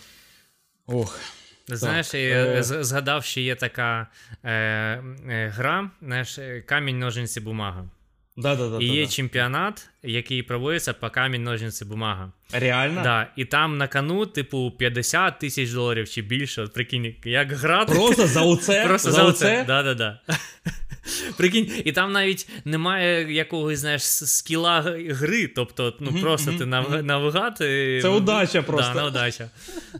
Ох. 0.86 1.20
Знаєш, 1.68 2.08
так. 2.08 2.20
я 2.20 2.44
е... 2.44 2.62
згадав, 2.62 3.24
що 3.24 3.40
є 3.40 3.54
така 3.54 4.06
е, 4.42 4.50
е, 4.52 5.52
гра, 5.56 5.90
знаєш, 6.02 6.38
камінь, 6.66 6.98
ножниці, 6.98 7.40
бумага. 7.40 7.88
Да, 8.36 8.56
да, 8.56 8.68
да, 8.68 8.78
І 8.80 8.86
є 8.86 9.06
чемпіонат, 9.06 9.88
який 10.02 10.42
проводиться 10.42 10.92
по 10.92 11.10
камінь, 11.10 11.42
ножниці, 11.42 11.84
бумага. 11.84 12.32
Реально? 12.52 13.02
Да. 13.02 13.26
І 13.36 13.44
там 13.44 13.78
на 13.78 13.88
кону, 13.88 14.26
типу, 14.26 14.72
50 14.78 15.38
тисяч 15.38 15.70
доларів 15.70 16.08
чи 16.08 16.22
більше. 16.22 16.62
От 16.62 16.72
прикинь, 16.72 17.14
як 17.24 17.52
грати. 17.52 17.94
Просто 17.94 18.26
за 18.26 18.42
оце? 18.42 18.84
Просто 18.86 19.12
за 19.12 19.24
оце? 19.24 19.64
Да, 19.66 19.82
да, 19.82 19.94
да. 19.94 20.20
Прикинь, 21.36 21.72
і 21.84 21.92
там 21.92 22.12
навіть 22.12 22.48
немає 22.64 23.32
якогось, 23.32 23.78
знаєш, 23.78 24.02
скіла 24.02 24.80
гри. 25.08 25.46
Тобто, 25.46 25.94
ну 26.00 26.10
mm-hmm, 26.10 26.20
просто 26.20 26.50
mm-hmm, 26.50 26.58
ти 26.58 26.66
нав- 26.66 27.02
навигати. 27.04 27.98
Це 28.02 28.08
удача 28.08 28.62
просто. 28.62 28.92
Да, 28.94 29.06
удача. 29.06 29.50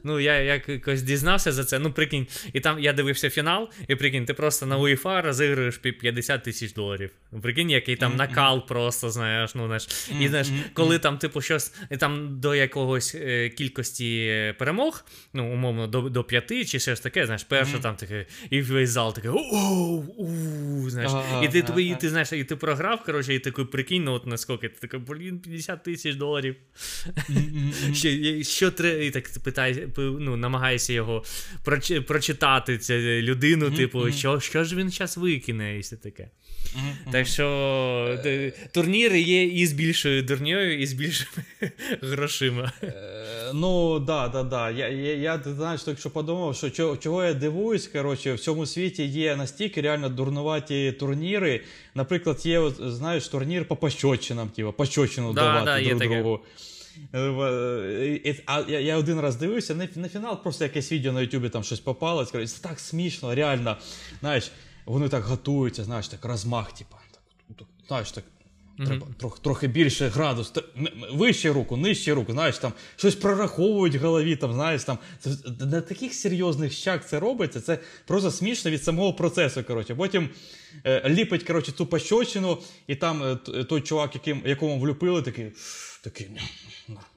Ну, 0.05 0.21
я 0.21 0.39
якось 0.41 1.03
дізнався 1.03 1.53
за 1.53 1.65
це. 1.65 1.79
Ну, 1.79 1.93
прикинь, 1.93 2.27
і 2.53 2.61
там 2.61 2.81
я 2.81 2.93
дивився 2.93 3.31
фінал, 3.31 3.69
і 3.89 3.95
прикинь, 3.95 4.25
ти 4.25 4.35
просто 4.35 4.67
на 4.67 4.79
УЄФА 4.79 5.23
розігруєш 5.23 5.79
50 5.79 6.43
тисяч 6.43 6.73
доларів. 6.73 7.11
Ну, 7.33 7.41
прикинь, 7.41 7.71
який 7.71 7.97
там 7.97 8.17
накал 8.17 8.67
просто, 8.67 9.11
знаєш, 9.11 9.55
ну, 9.55 9.67
знаєш. 9.67 9.89
І 10.21 10.29
знаєш, 10.29 10.49
коли 10.75 10.99
там, 10.99 11.19
типу, 11.19 11.41
щось 11.41 11.75
там 11.99 12.41
до 12.41 12.55
якогось 12.55 13.15
е, 13.15 13.49
кількості 13.49 14.55
перемог, 14.59 15.05
ну, 15.33 15.53
умовно, 15.53 15.87
до 15.87 16.01
до 16.01 16.25
п'яти 16.25 16.65
чи 16.65 16.79
щось 16.79 17.01
таке, 17.01 17.27
знаєш, 17.27 17.45
перше 17.45 17.79
там 17.79 17.97
таке, 17.97 18.27
і 18.51 18.63
весь 18.63 18.91
зал 18.91 19.15
такий, 19.15 19.31
оу, 19.31 20.90
знаєш. 20.91 21.13
І 21.43 21.49
ти 21.49 21.83
і 21.83 21.95
ти 21.95 22.11
знаєш, 22.11 22.33
і 22.33 22.45
ти 22.45 22.57
програв, 22.57 23.05
коротше, 23.05 23.35
і 23.35 23.39
такий 23.39 23.65
прикинь, 23.65 24.05
ну 24.05 24.13
от 24.13 24.27
наскільки 24.27 24.69
ти 24.69 24.81
такий, 24.81 25.01
блін, 25.01 25.39
50 25.39 25.83
тисяч 25.83 26.17
доларів. 26.17 26.57
Що 27.95 28.09
що 28.43 28.71
треба, 28.71 29.03
і 29.03 29.11
так 29.11 29.31
питає, 29.45 29.89
ну, 29.97 30.37
намагаєшся 30.37 30.93
його 30.93 31.25
прочитати 32.07 32.79
цю 32.79 32.95
людину, 32.95 33.71
типу, 33.71 34.13
що 34.13 34.41
що 34.41 34.65
ж 34.65 34.77
він 34.77 34.91
зараз 34.91 35.17
викине, 35.17 35.77
і 35.77 35.81
все 35.81 35.97
таке. 35.97 36.29
Так 37.13 37.27
що 37.27 38.19
турніри 38.73 39.21
є 39.21 39.45
і 39.45 39.67
з 39.67 39.73
більшою 39.73 40.23
дурньою, 40.23 40.81
і 40.81 40.87
з 40.87 40.93
більшими 40.93 41.45
грошима. 42.03 42.73
Е, 42.83 42.93
ну, 43.55 43.99
да, 43.99 44.29
да, 44.29 44.43
да. 44.43 44.71
Я 44.71 44.89
я, 44.89 45.15
я 45.15 45.41
знаєш, 45.45 45.83
так 45.83 45.99
що 45.99 46.11
подумав, 46.11 46.57
що 46.57 46.71
чого, 46.71 46.97
чого 46.97 47.25
я 47.25 47.35
дивуюсь, 47.35 47.87
коротше, 47.87 48.35
в 48.35 48.41
цьому 48.41 48.67
світі 48.67 49.05
є 49.05 49.37
настільки 49.37 49.81
реально 49.81 50.09
дурнуваті 50.09 50.75
турніри. 50.99 51.61
Наприклад, 51.95 52.47
є, 52.47 52.59
от, 52.59 52.77
знаєш, 52.81 53.29
турнір 53.29 53.69
по 53.69 53.77
пощочинам, 53.77 54.49
типу, 54.49 54.73
пощочину 54.73 55.33
да, 55.33 55.41
давати 55.41 55.89
да, 55.89 55.95
друг 55.95 56.11
другу. 56.11 56.41
А 58.47 58.61
я 58.69 58.97
один 58.97 59.21
раз 59.21 59.37
дивився, 59.37 59.75
не 59.75 59.89
на 59.95 60.09
фінал, 60.09 60.43
просто 60.43 60.65
якесь 60.65 60.93
відео 60.93 61.13
на 61.13 61.21
Ютубі 61.21 61.49
там 61.49 61.65
щось 61.65 61.81
попалось. 61.81 62.31
Це 62.31 62.63
так 62.63 62.81
смішно, 62.81 63.35
реально. 63.35 63.77
Знаєш, 64.21 64.51
вони 64.85 65.09
так 65.09 65.23
готуються, 65.23 65.85
знаєш, 65.85 66.09
так 66.09 66.25
розмах, 66.25 66.73
типу, 66.73 66.97
так, 67.59 67.67
знаєш, 67.89 68.13
так. 68.13 68.25
Треба 68.87 69.07
трохи 69.19 69.39
трохи 69.43 69.67
більше 69.67 70.09
градус, 70.09 70.53
вище 71.13 71.53
руку, 71.53 71.77
нижче 71.77 72.15
руку, 72.15 72.33
знаєш, 72.33 72.59
там 72.59 72.73
щось 72.97 73.15
прораховують 73.15 73.95
в 73.95 73.99
голові, 73.99 74.37
там, 74.37 74.53
знаєш, 74.53 74.85
там 74.85 74.99
на 75.61 75.81
таких 75.81 76.15
серйозних 76.15 76.73
щах 76.73 77.07
це 77.07 77.21
робиться, 77.21 77.61
це 77.61 77.79
просто 78.07 78.31
смішно 78.31 78.71
від 78.71 78.85
самого 78.85 79.13
процесу. 79.13 79.65
коротше. 79.65 79.95
Потім 79.95 80.29
е, 80.85 81.09
ліпить 81.09 81.43
коротше, 81.43 81.73
цю 81.73 81.87
пощочину, 81.87 82.59
і 82.87 82.95
там 82.95 83.23
е, 83.23 83.65
той 83.65 83.81
чувак, 83.81 84.15
яким, 84.15 84.43
якому 84.45 84.79
влюпили, 84.79 85.23
такий 85.23 85.53
такий, 86.03 86.31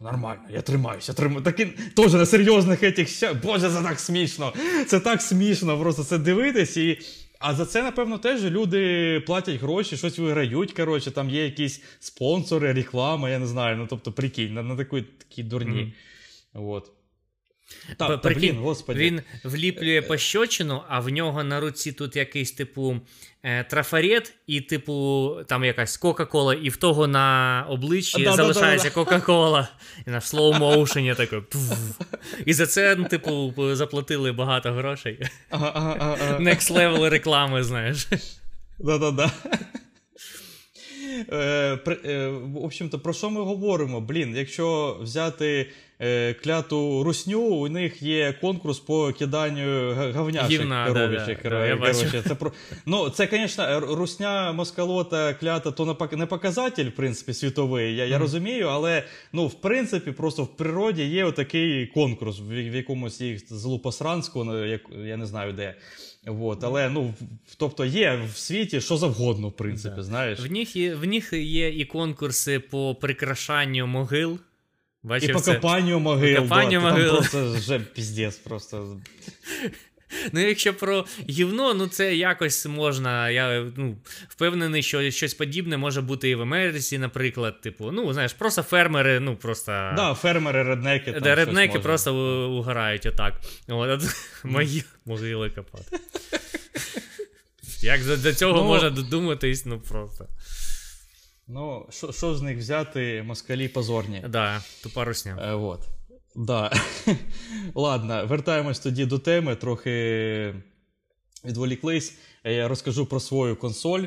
нормально, 0.01 0.41
я 0.49 0.61
тримаюся, 0.61 1.11
я 1.11 1.16
тримаю. 1.16 1.41
Такий 1.41 1.66
теж 1.95 2.14
на 2.14 2.26
серйозних 2.26 2.84
етих 2.84 3.09
щах. 3.09 3.36
Боже, 3.43 3.70
це 3.70 3.82
так 3.82 3.99
смішно! 3.99 4.53
Це 4.88 4.99
так 4.99 5.22
смішно, 5.22 5.80
просто 5.80 6.03
це 6.03 6.18
дивитись 6.18 6.78
і. 6.78 6.99
А 7.45 7.53
за 7.53 7.65
це, 7.65 7.83
напевно, 7.83 8.17
теж 8.17 8.43
люди 8.43 9.19
платять 9.19 9.61
гроші, 9.61 9.97
щось 9.97 10.19
виграють. 10.19 10.73
Коротше, 10.73 11.11
там 11.11 11.29
є 11.29 11.43
якісь 11.43 11.83
спонсори, 11.99 12.73
реклама, 12.73 13.29
я 13.29 13.39
не 13.39 13.47
знаю. 13.47 13.77
Ну 13.77 13.87
тобто, 13.89 14.11
прикинь, 14.11 14.53
на, 14.53 14.63
на 14.63 14.75
такі, 14.75 15.01
такі 15.01 15.43
дурні. 15.43 15.93
Mm-hmm. 16.53 16.69
От. 16.69 16.91
Та, 17.97 18.17
блін, 18.17 18.57
господи. 18.57 18.99
Він 18.99 19.21
вліплює 19.43 20.01
пощочину, 20.01 20.82
а 20.88 20.99
в 20.99 21.09
нього 21.09 21.43
на 21.43 21.59
руці 21.59 21.91
тут 21.91 22.15
якийсь, 22.15 22.51
типу, 22.51 22.99
е, 23.43 23.63
трафарет, 23.63 24.34
і, 24.47 24.61
типу, 24.61 25.32
там 25.47 25.63
якась 25.63 25.97
Кока-Кола, 25.97 26.53
і 26.53 26.69
в 26.69 26.78
того 26.78 27.07
на 27.07 27.65
обличчі 27.69 28.24
Да-да-да-да. 28.24 28.53
залишається 28.53 28.89
Кока-Кола. 28.89 29.67
І 30.07 30.09
на 30.09 30.21
слоу 30.21 30.53
моушені 30.53 31.15
пф. 31.49 31.71
І 32.45 32.53
за 32.53 32.67
це, 32.67 32.95
ну, 32.95 33.05
типу, 33.05 33.53
заплатили 33.71 34.32
багато 34.32 34.71
грошей. 34.71 35.19
Ага, 35.49 35.71
ага, 35.76 35.97
ага, 35.99 36.17
ага. 36.21 36.38
Next 36.38 36.74
level 36.74 37.09
реклами, 37.09 37.63
знаєш. 37.63 38.07
Да-да-да. 38.80 39.32
Е, 41.32 41.80
е, 42.05 42.28
в 42.28 42.57
общем-то, 42.57 42.99
про 42.99 43.13
що 43.13 43.30
ми 43.30 43.41
говоримо? 43.41 44.01
Блін, 44.01 44.36
якщо 44.36 44.97
взяти 45.01 45.69
е, 45.99 46.33
кляту 46.33 47.03
русню, 47.03 47.41
у 47.41 47.67
них 47.67 48.01
є 48.01 48.33
конкурс 48.41 48.79
по 48.79 49.11
киданню 49.11 49.93
га- 49.93 50.11
говняшек 50.11 50.51
Гівна, 50.51 50.87
коров'ячих. 50.87 51.43
да, 51.43 52.21
да, 52.21 52.29
це 52.29 52.35
про... 52.35 52.51
Ну, 52.85 53.09
це, 53.09 53.27
звісно, 53.31 53.79
русня, 53.79 54.51
москалота, 54.51 55.33
клята, 55.33 55.71
то 55.71 55.85
не 55.85 56.17
не 56.17 56.25
показатель, 56.25 56.85
в 56.85 56.91
принципі, 56.95 57.33
світовий, 57.33 57.95
я, 57.95 58.05
я 58.05 58.17
розумію, 58.17 58.67
але, 58.67 59.03
ну, 59.33 59.47
в 59.47 59.53
принципі, 59.53 60.11
просто 60.11 60.43
в 60.43 60.57
природі 60.57 61.03
є 61.05 61.25
отакий 61.25 61.87
конкурс 61.87 62.39
в, 62.39 62.49
в 62.49 62.75
якомусь 62.75 63.21
їх 63.21 63.53
злупосранську, 63.53 64.55
як, 64.65 64.81
я 65.05 65.17
не 65.17 65.25
знаю 65.25 65.53
де. 65.53 65.75
Вот, 66.25 66.63
але 66.63 66.89
ну, 66.89 67.13
тобто 67.57 67.85
є 67.85 68.19
в 68.33 68.37
світі 68.37 68.81
що 68.81 68.97
завгодно, 68.97 69.47
в 69.49 69.51
принципі, 69.51 69.95
Да. 69.97 70.03
знаєш. 70.03 70.39
В 70.39 70.51
них, 70.51 70.75
є, 70.75 70.95
в 70.95 71.07
них 71.07 71.33
є 71.33 71.69
і 71.69 71.85
конкурси 71.85 72.59
по 72.59 72.95
прикрашанню 72.95 73.87
могил. 73.87 74.39
І 75.21 75.27
по 75.27 75.39
це? 75.39 75.53
копанню 75.55 75.99
могил, 75.99 76.35
По 76.35 76.41
копанню 76.41 76.71
да, 76.71 76.79
могил. 76.79 77.07
там 77.07 77.15
просто 77.17 77.51
вже 77.51 77.79
піздець 77.79 78.35
просто. 78.35 78.97
Ну, 80.31 80.39
якщо 80.47 80.73
про 80.73 81.05
гівно, 81.29 81.73
ну 81.73 81.87
це 81.87 82.15
якось 82.15 82.65
можна. 82.65 83.29
Я 83.29 83.65
ну, 83.77 83.97
впевнений, 84.27 84.83
що 84.83 85.11
щось 85.11 85.33
подібне 85.33 85.77
може 85.77 86.01
бути 86.01 86.29
і 86.29 86.35
в 86.35 86.41
Америці, 86.41 86.97
наприклад. 86.97 87.61
Типу, 87.61 87.91
ну, 87.91 88.13
знаєш, 88.13 88.33
просто 88.33 88.61
фермери, 88.61 89.19
ну 89.19 89.35
просто. 89.35 89.71
Да, 89.71 90.13
фермери, 90.13 90.63
реднеки. 90.63 91.11
Там 91.11 91.23
реднеки 91.23 91.79
просто 91.79 92.15
угорають 92.49 93.05
отак. 93.05 93.33
От, 93.67 93.89
от, 93.89 94.15
мої 94.43 94.83
могили 95.05 95.49
копати. 95.49 95.99
Як 97.81 98.05
до, 98.05 98.17
до 98.17 98.33
цього 98.33 98.61
Ну, 98.61 98.63
можна 98.63 98.89
додуматись, 98.89 99.65
ну 99.65 99.79
просто. 99.79 100.27
Ну, 101.47 101.85
що, 101.89 102.35
з 102.35 102.41
них 102.41 102.57
взяти, 102.57 103.23
москалі 103.23 103.67
позорні. 103.67 104.23
Да, 104.29 104.61
тупа 104.83 105.05
русня. 105.05 105.37
Е, 105.41 105.55
вот. 105.55 105.79
Да. 106.35 106.71
Ладно, 107.75 108.25
вертаємось 108.25 108.79
тоді 108.79 109.05
до 109.05 109.19
теми, 109.19 109.55
трохи 109.55 110.55
відволіклись. 111.45 112.17
Е, 112.43 112.53
Я 112.53 112.67
розкажу 112.67 113.05
про 113.05 113.19
свою 113.19 113.55
консоль. 113.55 114.03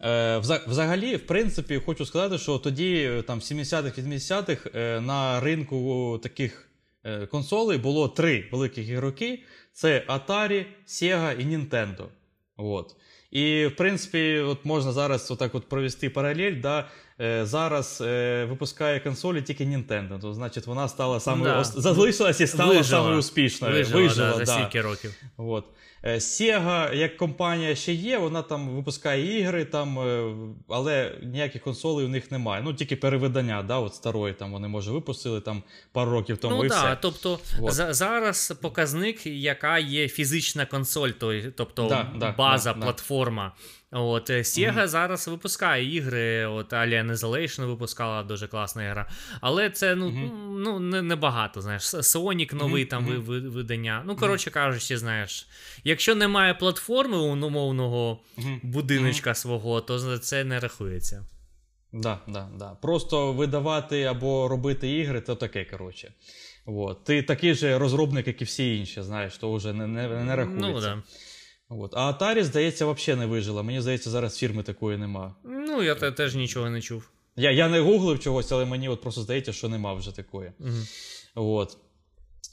Е, 0.00 0.38
Взагалі, 0.38 1.16
в 1.16 1.26
принципі, 1.26 1.82
хочу 1.86 2.06
сказати, 2.06 2.38
що 2.38 2.58
тоді, 2.58 2.94
е, 2.94 3.22
там, 3.22 3.38
в 3.38 3.42
70-х, 3.42 3.98
80-х, 3.98 4.70
е, 4.74 5.00
на 5.00 5.40
ринку 5.40 6.20
таких 6.22 6.68
е, 7.04 7.26
консолей 7.26 7.78
було 7.78 8.08
три 8.08 8.48
великих 8.52 8.88
ігроки: 8.88 9.42
це 9.72 10.04
Atari, 10.08 10.64
Sega 10.86 11.40
і 11.40 11.46
Nintendo. 11.46 12.04
От. 12.56 12.96
І, 13.30 13.66
в 13.66 13.76
принципі, 13.76 14.38
от 14.38 14.64
можна 14.64 14.92
зараз 14.92 15.30
отак 15.30 15.54
от 15.54 15.68
провести 15.68 16.10
паралель. 16.10 16.60
Да? 16.60 16.88
Е, 17.20 17.46
зараз 17.46 18.02
е, 18.06 18.44
випускає 18.44 19.00
консолі 19.00 19.42
тільки 19.42 19.64
Nintendo. 19.64 20.20
То, 20.20 20.34
значить, 20.34 20.66
вона 20.66 20.88
стала 20.88 21.20
самою 21.20 21.50
Да. 21.52 21.60
ос- 21.60 21.78
залишилась 21.80 22.40
і 22.40 22.46
стала 22.46 22.68
Вижила. 22.74 22.84
самою 22.84 23.18
успішною. 23.18 23.74
Вижила, 23.74 24.02
Вижила, 24.02 24.26
да, 24.30 24.32
за 24.32 24.44
да. 24.44 24.52
стільки 24.52 24.80
років. 24.80 25.14
От. 25.36 25.64
Е, 26.04 26.14
Sega, 26.18 26.94
як 26.94 27.16
компанія 27.16 27.74
ще 27.74 27.92
є, 27.92 28.18
вона 28.18 28.42
там 28.42 28.68
випускає 28.68 29.38
ігри, 29.40 29.64
там, 29.64 29.98
але 30.68 31.14
ніяких 31.22 31.62
консолей 31.62 32.06
у 32.06 32.08
них 32.08 32.30
немає. 32.30 32.62
Ну, 32.64 32.74
тільки 32.74 32.96
перевидання, 32.96 33.62
да, 33.62 33.78
от 33.78 33.94
старої 33.94 34.34
там 34.34 34.52
вони, 34.52 34.68
може, 34.68 34.90
випустили 34.90 35.40
там 35.40 35.62
пару 35.92 36.10
років 36.10 36.38
тому 36.38 36.56
Ну 36.56 36.64
і 36.64 36.68
все. 36.68 36.98
тобто 37.02 37.38
за, 37.68 37.92
зараз 37.94 38.58
показник, 38.62 39.26
яка 39.26 39.78
є 39.78 40.08
фізична 40.08 40.66
консоль, 40.66 41.10
той, 41.10 41.52
тобто 41.56 41.88
Да, 41.88 42.06
да, 42.16 42.34
база, 42.38 42.72
да, 42.72 42.78
да. 42.78 42.84
платформа. 42.86 43.52
От 43.90 44.30
е, 44.30 44.38
Sega 44.38 44.86
зараз 44.86 45.28
випускає 45.28 45.96
ігри, 45.96 46.46
от 46.46 46.72
Alien 46.72 47.12
Isolation 47.12 47.66
випускала 47.66 48.22
дуже 48.22 48.46
класна 48.48 48.90
гра. 48.90 49.08
Але 49.40 49.70
це 49.70 49.94
ну, 49.94 50.10
Мгм. 50.10 50.62
ну 50.62 50.80
не, 50.80 51.02
не 51.02 51.16
багато, 51.16 51.60
знаєш. 51.60 51.82
Sonic 51.82 52.54
новий 52.54 52.82
Мгм, 52.82 52.90
там 52.90 53.06
видання. 53.50 54.02
Ну, 54.06 54.16
коротше 54.16 54.50
кажучи, 54.50 54.98
знаєш, 54.98 55.48
якщо 55.84 56.14
немає 56.14 56.54
платформи 56.54 57.16
умовного 57.18 58.20
Мгм. 58.36 58.60
будиночка 58.62 59.34
свого, 59.34 59.80
то 59.80 60.18
це 60.18 60.44
не 60.44 60.60
рахується. 60.60 61.24
Да, 61.92 62.18
да, 62.28 62.48
да. 62.58 62.70
Просто 62.82 63.32
видавати 63.32 64.02
або 64.04 64.48
робити 64.48 64.98
ігри, 64.98 65.20
то 65.20 65.34
таке, 65.34 65.64
коротше. 65.64 66.12
От. 66.66 67.04
Ти 67.04 67.22
такий 67.22 67.54
же 67.54 67.78
розробник, 67.78 68.26
як 68.26 68.42
і 68.42 68.44
всі 68.44 68.76
інші, 68.78 69.02
знаєш, 69.02 69.38
то 69.38 69.54
вже 69.54 69.72
не, 69.72 69.86
не, 69.86 70.08
не 70.08 70.36
рахується. 70.36 70.66
Ну, 70.68 70.80
да. 70.80 71.02
От. 71.68 71.92
А 71.96 72.10
Atari, 72.12 72.42
здається, 72.44 72.86
взагалі 72.86 73.20
не 73.20 73.26
вижила. 73.26 73.62
Мені 73.62 73.80
здається, 73.80 74.10
зараз 74.10 74.36
фірми 74.38 74.62
такої 74.62 74.98
нема. 74.98 75.34
ну 75.44 75.82
я 75.82 75.94
те- 75.94 76.12
теж 76.12 76.34
нічого 76.34 76.70
не 76.70 76.80
чув. 76.82 77.10
Я, 77.36 77.50
я 77.50 77.68
не 77.68 77.80
гуглив 77.80 78.18
чогось, 78.20 78.52
але 78.52 78.64
мені 78.64 78.88
от 78.88 79.00
просто 79.00 79.20
здається, 79.20 79.52
що 79.52 79.68
нема 79.68 79.94
вже 79.94 80.16
такої. 80.16 80.52
Мгм. 80.58 80.86
От. 81.34 81.76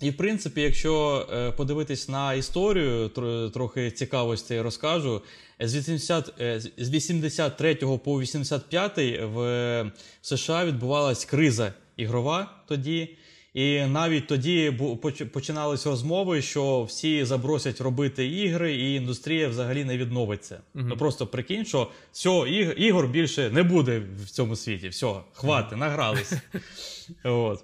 І 0.02 0.10
в 0.10 0.18
принципі, 0.18 0.62
якщо 0.62 1.26
е, 1.34 1.52
подивитись 1.52 2.10
на 2.10 2.34
історію, 2.34 3.08
тр- 3.08 3.52
трохи 3.52 3.92
цікавості 3.92 4.62
розкажу. 4.62 5.22
З 5.60 5.76
80, 5.76 6.34
е, 6.42 6.60
з 6.78 6.90
83 6.90 7.98
по 7.98 8.20
85 8.22 9.20
в 9.24 9.92
США 10.22 10.66
відбувалась 10.66 11.26
криза 11.26 11.74
ігрова 11.98 12.54
тоді. 12.68 13.18
І 13.56 13.86
навіть 13.86 14.28
тоді 14.28 14.74
починались 15.34 15.86
розмови, 15.86 16.42
що 16.42 16.84
всі 16.84 17.26
забросять 17.26 17.82
робити 17.82 18.28
ігри, 18.28 18.76
і 18.76 18.96
індустрія 18.96 19.48
взагалі 19.48 19.84
не 19.84 19.98
відновиться. 19.98 20.62
Мгм. 20.74 20.88
Ну 20.88 20.98
просто 20.98 21.28
прикинь, 21.28 21.66
що 21.66 21.92
все, 22.12 22.30
ігор 22.78 23.08
більше 23.08 23.50
не 23.50 23.64
буде 23.64 24.02
в 24.24 24.30
цьому 24.30 24.56
світі. 24.56 24.88
Все, 24.88 25.14
хвати, 25.34 25.76
награлися. 25.76 26.42
От. 27.24 27.64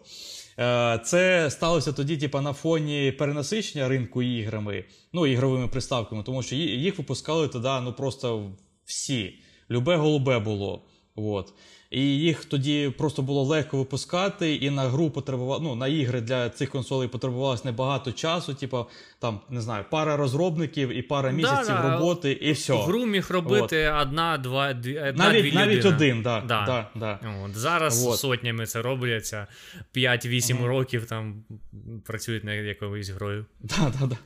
Е, 0.60 1.00
Це 1.06 1.50
сталося 1.52 1.94
тоді, 1.94 2.18
типа, 2.18 2.42
на 2.42 2.54
фоні 2.54 3.12
перенасичення 3.12 3.88
ринку 3.88 4.22
іграми, 4.22 4.84
ну, 5.14 5.28
ігровими 5.28 5.68
приставками, 5.68 6.24
тому 6.24 6.44
що 6.44 6.56
їх 6.56 6.98
випускали 6.98 7.48
тоді 7.48 7.70
ну, 7.84 7.94
просто 7.94 8.52
всі. 8.86 9.39
Любе 9.72 9.96
голубе 9.96 10.39
було. 10.39 10.82
От. 11.16 11.54
І 11.92 12.02
їх 12.02 12.46
тоді 12.46 12.94
просто 12.98 13.22
було 13.22 13.44
легко 13.44 13.78
випускати, 13.78 14.56
і 14.56 14.70
на 14.70 14.84
гру 14.89 15.10
потребувало, 15.10 15.64
ну, 15.64 15.76
на 15.76 15.88
ігри 15.88 16.22
для 16.22 16.50
цих 16.50 16.70
консолей 16.70 17.08
потребувалось 17.08 17.66
небагато 17.66 18.12
часу, 18.12 18.54
типа, 18.54 18.86
там, 19.20 19.39
не 19.50 19.62
знаю, 19.62 19.86
пара 19.89 20.18
розробників 20.18 20.89
і 20.89 21.02
пара 21.02 21.32
місяців 21.32 21.76
Да-да. 21.76 21.94
роботи, 21.94 22.32
і 22.32 22.52
все. 22.52 22.74
Гру 22.84 23.06
міг 23.06 23.28
робити 23.32 23.94
одна, 24.02 24.38
два, 24.38 24.74
дві, 24.74 25.00
одна, 25.00 25.24
навіть 25.24 25.42
дві 25.44 25.52
навіть 25.56 25.78
людини. 25.78 25.96
один, 25.96 26.22
да, 26.22 26.42
Да. 26.48 26.66
да. 26.66 26.89
Да, 26.96 27.20
От, 27.46 27.56
зараз 27.56 28.06
Вот. 28.06 28.20
сотнями 28.20 28.66
це 28.66 28.82
робляться. 28.82 29.48
5-8 29.96 30.56
Мгм. 30.58 30.66
років 30.66 31.06
там 31.06 31.44
працюють 32.06 32.44
над 32.44 32.66
якоюсь 32.66 33.10
грою. 33.10 33.46
Да, 33.60 33.94
да, 34.00 34.06
да. 34.08 34.18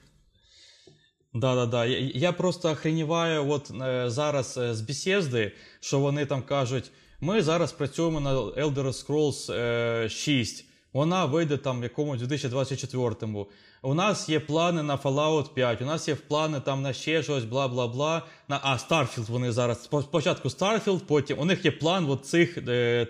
Да, 1.33 1.55
да, 1.55 1.65
да. 1.65 1.85
Я, 1.85 2.11
я 2.15 2.31
просто 2.31 2.69
охреніваю 2.71 3.49
от 3.49 3.71
е, 3.81 4.09
зараз 4.09 4.57
е, 4.57 4.73
з 4.73 4.81
Bethesda, 4.81 5.51
що 5.79 5.99
вони 5.99 6.25
там 6.25 6.41
кажуть: 6.41 6.91
ми 7.21 7.41
зараз 7.41 7.71
працюємо 7.71 8.19
на 8.19 8.35
Elder 8.35 8.85
Scrolls 8.87 9.53
е, 9.53 10.09
6. 10.09 10.65
Вона 10.93 11.25
вийде 11.25 11.57
там 11.57 11.79
в 11.79 11.83
якомусь 11.83 12.21
2024-му. 12.21 13.47
У 13.81 13.93
нас 13.93 14.29
є 14.29 14.39
плани 14.39 14.83
на 14.83 14.97
Fallout 14.97 15.53
5, 15.53 15.81
у 15.81 15.85
нас 15.85 16.07
є 16.07 16.15
плани 16.15 16.59
там 16.59 16.81
на 16.81 16.93
ще 16.93 17.23
щось, 17.23 17.43
бла 17.43 17.67
бла 17.67 17.87
бла. 17.87 18.21
На 18.47 18.59
а 18.63 18.75
Starfield 18.75 19.25
вони 19.31 19.51
зараз. 19.51 19.83
Спочатку 19.83 20.47
Starfield, 20.49 20.99
потім 21.07 21.39
у 21.39 21.45
них 21.45 21.65
є 21.65 21.71
план 21.71 22.09
от 22.09 22.25
цих 22.25 22.57
е, 22.57 22.61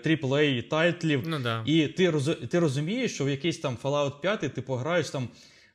AAA 0.04 0.62
тайтлів. 0.68 1.22
Ну 1.26 1.38
да. 1.38 1.62
І 1.66 1.86
ти, 1.88 2.10
роз- 2.10 2.46
ти 2.46 2.58
розумієш, 2.58 3.14
що 3.14 3.24
в 3.24 3.28
якийсь 3.28 3.58
там 3.58 3.76
Fallout 3.82 4.12
5 4.20 4.40
ти 4.54 4.62
пограєш 4.62 5.10
там 5.10 5.28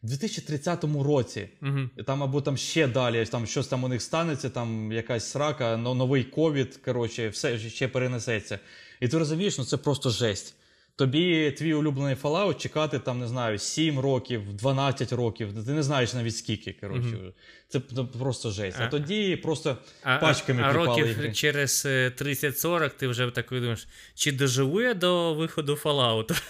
в 0.04 0.08
2030 0.08 0.84
році. 0.84 1.50
Угу. 1.62 1.80
І 1.98 2.04
Там 2.04 2.24
або 2.24 2.42
там 2.42 2.58
ще 2.58 2.88
далі, 2.88 3.26
там 3.26 3.48
щось 3.48 3.68
там 3.68 3.84
у 3.84 3.88
них 3.88 4.02
станеться, 4.02 4.50
там 4.50 4.92
якась 4.92 5.26
срака, 5.32 5.78
но 5.78 5.96
новий 5.96 6.24
ковід, 6.24 6.80
коротше, 6.86 7.30
все 7.30 7.60
ще 7.60 7.88
перенесеться. 7.88 8.60
І 9.00 9.08
ти 9.08 9.18
розумієш, 9.18 9.58
ну 9.58 9.66
це 9.66 9.78
просто 9.78 10.10
жесть. 10.10 10.56
Тобі 10.96 11.52
твій 11.52 11.74
улюблений 11.74 12.16
Fallout 12.16 12.58
чекати 12.58 13.00
там, 13.00 13.20
не 13.20 13.28
знаю, 13.28 13.58
7 13.58 14.00
років, 14.00 14.54
12 14.54 15.14
років, 15.14 15.66
ти 15.66 15.72
не 15.72 15.84
знаєш 15.84 16.14
навіть 16.14 16.38
скільки. 16.38 16.74
коротше. 16.82 17.10
Mm-hmm. 17.10 17.34
Це 17.68 17.80
просто 18.20 18.52
жесть. 18.52 18.78
А, 18.80 18.84
а 18.84 18.88
тоді 18.88 19.36
просто 19.36 19.78
а, 20.04 20.18
пачками 20.18 20.62
а, 20.62 20.70
а 20.70 20.74
років 20.74 21.08
ігри. 21.08 21.34
через 21.34 21.86
30-40 21.86 22.92
ти 22.98 23.08
вже 23.08 23.32
такий 23.32 23.60
думаєш, 23.60 23.88
чи 24.16 24.32
доживу 24.32 24.82
я 24.82 24.94
до 24.94 25.34
виходу 25.34 25.80
Fallout? 25.84 26.42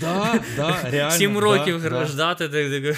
Да, 0.00 0.40
да, 0.56 0.82
реально, 0.90 1.18
7 1.18 1.38
років 1.38 1.82
да, 1.82 2.04
ждати. 2.04 2.48
Да. 2.48 2.96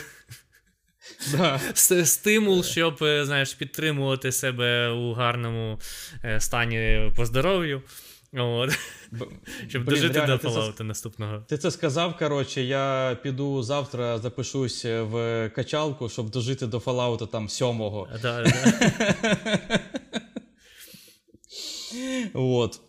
Да. 1.32 1.61
Стимул, 2.05 2.64
щоб 2.64 2.97
знаєш, 2.99 3.55
підтримувати 3.55 4.32
себе 4.32 4.88
у 4.88 5.12
гарному 5.12 5.80
е, 6.24 6.40
стані 6.40 7.12
по 7.16 7.26
здоров'ю. 7.26 7.82
От. 8.37 8.70
Щоб 9.68 9.85
Блін, 9.85 9.95
дожити 9.95 10.18
реально, 10.18 10.37
до 10.37 10.49
Fallout 10.49 10.72
це, 10.72 10.85
наступного. 10.85 11.39
Ти 11.49 11.59
це 11.59 11.70
сказав, 11.70 12.18
коротше, 12.18 12.62
я 12.62 13.16
піду 13.22 13.62
завтра, 13.62 14.18
запишусь 14.18 14.85
в 14.85 15.49
качалку, 15.55 16.09
щоб 16.09 16.30
дожити 16.30 16.66
до 16.66 16.78
Fallout 16.78 17.26
там 17.26 17.49
сьомого. 17.49 18.09
Да, 18.22 18.43
да. 18.43 18.78
От. 22.35 22.80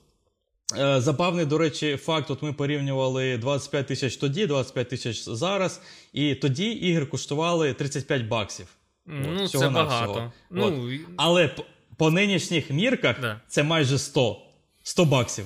Е, 0.78 1.02
забавний, 1.02 1.46
до 1.46 1.58
речі, 1.58 1.98
факт: 1.98 2.32
от 2.32 2.42
ми 2.42 2.54
порівнювали 2.54 3.38
25 3.38 3.88
тисяч 3.88 4.18
тоді, 4.18 4.48
25 4.48 4.90
тисяч 4.90 5.24
зараз, 5.24 5.82
і 6.14 6.36
тоді 6.36 6.72
ігри 6.72 7.06
коштували 7.06 7.74
35 7.74 8.22
баксів. 8.22 8.68
Ну, 9.06 9.44
от, 9.44 9.52
це 9.52 9.70
багато. 9.70 10.32
Ну, 10.50 10.90
Але 11.18 11.48
по, 11.48 11.66
по 11.98 12.12
нинішніх 12.12 12.70
мірках 12.70 13.22
да. 13.22 13.42
це 13.48 13.64
майже 13.64 13.98
100. 13.98 14.53
100 14.84 15.06
баксів. 15.06 15.46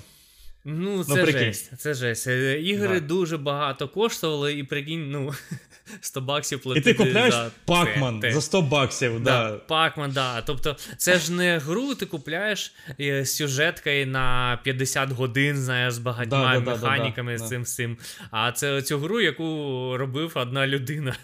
Ну, 0.69 1.03
це 1.03 1.15
ну, 1.15 1.25
жесть. 1.25 1.71
Це 1.77 1.93
жесть. 1.93 2.27
Е, 2.27 2.61
ігри 2.61 2.99
да. 2.99 3.07
дуже 3.07 3.37
багато 3.37 3.87
коштували, 3.87 4.53
і 4.53 4.63
прикинь, 4.63 5.11
ну, 5.11 5.33
100 6.01 6.21
баксів 6.21 6.61
платити. 6.61 6.89
І 6.89 6.93
ти 6.93 7.03
купляєш 7.03 7.33
за 7.33 7.51
Пакман 7.65 8.23
за 8.29 8.41
100 8.41 8.61
баксів. 8.61 9.23
Да. 9.23 9.49
да. 9.49 9.57
Пакман, 9.57 10.11
да. 10.11 10.41
Тобто, 10.41 10.75
це 10.97 11.19
ж 11.19 11.31
не 11.31 11.57
гру, 11.57 11.95
ти 11.95 12.05
купляєш 12.05 12.73
е, 12.99 13.25
з 13.25 13.35
сюжеткою 13.35 14.07
на 14.07 14.59
50 14.63 15.11
годин, 15.11 15.57
знаєш, 15.57 15.93
з 15.93 15.97
багатьма 15.97 16.59
да, 16.59 16.71
механіками, 16.71 17.37
з 17.37 17.47
цим 17.47 17.65
з 17.65 17.75
цим. 17.75 17.97
А 18.31 18.51
це 18.51 18.81
цю 18.81 18.97
гру, 18.99 19.21
яку 19.21 19.43
робив 19.97 20.31
одна 20.35 20.67
людина. 20.67 21.15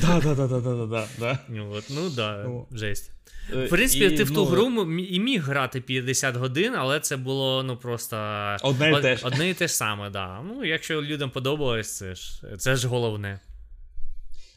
Да, 0.00 0.20
да, 0.20 0.34
да, 0.34 0.46
да, 0.46 0.60
да, 0.60 0.86
да, 0.86 1.08
да. 1.18 1.38
От, 1.70 1.84
ну 1.90 2.10
да, 2.10 2.46
жесть. 2.72 3.10
В 3.50 3.68
принципі, 3.68 4.04
і, 4.04 4.16
ти 4.16 4.24
в 4.24 4.28
ту 4.28 4.34
ну, 4.34 4.44
гру 4.44 4.92
і 4.98 5.20
міг 5.20 5.42
грати 5.42 5.80
50 5.80 6.36
годин, 6.36 6.74
але 6.76 7.00
це 7.00 7.16
було 7.16 7.62
ну 7.62 7.76
просто 7.76 8.16
одне 8.62 8.90
і 8.90 9.02
те 9.02 9.16
ж 9.16 9.26
одне 9.26 9.50
і 9.50 9.54
те 9.54 9.68
ж 9.68 9.74
саме, 9.74 10.10
да. 10.10 10.42
Ну, 10.42 10.64
якщо 10.64 11.02
людям 11.02 11.30
подобалось, 11.30 11.96
це 11.96 12.14
ж 12.14 12.42
це 12.58 12.76
ж 12.76 12.88
головне. 12.88 13.40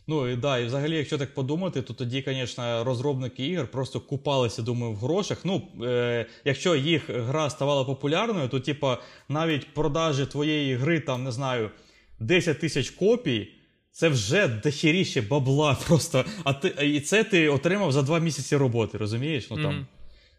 Ну 0.08 0.30
і 0.30 0.36
да, 0.36 0.58
і 0.60 0.66
взагалі, 0.66 0.98
якщо 0.98 1.18
так 1.18 1.34
подумати, 1.34 1.82
то 1.82 1.94
тоді, 1.94 2.24
звісно, 2.28 2.84
розробники 2.84 3.48
ігор 3.48 3.68
просто 3.68 4.00
купалися, 4.00 4.62
думаю, 4.62 4.94
в 4.94 4.96
грошах. 4.96 5.38
Ну, 5.44 5.68
е, 5.84 6.26
якщо 6.46 6.76
їх 6.76 7.10
гра 7.10 7.50
ставала 7.50 7.84
популярною, 7.84 8.50
то 8.50 8.60
типа 8.60 8.98
навіть 9.30 9.74
продажі 9.74 10.26
твоєї 10.26 10.76
гри, 10.76 11.00
там 11.00 11.24
не 11.24 11.32
знаю, 11.32 11.72
10 12.20 12.60
тисяч 12.60 12.90
копій. 12.90 13.52
Це 13.96 14.10
вже 14.10 14.48
дохеріще 14.48 15.22
бабла 15.22 15.78
просто. 15.88 16.26
А 16.44 16.54
ти 16.54 16.68
і 16.86 17.00
це 17.00 17.24
ти 17.24 17.50
отримав 17.50 17.92
за 17.92 18.02
два 18.02 18.20
місяці 18.20 18.56
роботи, 18.56 18.98
розумієш? 18.98 19.48
Ну 19.52 19.64
там. 19.64 19.74
Mm-hmm. 19.74 19.86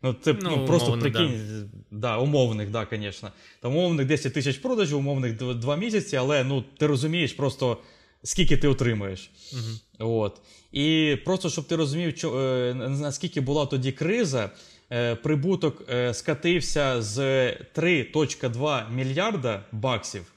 Ну, 0.02 0.16
це 0.22 0.32
ну, 0.32 0.56
ну, 0.56 0.66
просто 0.66 0.92
умовно, 0.92 1.02
прикинь, 1.02 1.68
да. 1.90 1.98
да, 1.98 2.18
умовних, 2.18 2.70
да, 2.70 2.86
звісно. 2.92 3.32
Там 3.60 3.76
умовних 3.76 4.06
10 4.06 4.34
тисяч 4.34 4.58
продажів, 4.58 4.98
умовних 4.98 5.36
2 5.36 5.76
місяці, 5.76 6.16
але 6.16 6.44
ну, 6.44 6.64
ти 6.78 6.86
розумієш 6.86 7.32
просто, 7.32 7.78
скільки 8.22 8.56
ти 8.56 8.68
отримаєш. 8.68 9.30
Mm-hmm. 9.52 9.80
От. 9.98 10.40
І 10.72 11.16
просто, 11.24 11.50
щоб 11.50 11.64
ти 11.66 11.76
розумів, 11.76 12.16
що, 12.16 12.40
е, 12.40 12.74
наскільки 12.74 13.40
була 13.40 13.66
тоді 13.66 13.92
криза, 13.92 14.50
е, 14.92 15.14
прибуток 15.14 15.82
е, 15.90 16.14
скатився 16.14 17.02
з 17.02 17.18
3,2 17.74 18.92
мільярда 18.94 19.64
баксів 19.72 20.32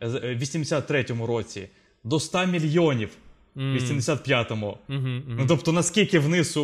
в 0.00 0.42
83-му 0.42 1.26
році 1.26 1.68
до 2.08 2.20
100 2.20 2.46
мільйонів 2.46 3.10
в 3.54 3.60
85-му. 3.60 4.78
Mm-hmm, 4.88 5.02
mm-hmm. 5.02 5.22
Ну, 5.38 5.46
Тобто, 5.48 5.72
наскільки 5.72 6.18
вниз 6.18 6.58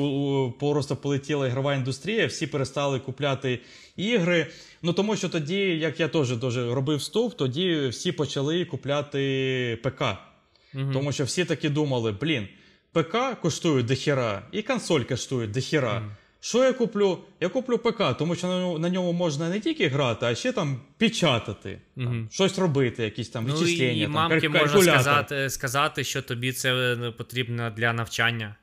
просто 0.60 0.96
полетіла 0.96 1.46
ігрова 1.46 1.74
індустрія, 1.74 2.26
всі 2.26 2.46
перестали 2.46 3.00
купляти 3.00 3.60
ігри. 3.96 4.46
Ну 4.82 4.92
тому 4.92 5.16
що 5.16 5.28
тоді, 5.28 5.58
як 5.58 6.00
я 6.00 6.08
теж 6.08 6.42
робив 6.56 7.02
стов, 7.02 7.34
тоді 7.34 7.88
всі 7.88 8.12
почали 8.12 8.64
купляти 8.64 9.78
ПК. 9.82 10.00
Mm-hmm. 10.00 10.92
Тому 10.92 11.12
що 11.12 11.24
всі 11.24 11.44
таки 11.44 11.70
думали: 11.70 12.12
блін, 12.12 12.48
ПК 12.92 13.16
коштує 13.42 13.82
дохіра, 13.82 14.42
і 14.52 14.62
консоль 14.62 15.02
коштує 15.02 15.46
дохіра. 15.48 16.16
Що 16.44 16.64
я 16.64 16.72
куплю? 16.72 17.18
Я 17.40 17.48
куплю 17.48 17.78
ПК, 17.78 18.16
тому 18.18 18.34
що 18.34 18.78
на, 18.78 18.88
ньому 18.88 19.12
можна 19.12 19.48
не 19.48 19.60
тільки 19.60 19.88
грати, 19.88 20.26
а 20.26 20.34
ще 20.34 20.52
там 20.52 20.80
печатати, 20.98 21.80
угу. 21.96 22.06
там, 22.06 22.28
щось 22.30 22.58
робити, 22.58 23.04
якісь 23.04 23.28
там 23.28 23.46
ну, 23.46 23.54
відчислення. 23.54 23.92
І 23.92 24.02
там, 24.02 24.10
мамки 24.10 24.48
можна 24.48 24.82
сказати, 24.82 25.50
сказати, 25.50 26.04
що 26.04 26.22
тобі 26.22 26.52
це 26.52 26.74
е, 26.74 27.10
потрібно 27.10 27.70
для 27.70 27.92
навчання. 27.92 28.56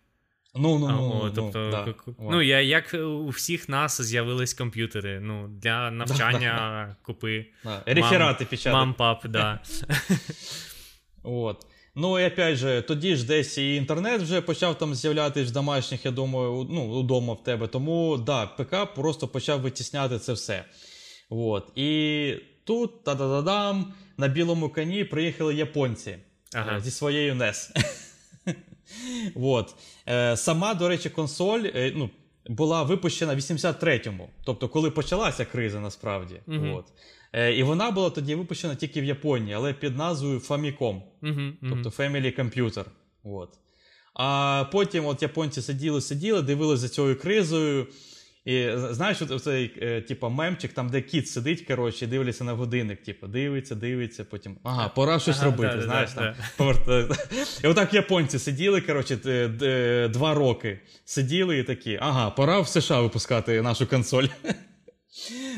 Ну, 0.55 0.79
ну, 0.79 0.87
ну, 0.87 1.11
О, 1.11 1.23
ну, 1.25 1.31
тобто, 1.35 1.59
ну, 1.59 1.71
да. 1.71 2.13
ну 2.31 2.41
я, 2.41 2.61
як 2.61 2.93
у 2.93 3.29
всіх 3.29 3.69
нас 3.69 4.01
з'явились 4.01 4.53
комп'ютери. 4.53 5.19
Ну, 5.19 5.47
Для 5.47 5.91
навчання 5.91 6.95
купи. 7.01 7.45
Реферати 7.85 8.45
печатати. 8.45 8.73
Мам, 8.77 8.93
пап, 8.93 9.27
да. 9.27 9.59
От. 11.23 11.65
Ну 11.95 12.19
і 12.19 12.27
опять 12.27 12.55
же, 12.55 12.81
тоді 12.81 13.15
ж 13.15 13.25
десь 13.25 13.57
і 13.57 13.75
інтернет 13.75 14.21
вже 14.21 14.41
почав 14.41 14.77
там 14.77 14.95
з'являтися 14.95 15.49
в 15.49 15.53
домашніх, 15.53 16.05
я 16.05 16.11
думаю, 16.11 16.67
ну, 16.69 16.91
удома 16.91 17.33
в 17.33 17.43
тебе. 17.43 17.67
Тому 17.67 18.17
да, 18.17 18.45
ПК 18.45 18.93
просто 18.95 19.27
почав 19.27 19.61
витісняти 19.61 20.19
це 20.19 20.33
все. 20.33 20.65
От. 21.29 21.71
І 21.75 22.33
тут, 22.63 23.03
та-да-да-дам, 23.03 23.93
на 24.17 24.27
білому 24.27 24.69
коні 24.69 25.03
приїхали 25.03 25.55
японці 25.55 26.17
ага. 26.55 26.77
Е, 26.77 26.81
зі 26.81 26.91
своєю 26.91 27.33
NES. 27.33 27.69
От. 29.35 29.75
Е, 30.07 30.37
сама, 30.37 30.73
до 30.73 30.87
речі, 30.87 31.09
консоль 31.09 31.63
е, 31.75 31.93
ну, 31.95 32.09
була 32.47 32.83
випущена 32.83 33.33
в 33.33 33.37
83-му, 33.37 34.29
тобто, 34.43 34.69
коли 34.69 34.91
почалася 34.91 35.45
криза 35.45 35.79
насправді. 35.79 36.35
Угу. 36.47 36.67
От. 36.67 36.85
Е, 37.33 37.53
і 37.53 37.63
вона 37.63 37.91
була 37.91 38.09
тоді 38.09 38.35
випущена 38.35 38.75
тільки 38.75 39.01
в 39.01 39.05
Японії, 39.05 39.53
але 39.53 39.73
під 39.73 39.97
назвою 39.97 40.39
Famicom, 40.39 41.01
uh-huh, 41.23 41.53
тобто 41.69 41.89
Family 41.89 42.39
Computer. 42.39 42.85
От. 43.23 43.49
А 44.13 44.65
потім 44.71 45.05
от 45.05 45.21
японці 45.21 45.61
сиділи, 45.61 46.01
сиділи, 46.01 46.41
дивилися 46.41 46.81
за 46.81 46.89
цією 46.89 47.19
кризою. 47.19 47.87
І 48.45 48.69
знаєш, 48.75 49.17
цей 49.41 49.67
типу, 50.01 50.29
мемчик, 50.29 50.73
там, 50.73 50.89
де 50.89 51.01
кіт 51.01 51.29
сидить, 51.29 51.61
коротше, 51.61 52.05
і 52.05 52.07
дивляться 52.07 52.43
на 52.43 52.53
годинник, 52.53 53.03
типу, 53.03 53.27
дивиться, 53.27 53.75
дивиться, 53.75 54.23
потім 54.23 54.57
ага, 54.63 54.89
пора 54.89 55.19
щось 55.19 55.37
ага, 55.37 55.45
робити. 55.45 55.75
Да, 55.75 55.81
знаєш, 55.81 56.09
да, 56.13 56.35
там, 56.57 56.75
да. 56.87 57.15
І 57.63 57.67
отак 57.67 57.93
японці 57.93 58.39
сиділи, 58.39 58.81
коротше, 58.81 59.17
два 60.13 60.33
роки 60.33 60.79
сиділи 61.05 61.59
і 61.59 61.63
такі, 61.63 61.99
ага, 62.01 62.29
пора 62.29 62.59
в 62.59 62.67
США 62.67 63.01
випускати 63.01 63.61
нашу 63.61 63.87
консоль. 63.87 64.27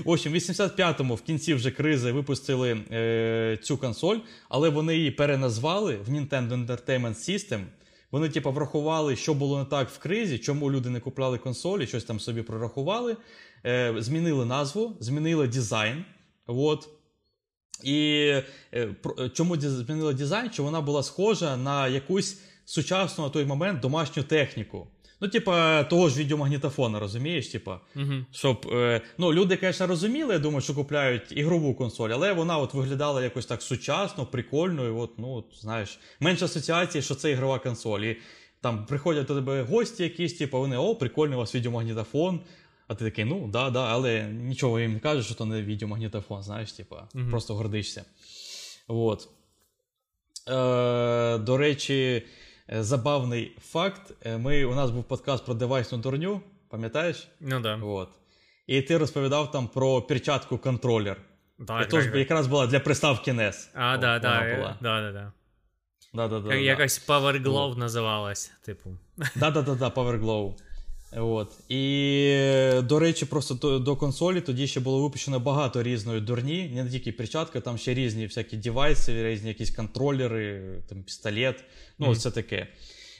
В 0.05 0.09
общем, 0.09 0.31
в 0.31 0.35
85-му 0.35 1.15
в 1.15 1.21
кінці 1.21 1.53
вже 1.53 1.71
кризи 1.71 2.11
випустили 2.11 2.71
е, 2.91 3.59
цю 3.63 3.77
консоль, 3.77 4.17
але 4.49 4.69
вони 4.69 4.97
її 4.97 5.11
переназвали 5.11 5.95
в 5.95 6.09
Nintendo 6.09 6.65
Entertainment 6.65 7.15
System. 7.15 7.63
Вони, 8.11 8.29
типу, 8.29 8.51
врахували, 8.51 9.15
що 9.15 9.33
було 9.33 9.59
не 9.59 9.65
так 9.65 9.89
в 9.89 9.97
кризі, 9.97 10.37
чому 10.39 10.71
люди 10.71 10.89
не 10.89 10.99
купляли 10.99 11.37
консолі, 11.37 11.87
щось 11.87 12.03
там 12.03 12.19
собі 12.19 12.41
прорахували. 12.41 13.17
Е, 13.65 13.95
Змінили 13.97 14.45
назву, 14.45 14.97
змінили 14.99 15.47
дизайн. 15.47 16.05
От. 16.47 16.89
І 17.83 18.31
е, 18.73 18.95
чому 19.33 19.55
змінили 19.59 20.13
дизайн? 20.13 20.51
Що 20.51 20.63
вона 20.63 20.81
була 20.81 21.03
схожа 21.03 21.57
на 21.57 21.87
якусь 21.87 22.37
сучасну 22.65 23.23
на 23.23 23.29
той 23.29 23.45
момент 23.45 23.79
домашню 23.79 24.23
техніку. 24.23 24.87
Ну, 25.23 25.29
типа, 25.29 25.83
того 25.83 26.09
ж 26.09 26.19
відеомагнітофона, 26.19 26.99
розумієш? 26.99 27.47
Типа, 27.47 27.79
угу. 27.95 28.13
щоб 28.31 28.67
е, 28.73 29.01
ну, 29.17 29.33
люди, 29.33 29.57
звісно, 29.61 29.87
розуміли, 29.87 30.33
я 30.33 30.39
думаю, 30.39 30.61
що 30.61 30.73
купляють 30.73 31.31
ігрову 31.31 31.73
консоль, 31.75 32.09
але 32.09 32.33
вона 32.33 32.57
от 32.57 32.73
виглядала 32.73 33.23
якось 33.23 33.45
так 33.45 33.61
сучасно, 33.61 34.25
прикольно. 34.25 34.87
і 34.87 34.89
от, 34.89 35.19
ну, 35.19 35.33
от, 35.33 35.45
знаєш, 35.59 35.99
менше 36.19 36.45
асоціації, 36.45 37.01
що 37.01 37.15
це 37.15 37.31
ігрова 37.31 37.59
консоль. 37.59 37.99
І 37.99 38.17
там 38.61 38.85
приходять 38.85 39.27
до 39.27 39.35
тебе 39.35 39.63
гості 39.63 40.03
якісь, 40.03 40.33
типу, 40.33 40.59
вони, 40.59 40.77
о, 40.77 40.95
прикольний 40.95 41.35
у 41.35 41.39
вас 41.39 41.55
відеомагнітофон. 41.55 42.39
А 42.87 42.95
ти 42.95 43.05
такий, 43.05 43.25
ну, 43.25 43.47
да, 43.47 43.69
да, 43.69 43.85
але 43.85 44.23
нічого 44.23 44.79
їм 44.79 44.93
не 44.93 44.99
кажеш, 44.99 45.25
що 45.25 45.35
то 45.35 45.45
не 45.45 45.61
відеомагнітофон, 45.61 46.43
знаєш, 46.43 46.71
типа, 46.73 47.07
угу. 47.15 47.29
просто 47.29 47.55
гордишся. 47.55 48.05
От. 48.87 49.27
Е, 50.49 51.37
До 51.37 51.57
речі. 51.57 52.23
Е, 52.69 52.83
забавний 52.83 53.57
факт. 53.61 54.11
Е, 54.25 54.37
ми, 54.37 54.65
У 54.65 54.75
нас 54.75 54.91
був 54.91 55.03
подкаст 55.03 55.45
про 55.45 55.53
девайсну 55.53 55.97
дурню, 55.97 56.41
пам'ятаєш? 56.69 57.27
Ну 57.39 57.59
да. 57.59 57.75
От. 57.75 58.09
І 58.67 58.81
ти 58.81 58.97
розповідав 58.97 59.51
там 59.51 59.67
про 59.67 60.01
перчатку 60.01 60.57
контролер. 60.57 61.17
Так, 61.67 61.87
Тож 61.89 62.05
так, 62.05 62.15
якраз 62.15 62.47
була 62.47 62.67
для 62.67 62.79
приставки 62.79 63.31
NES. 63.33 63.69
А, 63.73 63.93
О, 63.93 63.97
да, 63.97 64.19
да, 64.19 64.55
була. 64.55 64.77
да, 64.81 65.01
да, 65.01 65.11
да. 65.11 65.31
Да, 66.13 66.27
да, 66.27 66.39
да, 66.39 66.49
да. 66.49 66.55
Якась 66.55 67.07
Power 67.07 67.43
Glove 67.43 67.77
називалась, 67.77 68.51
типу. 68.65 68.89
Да, 69.35 69.51
да, 69.51 69.61
да, 69.61 69.75
да, 69.75 69.89
Power 69.89 70.21
Glow. 70.21 70.55
От. 71.17 71.51
І, 71.69 71.81
до 72.83 72.99
речі, 72.99 73.25
просто 73.25 73.53
до, 73.53 73.79
до 73.79 73.95
консолі 73.95 74.41
тоді 74.41 74.67
ще 74.67 74.79
було 74.79 75.01
випущено 75.03 75.39
багато 75.39 75.83
різної 75.83 76.21
дурні, 76.21 76.71
не 76.75 76.89
тільки 76.89 77.11
перчатка, 77.11 77.61
там 77.61 77.77
ще 77.77 77.93
різні 77.93 78.25
всякі 78.25 78.57
девайси, 78.57 79.23
різні 79.23 79.47
якісь 79.47 79.71
контролери, 79.71 80.63
там 80.89 81.03
пістолет, 81.03 81.63
ну, 81.99 82.05
Мгм. 82.05 82.15
це 82.15 82.31
таке. 82.31 82.67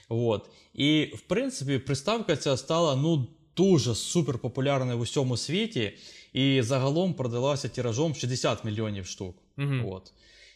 От. 0.08 0.50
І, 0.74 1.12
в 1.14 1.20
принципі, 1.20 1.78
приставка 1.78 2.36
ця 2.36 2.56
стала 2.56 2.96
ну, 2.96 3.26
дуже 3.56 3.94
супер 3.94 4.38
популярною 4.38 4.98
в 4.98 5.00
усьому 5.00 5.36
світі, 5.36 5.92
і 6.32 6.62
загалом 6.62 7.14
продалася 7.14 7.68
тиражом 7.68 8.14
60 8.14 8.64
мільйонів 8.64 9.06
штук. 9.06 9.36
Мгм. 9.56 9.86
От. 9.88 10.12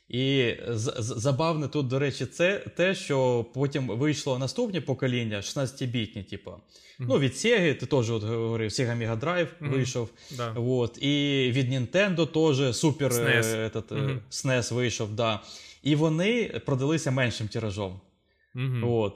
І 0.09 0.55
забавне 0.99 1.69
тут, 1.69 1.87
до 1.87 1.99
речі, 1.99 2.27
це 2.27 2.59
те, 2.59 2.95
що 2.95 3.47
потім 3.55 3.87
вийшло 3.89 4.39
наступне 4.39 4.81
покоління, 4.81 5.37
16-бітні, 5.41 6.25
типу. 6.25 6.53
Ну, 6.99 7.19
від 7.19 7.33
Sega, 7.33 7.75
ти 7.75 7.87
теж 7.87 8.11
от 8.11 8.23
говорив, 8.23 8.71
Sega 8.71 8.99
Mega 8.99 9.21
Drive 9.21 9.49
Мгм. 9.61 9.73
вийшов. 9.73 10.11
Да. 10.37 10.53
От. 10.53 10.99
І 11.03 11.09
від 11.55 11.73
Nintendo 11.73 12.27
теж 12.27 12.77
супер 12.77 13.13
SNES. 13.13 13.47
е, 13.57 13.69
этот, 13.75 13.95
е, 13.99 14.03
Мгм. 14.03 14.21
SNES 14.31 14.75
вийшов, 14.75 15.13
да. 15.15 15.41
І 15.83 15.95
вони 15.97 16.61
продалися 16.67 17.11
меншим 17.11 17.49
тиражом. 17.49 18.01
От. 18.85 19.15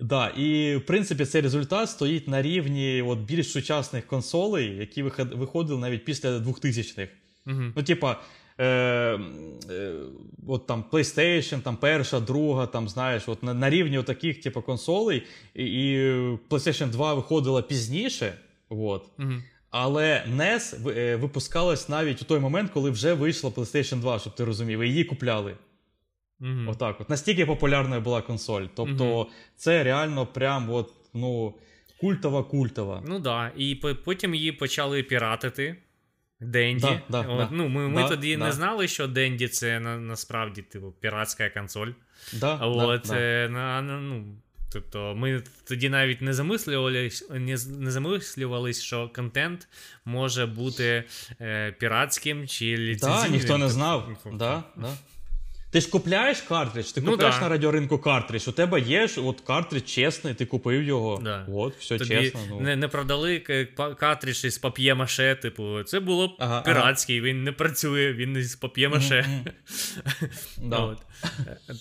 Да, 0.00 0.28
і 0.28 0.76
в 0.76 0.86
принципі 0.86 1.24
цей 1.24 1.40
результат 1.42 1.90
стоїть 1.90 2.28
на 2.28 2.42
рівні 2.42 3.02
от, 3.02 3.18
більш 3.18 3.50
сучасних 3.50 4.06
консолей, 4.06 4.76
які 4.76 5.02
виход- 5.02 5.34
виходили 5.38 5.80
навіть 5.80 6.04
після 6.04 6.38
2000-х. 6.38 7.08
Мгм. 7.46 7.72
Ну, 7.76 7.82
типа, 7.82 8.20
е, 8.58 8.64
е, 8.64 9.18
от 10.48 10.66
там 10.66 10.84
PlayStation, 10.92 11.60
там 11.60 11.76
перша, 11.76 12.20
друга, 12.20 12.66
там, 12.66 12.88
знаєш, 12.88 13.28
от 13.28 13.42
на, 13.42 13.54
на 13.54 13.70
рівні 13.70 14.02
таких, 14.02 14.42
типу, 14.42 14.62
консолей, 14.62 15.22
і, 15.54 15.64
і 15.64 15.98
PlayStation 16.50 16.90
2 16.90 17.14
виходила 17.14 17.62
пізніше. 17.62 18.34
От. 18.68 19.06
Мгм. 19.18 19.42
Але 19.70 20.24
NES 20.36 20.90
е, 20.98 21.16
випускалась 21.16 21.88
навіть 21.88 22.22
у 22.22 22.24
той 22.24 22.40
момент, 22.40 22.70
коли 22.70 22.90
вже 22.90 23.12
вийшла 23.12 23.50
PlayStation 23.50 24.00
2, 24.00 24.18
щоб 24.18 24.34
ти 24.34 24.44
розумів, 24.44 24.80
і 24.80 24.88
її 24.88 25.04
купляли. 25.04 25.56
Мгм. 26.40 26.68
Отак, 26.68 27.00
от 27.00 27.10
настільки 27.10 27.46
популярною 27.46 28.00
була 28.00 28.22
консоль. 28.22 28.62
Тобто, 28.74 29.26
це 29.56 29.84
реально 29.84 30.26
прям 30.26 30.70
от, 30.70 30.92
ну, 31.14 31.54
культова 32.00 32.42
культова. 32.42 33.02
Ну 33.06 33.18
да, 33.18 33.52
і 33.56 33.74
потім 34.04 34.34
її 34.34 34.52
почали 34.52 35.02
піратити. 35.02 35.76
Денді. 36.44 37.00
Да, 37.08 37.22
да, 37.22 37.28
От, 37.28 37.38
да. 37.38 37.48
ну, 37.52 37.68
ми 37.68 37.88
ми 37.88 38.08
тоді 38.08 38.36
да. 38.36 38.44
не 38.44 38.52
знали, 38.52 38.88
що 38.88 39.06
Денді 39.06 39.48
це 39.48 39.80
на, 39.80 39.98
насправді 39.98 40.62
типу, 40.62 40.94
піратська 41.00 41.50
консоль. 41.50 41.88
Да, 42.32 42.54
от, 42.54 43.02
да. 43.08 43.16
е, 43.16 43.48
на, 43.48 43.82
на, 43.82 44.00
ну, 44.00 44.24
тобто, 44.72 45.14
ми 45.16 45.42
тоді 45.68 45.88
навіть 45.88 46.20
не 46.22 46.32
замислювались, 46.32 47.30
не, 47.30 47.56
не 47.78 47.90
замислювались, 47.90 48.82
що 48.82 49.08
контент 49.08 49.68
може 50.04 50.46
бути 50.46 51.04
е, 51.40 51.72
піратським 51.72 52.48
чи 52.48 52.76
Да, 52.76 52.82
ліцензійним. 52.82 53.32
ніхто 53.32 53.58
не 53.58 53.68
знав. 53.68 54.18
ну, 54.24 54.36
Да, 54.38 54.62
да. 54.76 54.88
Ти 55.74 55.80
ж 55.80 55.90
купляєш 55.90 56.40
картридж, 56.40 56.86
ти 56.86 57.00
Ну, 57.00 57.10
купляєш 57.10 57.34
да. 57.34 57.40
на 57.40 57.48
радіоринку 57.48 57.98
картридж, 57.98 58.48
у 58.48 58.52
тебе 58.52 58.80
є 58.80 59.08
ж 59.08 59.20
от 59.20 59.40
картридж 59.40 59.84
чесний, 59.84 60.34
ти 60.34 60.46
купив 60.46 60.82
його. 60.82 61.20
Да. 61.24 61.46
От, 61.52 61.76
все 61.76 61.98
Тобі 61.98 62.10
чесно. 62.10 62.40
Ну. 62.50 62.60
не, 62.60 62.76
не 62.76 62.88
продали 62.88 63.40
картридж 63.98 64.44
із 64.44 64.58
пап'є-маше, 64.58 65.34
типу, 65.34 65.82
це 65.82 66.00
було 66.00 66.36
Ага, 66.38 66.60
піратський, 66.62 67.20
він 67.20 67.44
не 67.44 67.52
працює, 67.52 68.12
він 68.12 68.36
із 68.36 68.56
пап'є-маше. 68.56 69.44
Да. 70.62 70.96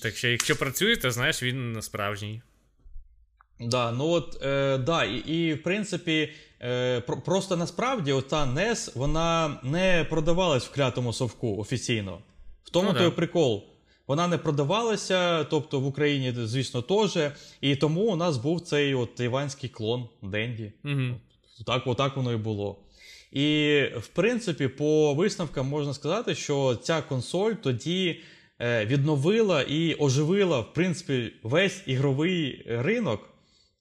Так 0.01 0.17
що, 0.17 0.27
якщо 0.27 0.55
працює, 0.55 0.95
то 0.95 1.11
знаєш, 1.11 1.43
він 1.43 1.81
справжній. 1.81 2.41
Да, 3.59 3.91
ну 3.91 4.07
от, 4.09 4.43
е, 4.43 4.77
да, 4.77 5.03
і, 5.03 5.15
і 5.17 5.53
в 5.53 5.63
принципі, 5.63 6.33
е, 6.61 7.01
про, 7.01 7.17
просто 7.21 7.57
насправді 7.57 8.11
ота 8.11 8.45
NES, 8.45 8.91
вона 8.97 9.59
не 9.63 10.05
продавалась 10.09 10.65
в 10.65 10.73
клятому 10.73 11.13
совку 11.13 11.57
офіційно. 11.57 12.19
В 12.63 12.69
тому 12.69 12.87
Ну, 12.93 12.99
той 12.99 13.09
да. 13.09 13.15
прикол. 13.15 13.69
Вона 14.07 14.27
не 14.27 14.37
продавалася, 14.37 15.43
тобто 15.43 15.79
в 15.79 15.85
Україні, 15.85 16.33
звісно, 16.37 16.81
теж. 16.81 17.31
І 17.61 17.75
тому 17.75 18.01
у 18.01 18.15
нас 18.15 18.37
був 18.37 18.61
цей 18.61 18.93
от 18.93 19.15
тайванський 19.15 19.69
клон 19.69 20.09
Денді. 20.21 20.71
Угу. 20.85 21.19
Так, 21.65 21.87
отак 21.87 22.17
воно 22.17 22.33
і 22.33 22.37
було. 22.37 22.79
І, 23.31 23.81
в 23.97 24.07
принципі, 24.07 24.67
по 24.67 25.13
висновкам 25.13 25.67
можна 25.67 25.93
сказати, 25.93 26.35
що 26.35 26.75
ця 26.75 27.01
консоль 27.01 27.53
тоді 27.53 28.21
е, 28.59 28.85
відновила 28.85 29.61
і 29.61 29.95
оживила, 29.99 30.59
в 30.59 30.73
принципі, 30.73 31.33
весь 31.43 31.83
ігровий 31.85 32.63
ринок. 32.67 33.29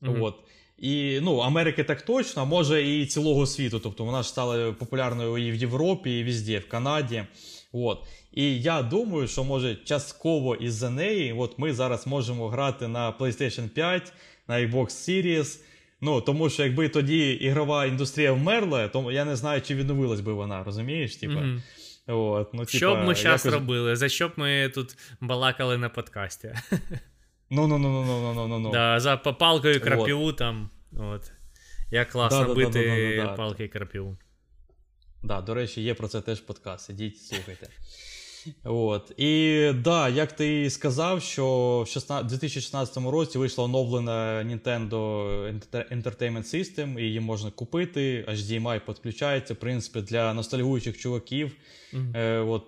Мгм. 0.00 0.22
От. 0.22 0.34
І 0.78 1.20
ну, 1.22 1.38
Америки 1.38 1.84
так 1.84 2.02
точно, 2.02 2.42
а 2.42 2.44
може 2.44 2.88
і 2.88 3.06
цілого 3.06 3.46
світу. 3.46 3.80
Тобто 3.82 4.04
вона 4.04 4.22
ж 4.22 4.28
стала 4.28 4.72
популярною 4.72 5.48
і 5.48 5.50
в 5.50 5.54
Європі, 5.54 6.18
і 6.18 6.24
везде, 6.24 6.58
в 6.58 6.68
Канаді. 6.68 7.24
От. 7.72 7.98
І 8.32 8.60
я 8.62 8.82
думаю, 8.82 9.28
що 9.28 9.44
може 9.44 9.74
частково 9.74 10.54
із-за 10.54 10.90
неї, 10.90 11.32
от 11.32 11.58
ми 11.58 11.72
зараз 11.74 12.06
можемо 12.06 12.48
грати 12.48 12.88
на 12.88 13.12
PlayStation 13.12 13.68
5, 13.68 14.12
на 14.48 14.54
Xbox 14.54 14.86
Series. 14.86 15.60
Ну, 16.00 16.20
тому 16.20 16.50
що 16.50 16.62
якби 16.64 16.88
тоді 16.88 17.32
ігрова 17.32 17.86
індустрія 17.86 18.32
вмерла, 18.32 18.88
то 18.88 19.12
я 19.12 19.24
не 19.24 19.36
знаю, 19.36 19.62
чи 19.62 19.74
відновилась 19.74 20.20
би 20.20 20.32
вона, 20.32 20.64
розумієш? 20.64 21.16
Типа, 21.16 21.34
Угу. 22.06 22.18
от, 22.18 22.54
ну, 22.54 22.66
Що 22.66 22.94
б 22.94 22.98
ми 22.98 23.14
зараз 23.14 23.44
якось- 23.44 23.60
робили? 23.60 23.96
За 23.96 24.08
що 24.08 24.28
б 24.28 24.32
ми 24.36 24.68
тут 24.74 24.96
балакали 25.20 25.78
на 25.78 25.88
подкасті? 25.88 26.54
Ну, 27.50 27.66
ну, 27.66 27.78
ну, 27.78 27.88
ну, 27.88 28.04
ну, 28.04 28.34
ну, 28.34 28.48
ну, 28.48 28.58
ну. 28.58 28.70
Да, 28.70 29.00
за 29.00 29.16
палкою 29.16 29.80
крапіву 29.80 30.32
там. 30.32 30.70
От. 30.98 31.32
Як 31.90 32.08
класно 32.08 32.38
Да-да-да-да-да-да. 32.38 33.48
бити 33.48 33.68
крапіву. 33.68 34.16
Да, 35.22 35.40
до 35.40 35.54
речі, 35.54 35.82
є 35.82 35.94
про 35.94 36.08
це 36.08 36.20
теж 36.20 36.40
подкаст. 36.40 36.90
Ідіть, 36.90 37.18
слухайте. 37.18 37.68
От. 38.64 39.12
І 39.16 39.70
да, 39.84 40.08
як 40.08 40.32
ти 40.32 40.70
сказав, 40.70 41.22
що 41.22 41.82
в 41.86 41.88
16 41.88 42.26
2016 42.26 42.96
році 42.96 43.38
вийшла 43.38 43.64
оновлена 43.64 44.44
Nintendo 44.44 44.90
Enter- 45.52 46.02
Entertainment 46.02 46.54
System, 46.54 46.98
і 46.98 47.02
її 47.02 47.20
можна 47.20 47.50
купити. 47.50 48.24
HDMI 48.28 48.80
підключається, 48.86 49.54
в 49.54 49.56
принципі, 49.56 50.00
для 50.00 50.34
ностальгуючих 50.34 50.98
чуваків. 50.98 51.56
Мгм. 51.92 52.16
Е, 52.16 52.38
от, 52.38 52.64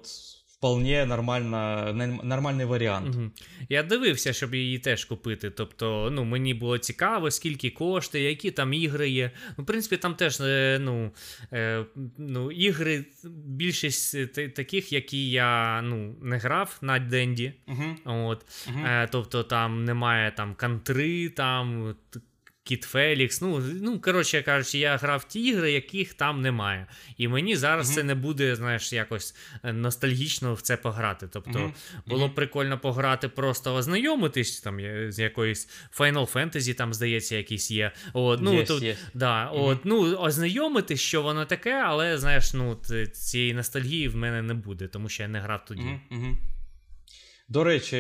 вполне 0.65 1.07
нормальна, 1.07 1.93
нормальний 2.23 2.67
варіант. 2.67 3.15
Мгм. 3.15 3.33
Я 3.69 3.83
дивився, 3.83 4.33
щоб 4.33 4.55
її 4.55 4.79
теж 4.79 5.05
купити. 5.05 5.51
Тобто, 5.51 6.09
ну, 6.13 6.25
мені 6.25 6.55
було 6.55 6.79
цікаво, 6.79 7.31
скільки 7.31 7.71
коштує, 7.71 8.29
які 8.29 8.51
там 8.51 8.73
ігри 8.73 9.11
є. 9.11 9.31
Ну, 9.59 9.65
в 9.65 9.67
принципі, 9.67 9.97
там 9.97 10.15
теж 10.15 10.41
е, 10.41 10.79
ну, 10.81 11.11
е, 11.53 11.85
ну, 12.19 12.51
ігри, 12.51 13.05
більшість 13.47 14.15
е, 14.15 14.27
таких, 14.49 14.93
які 14.93 15.31
я 15.31 15.83
ну, 15.83 16.15
не 16.23 16.39
грав 16.39 16.79
на 16.81 16.99
Денді. 16.99 17.53
Угу. 17.69 17.85
От. 18.05 18.47
Е, 18.85 19.09
тобто 19.13 19.43
там 19.43 19.85
немає 19.85 20.33
там 20.37 20.55
кантри, 20.55 21.29
там 21.29 21.95
Кіт 22.65 22.83
Фелікс. 22.83 23.41
Ну, 23.41 23.59
ну, 23.83 24.01
коротше 24.01 24.43
кажучи, 24.43 24.79
я 24.79 24.97
грав 24.97 25.21
в 25.21 25.25
ті 25.25 25.41
ігри, 25.41 25.73
яких 25.73 26.15
там 26.15 26.43
немає. 26.43 26.87
І 27.19 27.29
мені 27.29 27.57
зараз 27.57 27.87
Мгм. 27.89 27.95
це 27.97 28.03
не 28.05 28.15
буде, 28.15 28.57
знаєш, 28.57 28.93
якось 28.93 29.37
е, 29.65 29.73
ностальгічно 29.73 30.55
в 30.55 30.61
це 30.61 30.77
пограти. 30.77 31.29
Тобто, 31.33 31.59
Мгм. 31.59 31.75
було 32.07 32.27
Мгм. 32.27 32.35
прикольно 32.35 32.79
пограти, 32.79 33.29
просто 33.29 33.75
ознайомитись 33.75 34.61
там 34.61 34.81
з 35.13 35.19
якоюсь 35.19 35.69
Final 35.99 36.33
Fantasy, 36.33 36.75
там, 36.75 36.95
здається, 36.95 37.37
якісь 37.37 37.71
є. 37.71 37.93
От, 38.13 38.41
ну, 38.43 38.55
Єсть, 38.55 38.69
тут, 38.69 38.83
єсть. 38.83 39.01
Да, 39.15 39.47
от, 39.47 39.85
ну, 39.85 40.15
ознайомитись, 40.17 41.01
що 41.01 41.23
воно 41.23 41.45
таке, 41.45 41.73
але 41.87 42.19
знаєш, 42.19 42.55
ну, 42.55 42.75
цієї 43.13 43.55
ностальгії 43.55 44.09
в 44.09 44.17
мене 44.17 44.43
не 44.43 44.55
буде, 44.55 44.89
тому 44.89 45.09
що 45.09 45.23
я 45.23 45.29
не 45.29 45.41
грав 45.41 45.65
тоді. 45.65 46.01
До 47.49 47.65
речі, 47.65 47.97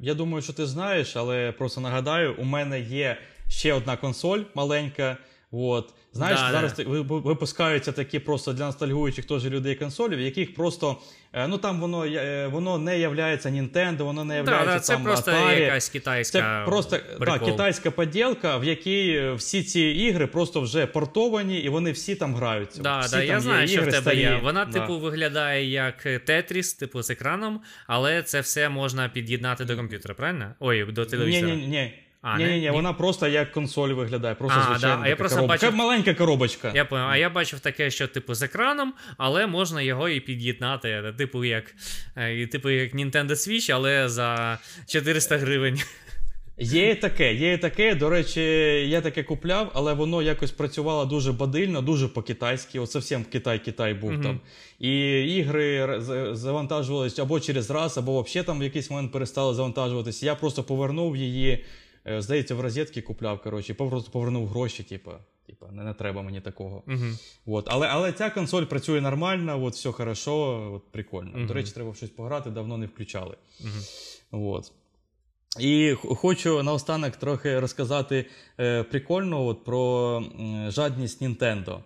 я 0.00 0.14
думаю, 0.14 0.42
що 0.42 0.52
ти 0.52 0.66
знаєш, 0.66 1.16
але 1.16 1.52
просто 1.52 1.80
нагадаю, 1.80 2.34
у 2.38 2.44
мене 2.44 2.80
є 2.80 3.16
ще 3.50 3.72
одна 3.72 3.96
консоль 3.96 4.40
маленька. 4.54 5.16
От. 5.52 5.94
Знаєш, 6.12 6.40
Да, 6.40 6.50
зараз 6.52 6.74
да. 6.76 6.84
випускаються 7.08 7.92
такі 7.92 8.18
просто 8.18 8.52
для 8.52 8.66
ностальгуючих 8.66 9.24
теж 9.24 9.44
людей 9.44 9.74
консолі, 9.74 10.16
в 10.16 10.20
яких 10.20 10.54
просто 10.54 10.96
е, 11.32 11.48
ну 11.48 11.58
там 11.58 11.80
воно 11.80 12.04
е, 12.06 12.46
воно 12.46 12.78
не 12.78 12.98
являється 12.98 13.48
Nintendo, 13.48 14.02
воно 14.02 14.24
не 14.24 14.36
являється 14.36 14.72
да, 14.74 14.80
це 14.80 14.92
там 14.92 15.02
просто 15.04 15.30
Atari. 15.30 15.60
якась 15.60 15.88
китайська. 15.88 16.38
Це 16.38 16.70
просто 16.70 16.96
да, 16.96 17.16
прикол. 17.16 17.50
китайська 17.50 17.90
поділка, 17.90 18.56
в 18.56 18.64
якій 18.64 19.10
е, 19.10 19.32
всі 19.32 19.62
ці 19.62 19.80
ігри 19.80 20.26
просто 20.26 20.60
вже 20.60 20.86
портовані, 20.86 21.58
і 21.58 21.68
вони 21.68 21.92
всі 21.92 22.14
там 22.14 22.34
граються. 22.34 22.82
Да, 22.82 22.98
всі 23.00 23.10
да, 23.10 23.16
там 23.16 23.26
я 23.28 23.34
є 23.34 23.40
знаю, 23.40 23.68
що 23.68 23.80
в 23.80 23.84
тебе 23.84 24.00
старі. 24.00 24.18
є. 24.20 24.40
Вона, 24.42 24.64
Да. 24.64 24.80
типу, 24.80 24.98
виглядає 24.98 25.70
як 25.70 26.02
Тетріс, 26.24 26.74
типу, 26.74 27.02
з 27.02 27.10
екраном, 27.10 27.60
але 27.86 28.22
це 28.22 28.40
все 28.40 28.68
можна 28.68 29.08
під'єднати 29.08 29.64
до 29.64 29.76
комп'ютера, 29.76 30.14
правильно? 30.14 30.54
Ой, 30.60 30.84
до 30.84 31.00
Ні, 31.04 31.10
телевізора. 31.10 31.54
ні, 31.54 31.66
ні. 31.66 31.92
А, 32.22 32.38
ні, 32.38 32.44
ні, 32.44 32.60
ні, 32.60 32.70
вона 32.70 32.92
просто 32.92 33.28
як 33.28 33.52
консоль 33.52 33.88
виглядає, 33.88 34.34
просто 34.34 34.58
А, 34.60 34.64
звичайна 34.72 34.96
да, 34.96 35.02
а 35.04 35.08
я 35.08 35.16
просто 35.16 35.36
коробочка. 35.36 35.66
бачив- 35.66 35.78
маленька 35.78 36.14
коробочка. 36.14 36.72
Я 36.74 36.84
понял, 36.84 37.06
а 37.10 37.16
я 37.16 37.30
бачив 37.30 37.60
таке, 37.60 37.90
що 37.90 38.08
типу 38.08 38.34
з 38.34 38.42
екраном, 38.42 38.94
але 39.18 39.46
можна 39.46 39.82
його 39.82 40.08
і 40.08 40.20
під'єднати. 40.20 41.14
Типу, 41.18 41.44
як 41.44 41.74
е, 42.16 42.46
типу, 42.46 42.70
як 42.70 42.94
Nintendo 42.94 43.30
Switch, 43.30 43.72
але 43.72 44.08
за 44.08 44.58
400 44.88 45.38
гривень. 45.38 45.80
Є 46.62 46.90
і 46.90 46.94
таке, 46.94 47.34
є 47.34 47.52
і 47.52 47.58
таке. 47.58 47.94
До 47.94 48.10
речі, 48.10 48.40
я 48.88 49.00
таке 49.00 49.22
купляв, 49.22 49.70
але 49.74 49.92
воно 49.92 50.22
якось 50.22 50.50
працювало 50.50 51.04
дуже 51.04 51.32
бадильно, 51.32 51.82
дуже 51.82 52.08
по-китайськи. 52.08 52.80
От 52.80 52.92
зовсім 52.92 53.24
Китай-Китай 53.24 53.94
був 53.94 54.12
Мгм. 54.12 54.22
там. 54.22 54.40
І 54.78 55.20
ігри 55.36 55.76
р- 55.76 56.00
з- 56.00 56.30
завантажувались 56.34 57.18
або 57.18 57.40
через 57.40 57.70
раз, 57.70 57.98
або 57.98 58.22
взагалі 58.22 58.46
там 58.46 58.60
в 58.60 58.62
якийсь 58.62 58.90
момент 58.90 59.12
перестали 59.12 59.54
завантажуватися. 59.54 60.26
Я 60.26 60.34
просто 60.34 60.62
повернув 60.64 61.16
її, 61.16 61.64
здається, 62.06 62.54
в 62.54 62.60
розетки 62.60 63.02
купляв. 63.02 63.42
Коротше, 63.42 63.74
повернув 63.74 64.48
гроші, 64.48 64.82
типу. 64.82 65.10
Типа, 65.46 65.66
не, 65.72 65.84
не 65.84 65.94
треба 65.94 66.22
мені 66.22 66.40
такого. 66.40 66.82
Угу. 66.86 67.04
От. 67.46 67.66
Але, 67.68 67.86
але 67.86 68.12
ця 68.12 68.30
консоль 68.30 68.64
працює 68.64 69.00
нормально, 69.00 69.64
от, 69.64 69.74
все 69.74 69.92
хорошо, 69.92 70.72
от, 70.74 70.92
прикольно. 70.92 71.30
Мгм. 71.34 71.46
До 71.46 71.54
речі, 71.54 71.72
треба 71.72 71.90
в 71.90 71.96
щось 71.96 72.10
пограти, 72.10 72.50
давно 72.50 72.78
не 72.78 72.86
включали. 72.86 73.36
Угу. 74.30 74.50
От. 74.50 74.72
І 75.58 75.94
хочу 76.00 76.62
наостанок 76.62 77.16
трохи 77.16 77.60
розказати 77.60 78.26
е, 78.60 78.82
прикольно 78.82 79.46
от, 79.46 79.64
про 79.64 80.22
жадність 80.68 81.22
Nintendo. 81.22 81.78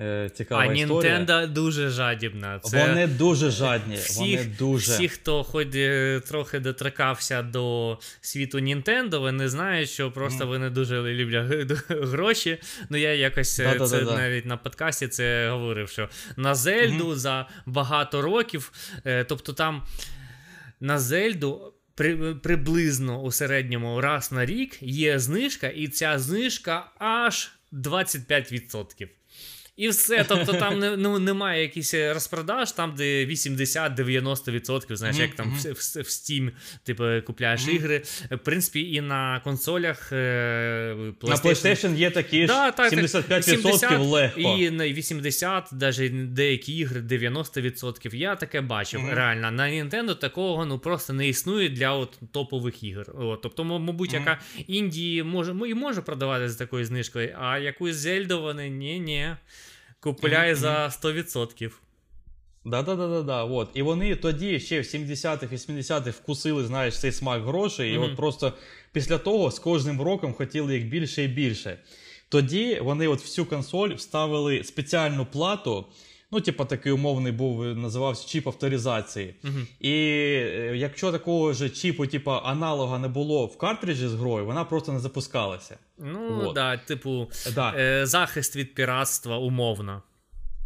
Е, 0.00 0.30
цікава 0.34 0.62
А 0.62 0.72
історія. 0.72 1.18
Nintendo 1.18 1.48
дуже 1.48 1.88
жадібна. 1.88 2.58
Це 2.58 2.86
Вони 2.86 3.06
дуже 3.06 3.50
жадні. 3.50 3.96
всіх, 3.96 4.40
вони 4.40 4.56
дуже. 4.58 4.92
всі, 4.92 5.08
хто 5.08 5.44
хоч 5.44 5.68
е, 5.74 6.20
трохи 6.28 6.58
доторкався 6.60 7.42
до 7.42 7.98
світу 8.20 8.58
Nintendo, 8.58 9.18
вони 9.18 9.48
знають, 9.48 9.90
що 9.90 10.12
просто 10.12 10.46
вони 10.46 10.70
дуже 10.70 11.02
люблять 11.02 11.70
гроші. 11.88 12.58
Ну 12.90 12.96
я 12.96 13.14
якось 13.14 13.60
е, 13.60 13.64
це 13.64 13.78
Да-да-да-да. 13.78 14.16
навіть 14.16 14.46
на 14.46 14.56
подкасті 14.56 15.08
це 15.08 15.50
говорив, 15.50 15.88
що 15.88 16.08
на 16.36 16.54
Зельду 16.54 17.14
за 17.14 17.46
багато 17.66 18.22
років, 18.22 18.72
е, 19.04 19.24
тобто 19.24 19.52
там 19.52 19.82
на 20.80 20.98
Зельду. 20.98 21.74
При, 21.94 22.34
приблизно 22.34 23.22
у 23.22 23.32
середньому 23.32 24.00
раз 24.00 24.32
на 24.32 24.46
рік 24.46 24.78
є 24.80 25.18
знижка, 25.18 25.68
і 25.68 25.88
ця 25.88 26.18
знижка 26.18 26.90
аж 26.98 27.50
25%. 27.72 29.08
І 29.80 29.88
все. 29.88 30.24
Тобто 30.28 30.52
там 30.52 30.78
не, 30.78 30.96
ну, 30.96 31.18
немає 31.18 31.62
якихось 31.62 31.94
розпродаж, 31.94 32.72
там, 32.72 32.94
де 32.96 33.26
80-90%, 33.26 34.96
знаєш, 34.96 35.16
Мгм, 35.16 35.26
як 35.26 35.34
там 35.34 35.50
в, 35.50 35.62
в, 35.62 36.02
в 36.02 36.06
Steam, 36.06 36.50
типу, 36.84 37.04
купляєш 37.26 37.66
Мгм. 37.66 37.76
ігри. 37.76 38.02
В 38.30 38.38
принципі, 38.38 38.80
і 38.80 39.00
на 39.00 39.40
консолях 39.44 40.12
е, 40.12 40.96
На 41.22 41.36
PlayStation 41.36 41.96
є 41.96 42.10
такі 42.10 42.46
Да, 42.46 42.66
ж 42.66 42.76
так, 42.76 42.90
так, 42.90 42.92
75% 42.92 43.42
70 43.42 44.00
легко. 44.00 44.40
І 44.40 44.70
на 44.70 44.88
80, 44.88 45.72
навіть 45.72 46.32
деякі 46.32 46.76
ігри 46.76 47.00
90%. 47.00 48.14
Я 48.14 48.36
таке 48.36 48.60
бачив. 48.60 49.00
Мгм. 49.00 49.14
Реально. 49.14 49.50
На 49.50 49.62
Nintendo 49.62 50.18
такого 50.18 50.66
ну 50.66 50.78
просто 50.78 51.12
не 51.12 51.28
існує 51.28 51.68
для 51.68 51.92
от 51.92 52.18
топових 52.32 52.82
ігор. 52.82 53.06
От, 53.14 53.42
тобто, 53.42 53.64
мабуть, 53.64 54.12
яка 54.12 54.38
Індії 54.66 55.22
може 55.22 55.52
може 55.54 56.02
продавати 56.02 56.48
з 56.48 56.56
такою 56.56 56.84
знижкою, 56.84 57.36
а 57.40 57.58
якусь 57.58 57.94
Зельду 57.94 58.42
вони 58.42 58.68
ні-ні. 58.68 59.36
Купляє 60.00 60.54
за 60.54 60.86
100%. 61.02 61.70
Да, 62.64 62.82
да, 62.82 62.96
да, 62.96 63.08
да, 63.08 63.22
да. 63.22 63.44
От. 63.44 63.70
І 63.74 63.82
вони 63.82 64.16
тоді 64.16 64.60
ще 64.60 64.80
в 64.80 64.84
70-х, 64.84 65.46
80-х 65.52 66.10
вкусили, 66.10 66.64
знаєш, 66.64 67.00
цей 67.00 67.12
смак 67.12 67.42
грошей, 67.44 67.94
і 67.94 67.98
Мгм. 67.98 68.04
от 68.04 68.16
просто 68.16 68.52
після 68.92 69.18
того 69.18 69.50
з 69.50 69.58
кожним 69.58 70.00
роком 70.02 70.34
хотіли 70.34 70.74
їх 70.74 70.86
більше 70.86 71.24
і 71.24 71.28
більше. 71.28 71.78
Тоді 72.28 72.80
вони 72.82 73.08
от 73.08 73.20
в 73.20 73.28
цю 73.28 73.44
консоль 73.46 73.94
вставили 73.94 74.64
спеціальну 74.64 75.26
плату. 75.26 75.86
Ну, 76.32 76.40
типу, 76.40 76.64
такий 76.64 76.92
умовний 76.92 77.32
був, 77.32 77.64
називався 77.64 78.28
чіп 78.28 78.46
авторизації. 78.46 79.34
Угу. 79.44 79.58
І 79.80 79.92
е, 79.92 80.72
якщо 80.76 81.12
такого 81.12 81.52
ж 81.52 81.70
чіпу, 81.70 82.06
типу, 82.06 82.30
аналога 82.30 82.98
не 82.98 83.08
було 83.08 83.46
в 83.46 83.58
картриджі 83.58 84.08
з 84.08 84.14
грою, 84.14 84.46
вона 84.46 84.64
просто 84.64 84.92
не 84.92 85.00
запускалася. 85.00 85.78
Ну, 85.98 86.40
Вот. 86.44 86.54
да, 86.54 86.76
типу, 86.76 87.30
Да. 87.54 87.74
е, 87.76 88.06
захист 88.06 88.56
від 88.56 88.74
піратства 88.74 89.38
умовно. 89.38 90.02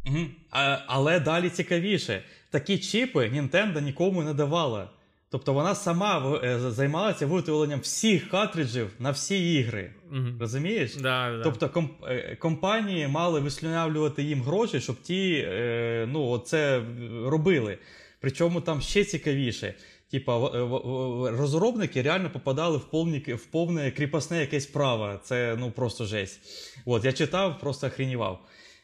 Угу. 0.07 0.19
А, 0.51 0.79
але 0.87 1.21
далі 1.21 1.51
цікавіше. 1.51 2.23
Такі 2.51 2.79
чіпи 2.79 3.21
Nintendo 3.29 3.81
нікому 3.81 4.23
не 4.23 4.35
давала. 4.35 4.91
Тобто 5.35 5.53
вона 5.53 5.75
сама 5.75 6.41
е, 6.45 6.59
займалася 6.71 7.27
виготовленням 7.27 7.81
всіх 7.81 8.31
картриджів 8.31 8.91
на 8.99 9.11
всі 9.11 9.55
ігри. 9.55 9.91
Мгм. 10.11 10.37
Розумієш? 10.41 10.97
Да, 10.97 11.37
да. 11.37 11.41
Тобто 11.45 11.67
комп- 11.67 12.07
е, 12.09 12.37
компанії 12.37 13.09
мали 13.09 13.41
вислюнявлювати 13.41 14.23
їм 14.23 14.43
гроші, 14.43 14.81
щоб 14.81 14.97
ті 15.03 15.45
е, 15.49 16.09
ну, 16.13 16.39
це 16.39 16.83
робили. 17.25 17.79
Причому 18.21 18.61
там 18.61 18.81
ще 18.81 19.05
цікавіше. 19.05 19.75
Типа, 20.11 20.39
в- 20.39 21.31
розробники 21.39 22.03
реально 22.03 22.31
попадали 22.31 22.77
в 22.77 22.85
повні, 22.85 23.19
в 23.19 23.47
повне 23.47 23.91
кріпосне 23.91 24.41
якесь 24.41 24.67
право. 24.67 25.21
Це 25.25 25.57
ну 25.61 25.71
просто 25.71 26.05
жесть. 26.05 26.41
От, 26.87 27.05
я 27.05 27.13
читав, 27.13 27.59
просто 27.61 27.87
охренівав. 27.87 28.39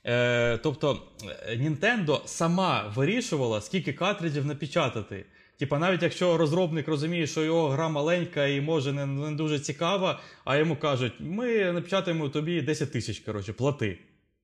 Е, 0.06 0.58
тобто, 0.58 1.02
е, 1.48 1.56
Nintendo 1.56 2.20
сама 2.24 2.92
вирішувала, 2.96 3.60
скільки 3.60 3.92
картриджів 3.92 4.46
напечатати. 4.46 5.24
Типа, 5.60 5.78
навіть 5.78 6.02
якщо 6.02 6.36
розробник 6.36 6.88
розуміє, 6.88 7.26
що 7.26 7.44
його 7.44 7.68
гра 7.68 7.88
маленька 7.88 8.46
і 8.46 8.60
може 8.60 8.92
не, 8.92 9.06
не 9.06 9.30
дуже 9.30 9.58
цікава, 9.58 10.20
а 10.44 10.56
йому 10.56 10.76
кажуть, 10.76 11.12
ми 11.18 11.72
напечатаємо 11.72 12.28
тобі 12.28 12.62
10 12.62 12.92
тисяч, 12.92 13.18
коротше, 13.18 13.52
плати. 13.52 13.98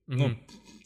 Мгм. 0.07 0.19
Ну, 0.19 0.35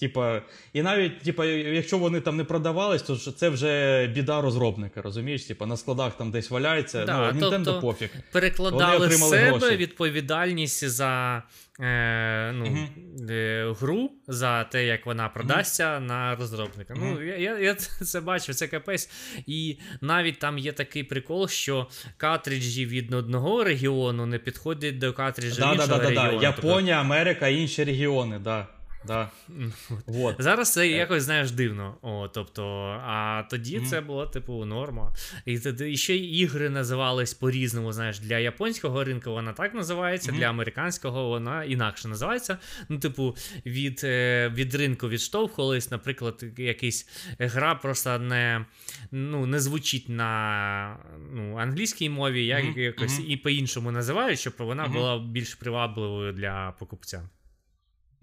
типа, 0.01 0.41
і 0.73 0.81
навіть, 0.81 1.21
типа, 1.21 1.45
якщо 1.45 1.97
вони 1.97 2.21
там 2.21 2.37
не 2.37 2.43
продавались, 2.43 3.01
то 3.01 3.15
це 3.15 3.49
вже 3.49 4.07
біда 4.07 4.41
розробника, 4.41 5.01
розумієш? 5.01 5.43
Типа 5.43 5.65
на 5.65 5.77
складах 5.77 6.17
там 6.17 6.31
десь 6.31 6.49
валяється. 6.49 7.05
Да, 7.05 7.31
ну, 7.31 7.39
Nintendo 7.49 7.63
тобто- 7.65 7.81
пофіг. 7.81 8.09
перекладали 8.31 9.07
Вони 9.07 9.17
себе 9.17 9.51
гроші. 9.51 9.75
відповідальність 9.75 10.89
за 10.89 11.43
е, 11.79 12.51
ну, 12.51 12.87
е, 13.29 13.75
гру, 13.79 14.11
за 14.27 14.63
те, 14.63 14.85
як 14.85 15.05
вона 15.05 15.29
продасться 15.29 15.99
на 15.99 16.35
розробника. 16.35 16.93
Ну, 16.97 17.23
я, 17.23 17.37
я, 17.37 17.59
я 17.59 17.75
це 18.05 18.21
бачив, 18.21 18.55
це 18.55 18.67
капець. 18.67 19.09
І 19.47 19.77
навіть 20.01 20.39
там 20.39 20.57
є 20.57 20.71
такий 20.73 21.03
прикол, 21.03 21.47
що 21.47 21.87
картриджі 22.17 22.85
від 22.85 23.13
одного 23.13 23.63
регіону 23.63 24.25
не 24.25 24.39
підходять 24.39 24.97
до 24.97 25.13
картриджа 25.13 25.59
Да, 25.59 25.65
да, 25.65 25.73
іншого 25.73 25.97
да, 25.97 26.03
да, 26.03 26.13
да. 26.15 26.23
регіону. 26.23 26.41
Японія, 26.43 26.99
Америка, 27.01 27.47
інші 27.47 27.83
регіони, 27.83 28.39
да. 28.39 28.67
Да. 29.07 29.29
Вот. 30.07 30.35
Зараз 30.39 30.73
це 30.73 30.87
якось 30.87 31.23
знаєш 31.23 31.51
дивно. 31.51 31.97
О, 32.01 32.27
тобто, 32.27 32.63
а 33.05 33.43
тоді 33.49 33.77
Мгм. 33.77 33.85
це 33.85 34.01
було 34.01 34.25
типу 34.25 34.65
норма. 34.65 35.15
І, 35.45 35.59
і 35.91 35.97
ще 35.97 36.15
ігри 36.17 36.69
називались 36.69 37.33
по-різному. 37.33 37.91
Знаєш, 37.93 38.19
для 38.19 38.37
японського 38.37 39.03
ринку 39.03 39.31
вона 39.31 39.53
так 39.53 39.73
називається, 39.73 40.31
Мгм. 40.31 40.39
для 40.39 40.45
американського 40.49 41.27
вона 41.29 41.63
інакше 41.63 42.07
називається. 42.07 42.57
Ну, 42.89 42.99
типу, 42.99 43.35
від, 43.65 44.01
е, 44.03 44.49
від 44.55 44.75
ринку 44.75 45.09
відштовхувались, 45.09 45.91
наприклад, 45.91 46.43
якась 46.57 47.09
гра 47.39 47.75
просто 47.75 48.19
не, 48.19 48.65
ну, 49.11 49.45
не 49.45 49.59
звучить 49.59 50.09
на 50.09 50.97
ну, 51.33 51.57
англійській 51.57 52.09
мові, 52.09 52.45
як 52.45 52.63
Мгм. 52.63 52.79
якось 52.79 53.19
Мгм. 53.19 53.31
і 53.31 53.37
по-іншому 53.37 53.91
називають, 53.91 54.39
щоб 54.39 54.53
вона 54.57 54.87
була 54.87 55.19
більш 55.19 55.55
привабливою 55.55 56.33
для 56.33 56.71
покупця. 56.79 57.29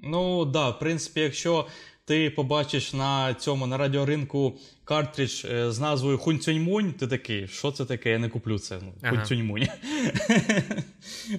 Ну 0.02 0.44
да, 0.44 0.70
в 0.70 0.78
принципі, 0.78 1.20
якщо 1.20 1.66
ти 2.04 2.30
побачиш 2.30 2.92
на 2.92 3.34
цьому 3.34 3.66
на 3.66 3.76
радіоринку 3.76 4.58
картридж 4.84 5.44
е, 5.44 5.72
з 5.72 5.80
назвою 5.80 6.18
Хунцюньмунь, 6.18 6.92
ти 6.92 7.06
такий, 7.06 7.48
що 7.48 7.70
це 7.70 7.84
таке? 7.84 8.10
Я 8.10 8.18
не 8.18 8.28
куплю 8.28 8.58
це. 8.58 8.78
Ну, 8.82 8.92
Ага. 9.02 9.16
Хунцюньмунь. 9.16 9.66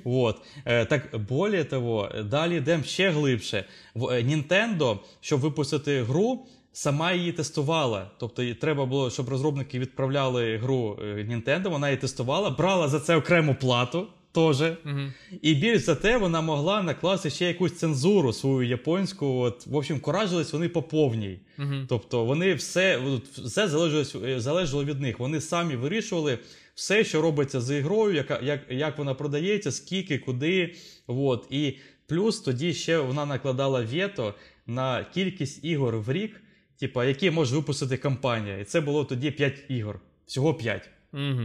вот. 0.03 0.41
Е, 0.65 0.85
Так, 0.85 1.17
более 1.29 1.63
того, 1.63 2.09
далі 2.25 2.57
йдемо 2.57 2.83
ще 2.83 3.09
глибше. 3.09 3.65
В- 3.95 4.23
Nintendo, 4.23 4.97
щоб 5.21 5.39
випустити 5.39 6.03
гру, 6.03 6.45
сама 6.73 7.11
її 7.11 7.31
тестувала. 7.31 8.11
Тобто 8.17 8.43
їй 8.43 8.53
треба 8.53 8.85
було, 8.85 9.09
щоб 9.09 9.29
розробники 9.29 9.79
відправляли 9.79 10.57
гру 10.57 10.97
е, 11.01 11.03
Nintendo, 11.05 11.69
вона 11.69 11.89
її 11.89 11.97
тестувала, 12.01 12.49
брала 12.49 12.87
за 12.87 12.99
це 12.99 13.15
окрему 13.15 13.55
плату. 13.55 14.07
Теж. 14.31 14.61
Угу. 14.61 14.99
І 15.41 15.55
більш 15.55 15.81
за 15.81 15.95
те, 15.95 16.17
вона 16.17 16.41
могла 16.41 16.83
накласти 16.83 17.29
ще 17.29 17.45
якусь 17.45 17.77
цензуру 17.77 18.33
свою 18.33 18.69
японську. 18.69 19.27
От, 19.27 19.67
в 19.67 19.75
общем, 19.75 19.99
коражились 19.99 20.53
вони 20.53 20.69
по 20.69 20.83
повній. 20.83 21.39
Угу. 21.59 21.73
Тобто 21.87 22.25
вони 22.25 22.53
все, 22.53 22.99
все 23.37 23.67
залежало, 23.67 24.25
е, 24.25 24.39
залежало 24.39 24.85
від 24.85 24.99
них. 24.99 25.19
Вони 25.19 25.41
самі 25.41 25.75
вирішували 25.75 26.39
все, 26.75 27.03
що 27.03 27.21
робиться 27.21 27.61
з 27.61 27.77
ігрою, 27.77 28.15
яка, 28.15 28.39
як, 28.43 28.61
як 28.69 28.97
вона 28.97 29.13
продається, 29.13 29.71
скільки, 29.71 30.17
куди. 30.17 30.75
От. 31.07 31.47
І 31.49 31.77
плюс 32.07 32.39
тоді 32.39 32.73
ще 32.73 32.99
вона 32.99 33.25
накладала 33.25 33.81
вето 33.81 34.33
на 34.67 35.03
кількість 35.03 35.65
ігор 35.65 35.97
в 35.97 36.11
рік, 36.11 36.41
типа, 36.79 37.05
які 37.05 37.31
може 37.31 37.55
випустити 37.55 37.97
компанія. 37.97 38.57
І 38.57 38.63
це 38.63 38.81
було 38.81 39.05
тоді 39.05 39.31
5 39.31 39.53
ігор. 39.69 39.99
Всього 40.25 40.53
5. 40.53 40.89
Угу. 41.13 41.43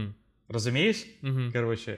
Розумієш? 0.49 1.05
Угу. 1.23 1.41
Коротше. 1.53 1.97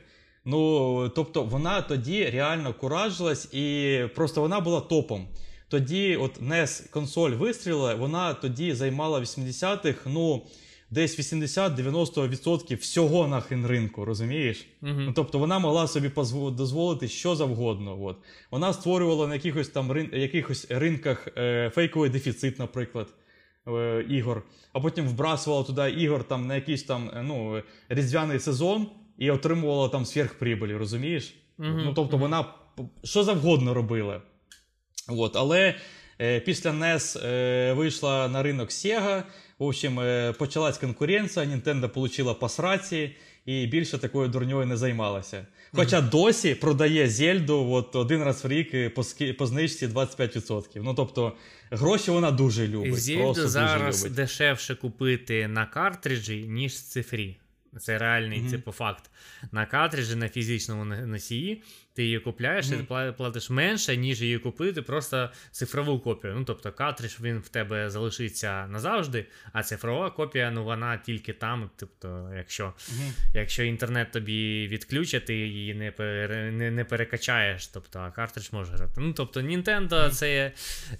Ну, 0.49 1.09
тобто, 1.15 1.43
вона 1.43 1.81
тоді 1.81 2.29
реально 2.29 2.73
куражилась, 2.73 3.53
і 3.53 3.99
просто 4.15 4.41
вона 4.41 4.59
була 4.59 4.81
топом. 4.81 5.27
Тоді, 5.67 6.15
от 6.15 6.41
NES 6.41 6.89
консоль 6.89 7.31
вистрілила, 7.31 7.95
вона 7.95 8.33
тоді 8.33 8.73
займала 8.73 9.19
80-х, 9.19 10.09
ну 10.09 10.43
десь 10.89 11.19
80-90% 11.19 12.77
всього 12.77 13.27
нахрен 13.27 13.67
ринку, 13.67 14.05
розумієш? 14.05 14.67
Угу. 14.81 14.91
Ну, 14.91 15.13
тобто 15.13 15.39
вона 15.39 15.59
могла 15.59 15.87
собі 15.87 16.11
дозволити 16.51 17.07
що 17.07 17.35
завгодно. 17.35 18.03
От. 18.03 18.17
Вона 18.51 18.73
створювала 18.73 19.27
на 19.27 19.33
якихось 19.33 19.69
там 19.69 19.91
рин... 19.91 20.09
якихось 20.13 20.67
ринках 20.69 21.27
е, 21.37 21.71
фейковий 21.75 22.09
дефіцит, 22.09 22.59
наприклад, 22.59 23.07
е, 23.67 24.05
ігор, 24.09 24.43
а 24.73 24.79
потім 24.79 25.07
вбрасувала 25.07 25.63
туди 25.63 25.89
ігор 25.89 26.23
там, 26.23 26.47
на 26.47 26.55
якийсь 26.55 26.83
там 26.83 27.09
е, 27.09 27.23
ну, 27.23 27.61
різдвяний 27.89 28.39
сезон 28.39 28.87
і 29.17 29.31
отримувала 29.31 29.89
там 29.89 30.05
сверхприбилі, 30.05 30.75
розумієш? 30.75 31.35
Мгм, 31.57 31.81
Ну, 31.85 31.93
тобто 31.93 32.17
вона 32.17 32.45
що 33.03 33.23
завгодно 33.23 33.73
робила. 33.73 34.21
От, 35.07 35.35
але 35.35 35.75
е, 36.21 36.39
після 36.39 36.69
NES 36.71 37.25
е, 37.27 37.73
вийшла 37.73 38.27
на 38.27 38.43
ринок 38.43 38.69
Sega. 38.69 39.23
В 39.59 39.63
общем, 39.63 39.99
е, 39.99 40.33
почалась 40.39 40.77
конкуренція, 40.77 41.45
Nintendo 41.45 41.99
отримала 41.99 42.33
по 42.33 42.49
сраці 42.49 43.15
і 43.45 43.67
більше 43.67 43.97
такою 43.97 44.27
дурньою 44.29 44.65
не 44.65 44.77
займалася. 44.77 45.45
Хоча 45.73 46.01
досі 46.01 46.55
продає 46.55 47.09
Зельду 47.09 47.71
от, 47.71 47.95
один 47.95 48.23
раз 48.23 48.45
в 48.45 48.47
рік 48.47 48.73
е, 48.73 48.89
по, 48.89 49.03
по 49.37 49.45
знижці 49.47 49.87
25%. 49.87 50.63
Ну 50.75 50.93
тобто, 50.93 51.33
гроші 51.71 52.11
вона 52.11 52.31
дуже 52.31 52.67
любить. 52.67 52.87
просто 52.89 53.01
Зільду 53.05 53.33
дуже 53.33 53.47
зараз 53.47 54.03
любить. 54.05 54.15
дешевше 54.15 54.75
купити 54.75 55.47
на 55.47 55.65
картриджі, 55.65 56.47
ніж 56.47 56.71
в 56.73 56.83
цифрі. 56.83 57.37
Це 57.79 57.97
реальний 57.97 58.39
Мгм. 58.41 58.51
типу 58.51 58.71
факт. 58.71 59.11
На 59.51 59.65
картриджі 59.65 60.15
на 60.15 60.29
фізичному 60.29 60.85
носії 60.85 61.63
ти 61.97 62.03
її 62.03 62.19
купляєш, 62.19 62.65
і 62.67 62.69
ти 62.69 62.75
Мгм. 62.89 63.13
платиш 63.17 63.49
менше, 63.49 63.97
ніж 63.97 64.21
її 64.21 64.39
купити 64.39 64.81
просто 64.81 65.29
цифрову 65.51 65.99
копію. 65.99 66.35
Ну 66.37 66.43
тобто 66.45 66.71
картридж 66.71 67.15
він 67.21 67.39
в 67.39 67.49
тебе 67.49 67.89
залишиться 67.89 68.67
назавжди, 68.67 69.25
а 69.53 69.63
цифрова 69.63 70.09
копія, 70.09 70.51
ну 70.51 70.63
вона 70.63 70.97
тільки 70.97 71.33
там. 71.33 71.69
Тобто, 71.77 72.29
якщо, 72.37 72.63
Мгм. 72.63 73.13
якщо 73.33 73.63
інтернет 73.63 74.11
тобі 74.11 74.67
відключать, 74.67 75.25
ти 75.25 75.35
її 75.35 75.73
не, 75.73 75.91
пере, 75.91 76.51
не, 76.51 76.71
не 76.71 76.83
перекачаєш. 76.85 77.67
Тобто, 77.67 77.99
а 77.99 78.11
картридж 78.11 78.49
може 78.51 78.71
грати. 78.71 78.93
Ну 79.01 79.13
тобто, 79.13 79.41
Nintendo 79.41 80.09
це 80.09 80.51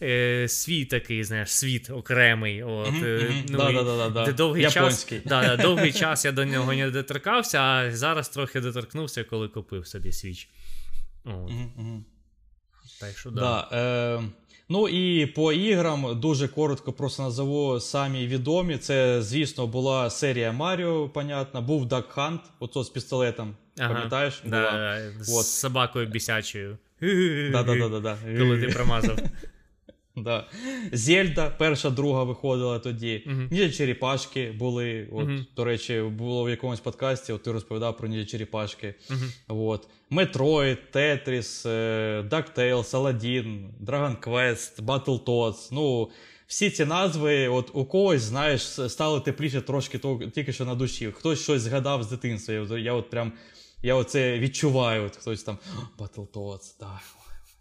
е, 0.01 0.47
свій 0.47 0.85
такий, 0.85 1.23
знаєш, 1.23 1.49
світ 1.51 1.89
окремий. 1.89 2.63
От, 2.63 2.93
е, 3.03 3.31
ну, 3.49 3.57
Да, 3.57 3.69
і- 3.69 3.73
да, 3.73 4.09
да, 4.09 4.25
де 4.25 4.33
довгий 4.33 4.63
Японський. 4.63 5.17
час, 5.19 5.27
да, 5.27 5.41
да, 5.41 5.63
довгий 5.63 5.91
час 6.01 6.25
я 6.25 6.31
до 6.31 6.45
нього 6.45 6.73
не 6.73 6.89
доторкався, 6.91 7.59
а 7.61 7.91
зараз 7.91 8.29
трохи 8.29 8.59
доторкнувся, 8.61 9.23
коли 9.23 9.47
купив 9.47 9.87
собі 9.87 10.11
свіч. 10.11 10.49
Так 12.99 13.17
що 13.17 13.32
да. 13.32 13.41
Да, 13.41 13.78
е, 13.78 14.23
ну 14.69 14.88
і 14.89 15.25
по 15.25 15.53
іграм 15.53 16.19
дуже 16.19 16.47
коротко 16.47 16.93
просто 16.93 17.23
назову 17.23 17.80
самі 17.80 18.28
відомі. 18.28 18.78
Це, 18.78 19.21
звісно, 19.21 19.67
була 19.67 20.09
серія 20.09 20.51
Маріо, 20.51 21.09
понятно. 21.09 21.61
Був 21.61 21.86
Duck 21.86 22.15
Hunt, 22.15 22.39
ото 22.59 22.84
з 22.84 22.89
пістолетом. 22.89 23.55
Ага. 23.80 23.93
Пам'ятаєш? 23.93 24.41
Да, 24.45 24.49
Була. 24.59 24.71
да, 24.71 25.23
з 25.23 25.38
От. 25.39 25.45
собакою 25.45 26.07
бісячою. 26.07 26.78
Да-да-да-да-да. 27.51 28.17
Коли 28.38 28.61
ти 28.61 28.67
промазав. 28.67 29.17
Да. 30.18 30.47
Зельда, 30.91 31.49
перша, 31.49 31.89
друга 31.89 32.24
виходила 32.24 32.80
тоді. 32.80 33.24
Ніндзя 33.51 33.72
черепашки 33.78 34.51
були. 34.51 35.07
От, 35.11 35.26
Мгм. 35.26 35.45
До 35.55 35.63
речі, 35.63 36.01
було 36.01 36.43
в 36.43 36.49
якомусь 36.49 36.80
подкасті, 36.80 37.34
от 37.34 37.43
ти 37.43 37.51
розповідав 37.51 37.97
про 37.97 38.07
ніндзя 38.07 38.26
черепашки. 38.26 38.95
Мгм. 39.09 39.32
От. 39.47 39.88
Метроїд, 40.09 40.91
Тетріс, 40.91 41.65
DuckTales, 41.65 42.91
Aladdin, 42.91 43.70
Dragon 43.86 44.18
Quest, 44.28 44.82
Battletoads. 44.86 45.70
Ну, 45.72 46.09
всі 46.47 46.70
ці 46.70 46.86
назви, 46.86 47.47
от 47.47 47.72
у 47.74 47.86
когось, 47.86 48.22
знаєш, 48.22 48.61
стало 48.61 49.20
тепліше 49.20 49.61
трошки 49.61 49.99
тільки 50.36 50.53
що 50.53 50.65
на 50.65 50.76
душі. 50.76 51.11
Хтось 51.11 51.41
щось 51.43 51.61
згадав 51.61 52.03
з 52.03 52.09
дитинства. 52.09 52.53
Я, 52.53 52.78
я 52.78 52.93
от 52.93 53.09
прям 53.09 53.32
я 53.84 53.95
оце 53.95 54.39
відчуваю. 54.39 55.03
От 55.03 55.15
хтось 55.15 55.43
там 55.43 55.57
Battletoads, 55.99 56.80
так. 56.80 57.01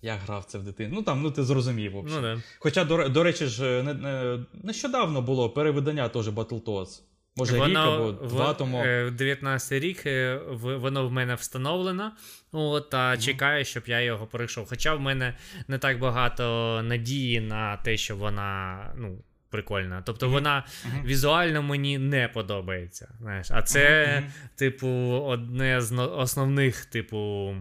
Я 0.06 0.16
грав 0.16 0.44
це 0.44 0.58
в 0.58 0.62
дитинстві. 0.62 0.96
Ну 0.96 1.02
там, 1.02 1.22
ну 1.22 1.30
ти 1.30 1.42
зрозумів. 1.44 1.92
Ну 1.94 2.20
да. 2.20 2.38
Хоча, 2.58 2.84
до, 2.84 3.08
до 3.08 3.22
речі, 3.22 3.46
ж 3.46 3.82
не, 3.82 3.94
не, 3.94 4.38
нещодавно 4.62 5.22
було 5.22 5.50
перевидання 5.50 6.08
теж 6.08 6.28
Battletoads. 6.28 7.02
Може, 7.36 7.66
рік 7.66 7.76
або 7.76 8.12
в- 8.12 8.28
два 8.28 8.54
тому. 8.54 8.82
е, 8.84 9.10
19 9.10 9.80
рік 9.80 10.06
е, 10.06 10.40
воно 10.60 11.08
в 11.08 11.12
мене 11.12 11.34
встановлено. 11.34 12.12
От, 12.52 12.94
а 12.94 13.16
чекаю, 13.16 13.64
щоб 13.64 13.82
я 13.86 14.00
його 14.00 14.26
пройшов. 14.26 14.66
Хоча 14.68 14.94
в 14.94 15.00
мене 15.00 15.36
не 15.68 15.78
так 15.78 15.98
багато 15.98 16.80
надії 16.84 17.40
на 17.40 17.76
те, 17.76 17.96
що 17.96 18.16
вона 18.16 18.78
ну, 18.96 19.18
прикольна. 19.50 20.02
Тобто 20.06 20.28
вона 20.28 20.64
Мгм. 20.84 21.02
візуально 21.06 21.62
мені 21.62 21.98
не 21.98 22.28
подобається. 22.28 23.14
Знаєш, 23.20 23.46
а 23.50 23.62
це, 23.62 24.22
типу, 24.56 24.88
одне 25.26 25.80
з 25.80 25.98
основних, 26.02 26.84
типу. 26.84 27.54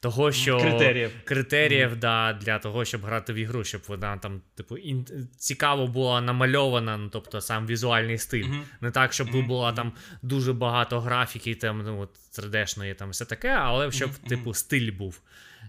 Того, 0.00 0.32
що 0.32 0.60
Критеріїв. 0.60 1.10
критеріїв 1.24 1.96
да, 1.96 2.32
для 2.32 2.58
того, 2.58 2.84
щоб 2.84 3.02
грати 3.02 3.32
в 3.32 3.36
ігру, 3.36 3.64
щоб 3.64 3.82
вона 3.88 4.16
там, 4.16 4.42
типу, 4.54 4.76
ін... 4.76 5.06
цікаво 5.36 5.86
була 5.86 6.20
намальована, 6.20 6.96
ну, 6.96 7.08
тобто 7.08 7.40
сам 7.40 7.66
візуальний 7.66 8.18
стиль. 8.18 8.44
Мгм. 8.44 8.62
Не 8.80 8.90
так, 8.90 9.12
щоб 9.12 9.28
Мгм, 9.28 9.46
була 9.46 9.72
там 9.72 9.92
дуже 10.22 10.52
багато 10.52 11.00
графіки, 11.00 11.54
там, 11.54 11.82
ну, 11.82 12.08
3D-шної, 12.38 12.94
там 12.94 13.10
все 13.10 13.24
таке, 13.24 13.48
але 13.48 13.92
щоб, 13.92 14.10
Мгм, 14.10 14.28
типу, 14.28 14.54
стиль 14.54 14.92
був. 14.92 15.20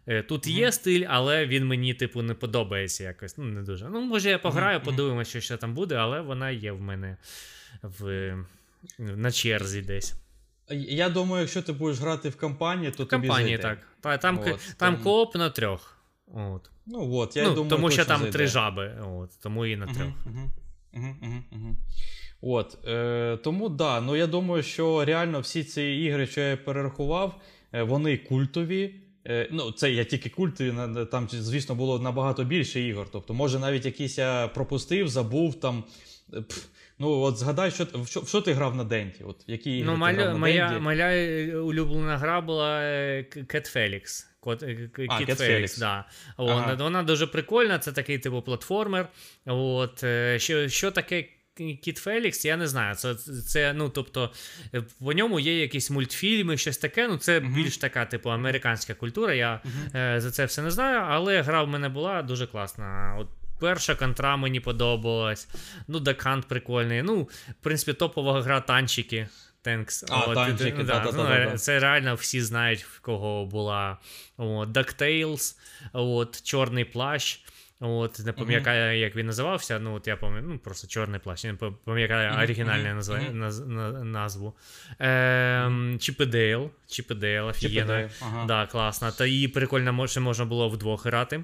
Е, 0.08 0.24
Тут 0.24 0.48
є 0.48 0.72
стиль, 0.72 1.06
але 1.10 1.46
він 1.46 1.68
мені, 1.68 1.94
типу, 1.94 2.22
не 2.22 2.34
подобається 2.34 3.04
якось. 3.04 3.38
Ну, 3.38 3.46
не 3.46 3.62
дуже. 3.62 3.90
Ну, 3.90 4.02
може, 4.02 4.30
я 4.30 4.40
пограю, 4.40 4.82
подивимося, 4.82 5.30
що 5.30 5.42
ще 5.42 5.58
там 5.58 5.74
буде, 5.74 5.96
але 5.96 6.22
вона 6.22 6.50
є 6.50 6.72
в 6.72 6.82
мене 6.82 7.18
в... 7.82 8.34
на 9.00 9.32
черзі 9.32 9.82
десь. 9.82 10.14
Я 10.72 11.10
думаю, 11.10 11.42
якщо 11.42 11.62
ти 11.62 11.74
будеш 11.74 12.00
грати 12.00 12.30
в 12.30 12.38
компанії, 12.38 12.92
то 12.92 13.04
В 13.04 13.08
тобі 13.08 13.28
компанії 13.28 13.58
зайде. 13.58 13.64
так. 13.64 13.88
Та, 14.02 14.18
там, 14.18 14.40
От, 14.40 14.46
там, 14.46 14.58
там- 14.78 15.04
кооп 15.04 15.36
на 15.36 15.50
трьох. 15.50 15.98
От. 16.34 16.70
Ну 16.86 17.14
от, 17.16 17.36
я 17.38 17.44
ну, 17.44 17.50
думаю, 17.50 17.70
тому 17.70 17.92
що 17.92 18.06
там 18.06 18.20
зайде. 18.22 18.38
три 18.38 18.48
жаби, 18.48 18.94
от, 19.18 19.30
тому 19.44 19.66
і 19.66 19.76
на 19.76 19.86
трьох. 19.86 19.98
Мгм, 19.98 20.16
мгм, 20.26 20.52
мгм, 20.94 21.18
мгм, 21.22 21.44
мгм. 21.52 21.78
От, 22.42 22.78
е, 22.88 23.38
тому 23.44 23.70
да, 23.70 24.02
ну 24.02 24.16
я 24.16 24.28
думаю, 24.28 24.64
що 24.64 25.06
реально 25.06 25.40
всі 25.40 25.64
ці 25.64 25.82
ігри, 25.82 26.28
що 26.28 26.42
я 26.42 26.58
перерахував, 26.58 27.42
е, 27.74 27.84
вони 27.84 28.18
культові. 28.18 28.96
Е, 29.28 29.48
ну, 29.52 29.72
це 29.72 29.92
я 29.92 30.04
тільки 30.04 30.30
культові, 30.30 30.74
там, 31.12 31.28
звісно, 31.32 31.76
було 31.76 32.00
набагато 32.00 32.44
більше 32.44 32.82
ігор. 32.82 33.08
Тобто, 33.12 33.34
може, 33.34 33.60
навіть 33.60 33.86
якісь 33.86 34.18
я 34.18 34.48
пропустив, 34.48 35.08
забув 35.08 35.60
там. 35.60 35.84
е, 36.34 36.42
пф, 36.42 36.66
ну, 37.02 37.20
от 37.22 37.38
згадай, 37.38 37.72
що, 37.72 37.88
в 37.94 38.08
що, 38.08 38.20
в 38.22 38.28
що 38.28 38.42
ти 38.42 38.54
грав 38.54 38.76
на 38.76 38.84
Денті? 38.84 39.24
От, 39.24 39.44
які 39.48 39.78
ігри 39.78 39.86
Ну, 39.86 39.92
ти 39.94 39.98
моя, 40.00 40.14
грав 40.14 40.34
на 40.34 40.38
моя, 40.40 40.68
Денді? 40.68 40.84
моя 40.84 41.06
е, 41.06 41.56
улюблена 41.58 42.18
гра 42.18 42.42
була 42.42 42.82
е, 42.82 43.24
К- 43.24 43.40
Cat 43.40 43.76
Felix. 43.78 44.26
Кот, 44.40 44.64
е, 44.64 44.90
А, 45.10 45.18
Кіт 45.26 45.38
Фелікс, 45.38 45.78
да. 45.78 46.06
Ага. 46.38 46.54
Вона, 46.54 46.84
вона 46.84 47.04
дуже 47.04 47.28
прикольна, 47.28 47.80
це 47.80 47.92
такий 47.92 48.20
типу 48.20 48.42
платформер. 48.42 49.08
От, 49.46 50.04
що, 50.38 50.70
що 50.70 50.92
таке 50.92 51.26
Кіт 51.82 51.98
Фелікс, 51.98 52.46
я 52.46 52.58
не 52.58 52.68
знаю. 52.68 52.96
Це, 52.96 53.16
це, 53.48 53.74
ну, 53.74 53.90
тобто, 53.90 54.32
по 55.00 55.14
ньому 55.14 55.40
є 55.40 55.62
якісь 55.62 55.92
мультфільми, 55.92 56.58
щось 56.58 56.78
таке. 56.78 57.08
Ну, 57.08 57.18
це 57.18 57.40
Мгм. 57.40 57.54
більш 57.56 57.78
така, 57.78 58.06
типу, 58.06 58.30
американська 58.32 58.94
культура. 58.94 59.34
Я 59.34 59.62
Мгм. 59.64 59.98
е, 60.02 60.22
за 60.22 60.32
це 60.32 60.46
все 60.46 60.62
не 60.62 60.72
знаю, 60.72 61.06
але 61.10 61.42
гра 61.42 61.64
в 61.64 61.68
мене 61.68 61.90
була 61.90 62.22
дуже 62.22 62.48
класна. 62.48 63.16
От 63.20 63.28
перша 63.62 63.96
контра 63.96 64.38
мені 64.38 64.60
подобалась. 64.60 65.48
Ну, 65.88 66.00
Дакант 66.00 66.48
прикольний. 66.48 67.02
Ну, 67.02 67.22
в 67.22 67.54
принципі, 67.62 67.94
топова 67.94 68.42
гра 68.42 68.62
танчики. 68.62 69.28
Танчики, 69.62 70.74
ну, 70.78 71.50
ну, 71.52 71.58
Це 71.58 71.80
реально 71.80 72.16
всі 72.16 72.42
знають, 72.42 72.84
в 72.84 73.00
кого 73.00 73.46
була 73.46 73.98
от, 74.38 74.70
DuckTales, 74.70 75.58
от, 75.94 76.42
Чорний 76.44 76.86
плащ. 76.86 77.40
От, 77.84 78.20
не 78.20 78.34
пам'ятаю, 78.34 79.00
як 79.00 79.16
він 79.16 79.26
називався. 79.26 79.80
Ну, 79.80 79.96
от 79.96 80.08
я 80.08 80.18
пам'ятаю, 80.18 80.54
ну, 80.54 80.60
просто 80.60 80.88
чорний 80.88 81.20
плащ. 81.20 81.44
Не 81.44 81.54
пам'ятаю 81.54 82.32
Мгм, 82.32 82.44
оригінальну 82.44 82.86
мгм, 82.86 82.96
назва, 82.96 83.20
наз, 83.20 83.60
на- 83.60 84.04
назву. 84.04 84.54
Ем, 85.00 85.98
Чіп 86.00 86.22
і 86.22 86.26
Дейл. 86.26 86.72
Чіп 86.88 87.12
і 87.12 87.14
Дейл, 87.14 87.48
офігенно. 87.48 88.10
Ага. 88.22 88.46
Да, 88.46 88.66
класно. 88.66 89.12
Та 89.12 89.26
її 89.26 89.48
прикольно, 89.48 90.08
ще 90.08 90.20
можна 90.20 90.46
було 90.46 90.70
вдвох 90.70 91.06
грати. 91.06 91.44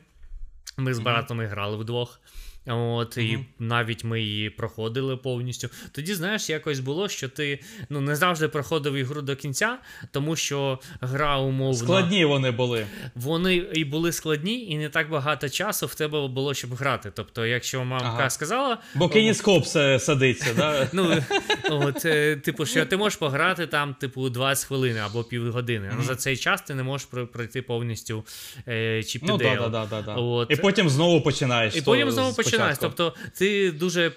Ми 0.79 0.93
з 0.93 0.99
братами 0.99 1.45
грали 1.45 1.77
вдвох. 1.77 2.19
От, 2.67 3.17
і 3.17 3.39
навіть 3.59 4.03
ми 4.03 4.21
її 4.21 4.49
проходили 4.49 5.17
повністю. 5.17 5.69
Тоді, 5.91 6.13
знаєш, 6.13 6.49
якось 6.49 6.79
було, 6.79 7.09
що 7.09 7.29
ти 7.29 7.59
ну, 7.89 8.01
не 8.01 8.15
завжди 8.15 8.47
проходив 8.47 8.93
ігру 8.93 9.21
до 9.21 9.35
кінця, 9.35 9.77
тому 10.11 10.35
що 10.35 10.79
гра 11.01 11.37
умовно. 11.37 11.77
Складні 11.77 12.25
вони 12.25 12.51
були. 12.51 12.87
Вони 13.15 13.55
і 13.55 13.85
були 13.85 14.11
складні, 14.11 14.65
і 14.65 14.77
не 14.77 14.89
так 14.89 15.09
багато 15.09 15.49
часу 15.49 15.85
в 15.85 15.95
тебе 15.95 16.27
було, 16.27 16.53
щоб 16.53 16.73
грати. 16.73 17.11
Тобто, 17.15 17.45
якщо 17.45 17.85
мамка 17.85 18.07
Ага. 18.07 18.29
сказала. 18.29 18.77
Бо 18.95 19.09
кініскоп 19.09 19.65
се- 19.65 19.99
садиться, 19.99 20.53
да? 20.53 20.87
Ну, 20.93 21.23
от, 21.69 22.05
е, 22.05 22.35
типу, 22.35 22.65
що 22.65 22.85
ти 22.85 22.97
можеш 22.97 23.19
пограти 23.19 23.67
там, 23.67 23.93
типу, 23.93 24.29
20 24.29 24.67
хвилин 24.67 24.97
або 24.97 25.23
півгодини. 25.23 25.91
Але 25.93 26.03
за 26.03 26.15
цей 26.15 26.37
час 26.37 26.61
ти 26.61 26.75
не 26.75 26.83
можеш 26.83 27.07
пройти 27.33 27.61
повністю 27.61 28.23
е, 28.67 29.03
Чіп 29.03 29.23
і 29.23 29.25
Ну 29.25 29.37
да, 29.37 29.55
да, 29.55 29.69
да, 29.69 29.85
да, 29.85 30.01
да. 30.01 30.13
От. 30.13 30.51
І 30.51 30.55
потім 30.55 30.89
знову 30.89 31.21
починаєш. 31.21 31.75
І 31.75 31.81
потім 31.81 32.11
знову 32.11 32.31
спочатку. 32.31 32.56
Починаєш. 32.57 32.77
Тобто 32.81 33.15
ти 33.37 33.71
дуже 33.71 34.11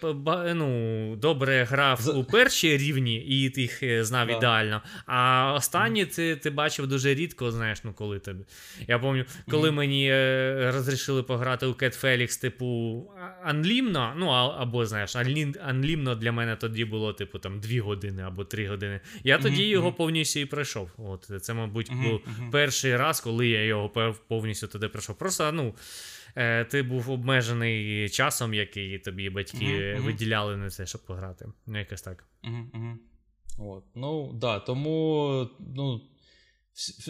ну, 0.54 1.16
добре 1.16 1.64
грав 1.64 2.16
у 2.16 2.24
перші 2.24 2.76
рівні 2.76 3.16
і 3.16 3.50
ти 3.50 3.60
їх 3.60 3.82
е, 3.82 4.04
знав 4.04 4.26
Да. 4.26 4.36
ідеально. 4.36 4.82
А 5.06 5.52
останні 5.56 6.06
ти, 6.06 6.36
ти 6.36 6.50
бачив 6.50 6.86
дуже 6.86 7.14
рідко, 7.14 7.50
знаєш, 7.50 7.84
ну 7.84 7.92
коли 7.92 8.18
тобі. 8.18 8.44
Я 8.88 8.98
пам'ятаю, 8.98 9.38
коли 9.50 9.70
мені 9.70 10.10
е, 10.10 10.70
розрішили 10.74 11.22
пограти 11.22 11.66
у 11.66 11.72
Cat 11.72 12.04
Felix, 12.04 12.40
типу, 12.40 12.66
анлімно, 13.44 14.14
ну 14.16 14.26
або 14.28 14.86
знаєш, 14.86 15.16
анлімно 15.62 16.14
для 16.14 16.32
мене 16.32 16.56
тоді 16.56 16.84
було, 16.84 17.12
типу, 17.12 17.38
там 17.38 17.60
2 17.60 17.82
години 17.82 18.22
або 18.22 18.44
3 18.44 18.68
години. 18.68 19.00
Я 19.24 19.38
тоді 19.38 19.64
його 19.64 19.92
повністю 19.92 20.40
і 20.40 20.44
пройшов. 20.44 20.90
От 20.98 21.30
це, 21.42 21.54
мабуть, 21.54 21.90
був 21.92 22.20
перший 22.52 22.96
раз, 22.96 23.20
коли 23.20 23.48
я 23.48 23.64
його 23.64 24.14
повністю 24.28 24.66
туди 24.66 24.88
пройшов. 24.88 25.18
Просто, 25.18 25.52
ну. 25.52 25.74
Е, 26.36 26.64
Ти 26.64 26.82
був 26.82 27.10
обмежений 27.10 28.08
часом, 28.08 28.54
який 28.54 28.98
тобі 28.98 29.30
батьки 29.30 29.94
мгм. 29.94 30.04
виділяли 30.04 30.56
на 30.56 30.70
це, 30.70 30.86
щоб 30.86 31.06
пограти. 31.06 31.46
Ну, 31.66 31.78
якось 31.78 32.02
так. 32.02 32.24
Мгм. 32.42 32.98
От. 33.58 33.84
Ну, 33.94 34.32
да, 34.32 34.58
тому 34.58 35.48
ну, 35.76 36.00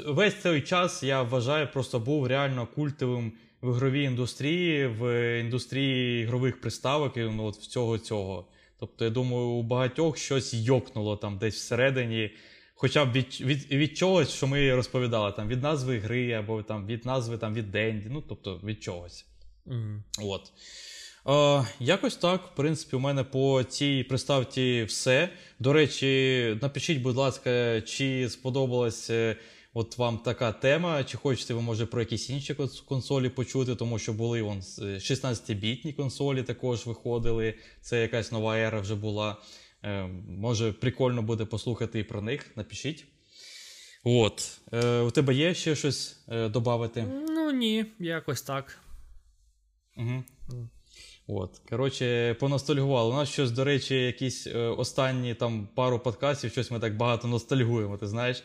весь 0.07 0.35
цей 0.35 0.63
час 0.63 1.03
я 1.03 1.23
вважаю, 1.23 1.69
просто 1.73 2.01
був 2.01 2.27
реально 2.27 2.67
культовим 2.67 3.33
в 3.63 3.77
ігровій 3.77 4.03
індустрії, 4.03 4.87
в 4.87 5.41
індустрії 5.41 6.23
ігрових 6.23 6.61
приставок 6.61 7.17
і 7.17 7.21
ну, 7.21 7.45
от 7.45 7.57
всього 7.57 7.99
цього. 7.99 8.49
Тобто, 8.79 9.05
я 9.05 9.11
думаю, 9.11 9.47
у 9.47 9.63
багатьох 9.63 10.19
щось 10.19 10.55
йокнуло 10.55 11.17
там 11.17 11.39
десь 11.39 11.55
всередині, 11.55 12.31
хоча 12.81 13.05
б 13.05 13.13
від, 13.13 13.41
від, 13.41 13.73
від 13.73 13.97
чогось, 13.97 14.31
що 14.31 14.47
ми 14.47 14.75
розповідали, 14.75 15.33
там, 15.33 15.49
від 15.49 15.63
назви 15.63 15.99
гри 15.99 16.33
або 16.33 16.63
там, 16.63 16.87
від 16.87 17.07
назви 17.07 17.39
там, 17.39 17.55
від 17.55 17.71
Денді, 17.71 18.09
ну 18.11 18.23
тобто 18.29 18.61
від 18.65 18.83
чогось. 18.83 19.27
Мгм. 19.67 20.05
От. 20.23 20.53
Е, 21.27 21.67
якось 21.81 22.17
так, 22.17 22.47
в 22.47 22.57
принципі, 22.57 22.97
у 22.97 22.99
мене 22.99 23.25
по 23.25 23.63
цій 23.63 24.07
приставці 24.09 24.85
все. 24.85 25.29
До 25.59 25.73
речі, 25.73 26.59
напишіть, 26.63 27.03
будь 27.03 27.17
ласка, 27.17 27.81
чи 27.81 28.29
сподобалась 28.31 29.11
е, 29.11 29.37
от 29.75 29.99
вам 29.99 30.19
така 30.19 30.53
тема, 30.53 31.05
чи 31.05 31.17
хочете 31.17 31.55
ви, 31.55 31.61
може, 31.61 31.87
про 31.87 32.01
якісь 32.01 32.31
інші 32.31 32.57
консолі 32.89 33.29
почути, 33.29 33.75
тому 33.75 33.99
що 33.99 34.13
були 34.13 34.43
вон 34.43 34.61
16-бітні 34.61 35.93
консолі 35.93 36.43
також 36.43 36.87
виходили. 36.87 37.55
Це 37.81 38.03
якась 38.03 38.33
нова 38.33 38.59
ера 38.59 38.81
вже 38.81 38.95
була. 38.95 39.37
Е, 39.85 40.07
може, 40.29 40.73
прикольно 40.73 41.23
буде 41.23 41.45
послухати 41.45 41.99
і 41.99 42.05
про 42.05 42.23
них. 42.23 42.57
Напишіть. 42.57 43.07
От. 44.05 44.59
Е, 44.73 45.01
у 45.01 45.11
тебе 45.11 45.35
є 45.35 45.55
ще 45.55 45.77
щось 45.77 46.25
е, 46.29 46.49
додати? 46.49 47.05
Ну 47.29 47.53
ні, 47.53 47.87
якось 47.99 48.43
так. 48.43 48.79
Угу. 49.97 50.25
От, 51.27 51.61
коротше, 51.71 52.35
поностальгували. 52.41 53.11
У 53.15 53.17
нас 53.17 53.29
щось, 53.29 53.51
до 53.51 53.65
речі, 53.65 53.95
якісь 53.95 54.47
е, 54.47 54.59
останні 54.59 55.35
там 55.35 55.69
пару 55.75 55.99
подкастів, 55.99 56.51
щось 56.53 56.71
ми 56.71 56.79
так 56.81 56.97
багато 56.97 57.29
ностальгуємо, 57.29 57.97
ти 57.99 58.07
знаєш? 58.07 58.43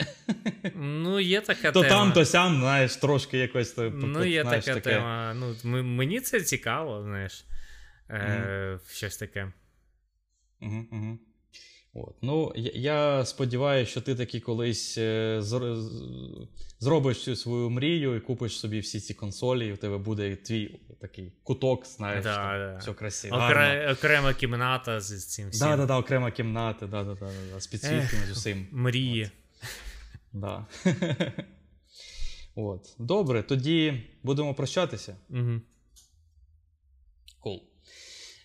Ну, 0.76 1.20
є 1.20 1.42
така 1.42 1.72
То 1.72 1.82
тема. 1.82 1.96
там, 1.96 2.14
то 2.14 2.26
сям, 2.26 2.60
знаєш, 2.60 2.96
трошки 2.96 3.38
якось. 3.38 3.72
то- 3.72 3.90
то- 3.92 3.98
Ну, 3.98 4.20
то, 4.20 4.26
є 4.26 4.42
знаєш, 4.42 4.66
така 4.66 4.80
таке. 4.80 4.96
тема. 4.96 5.34
Ну, 5.64 5.84
мені 5.84 6.20
це 6.22 6.42
цікаво, 6.42 7.02
знаєш. 7.04 7.46
Е, 8.10 8.80
Щось 8.92 9.18
таке. 9.18 9.52
Угу, 10.62 10.86
угу. 10.92 11.18
От. 11.94 12.16
Ну, 12.22 12.54
я, 12.56 12.72
я 12.76 13.26
сподіваюся, 13.26 13.92
що 13.92 14.02
ти 14.02 14.16
таки 14.16 14.40
колись 14.40 14.98
е, 14.98 15.40
зр- 15.40 16.48
зробиш 16.80 17.24
цю 17.24 17.36
свою 17.36 17.70
мрію 17.70 18.16
і 18.16 18.20
купиш 18.20 18.60
собі 18.60 18.80
всі 18.80 19.00
ці 19.00 19.14
консолі, 19.14 19.68
і 19.68 19.74
у 19.74 19.78
тебе 19.78 19.98
буде 19.98 20.36
твій 20.36 20.80
такий 21.02 21.34
куток, 21.44 21.86
знаєш, 21.86 22.24
Да, 22.24 22.36
там, 22.36 22.58
да. 22.60 22.78
все 22.78 22.94
красиво. 22.94 23.36
Окре, 23.38 23.92
окрема 23.94 24.34
кімната 24.34 25.02
з 25.02 25.28
цим 25.28 25.50
всім. 25.50 25.68
Да, 25.68 25.78
да, 25.78 25.86
да, 25.86 25.98
окрема 25.98 26.32
кімната, 26.32 26.88
да, 26.88 27.04
да, 27.04 27.14
да, 27.14 27.26
да, 27.26 27.32
да, 27.54 27.60
з 27.60 27.68
підсвітками, 27.68 28.26
з 28.26 28.32
усім. 28.32 28.68
Мрії. 28.72 29.30
Да. 30.34 30.66
От. 32.56 32.96
Добре, 33.00 33.44
тоді 33.44 34.04
будемо 34.24 34.54
прощатися. 34.54 35.16
Угу. 35.30 35.62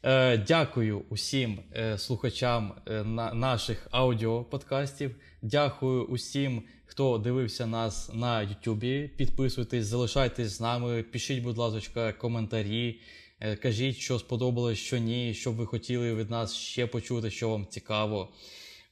Е, 0.03 0.39
дякую 0.39 1.03
усім 1.09 1.59
е, 1.77 1.99
слухачам 1.99 2.75
е, 2.87 3.05
на, 3.05 3.35
наших 3.35 3.87
аудіоподкастів. 3.91 5.17
Дякую 5.43 6.05
усім, 6.05 6.63
хто 6.87 7.19
дивився 7.19 7.67
нас 7.67 8.11
на 8.15 8.43
Ютубі. 8.43 9.11
Підписуйтесь, 9.17 9.87
залишайтесь 9.87 10.49
з 10.49 10.61
нами. 10.61 11.03
Пишіть, 11.03 11.43
будь 11.43 11.59
ласка, 11.59 12.13
коментарі. 12.13 13.01
Е, 13.41 13.57
кажіть, 13.57 13.97
що 13.97 14.19
сподобалось, 14.19 14.79
що 14.79 14.99
ні, 14.99 15.35
що 15.35 15.53
б 15.53 15.55
ви 15.55 15.67
хотіли 15.67 16.15
від 16.15 16.31
нас 16.31 16.55
ще 16.55 16.87
почути, 16.87 17.31
що 17.31 17.49
вам 17.49 17.67
цікаво. 17.67 18.29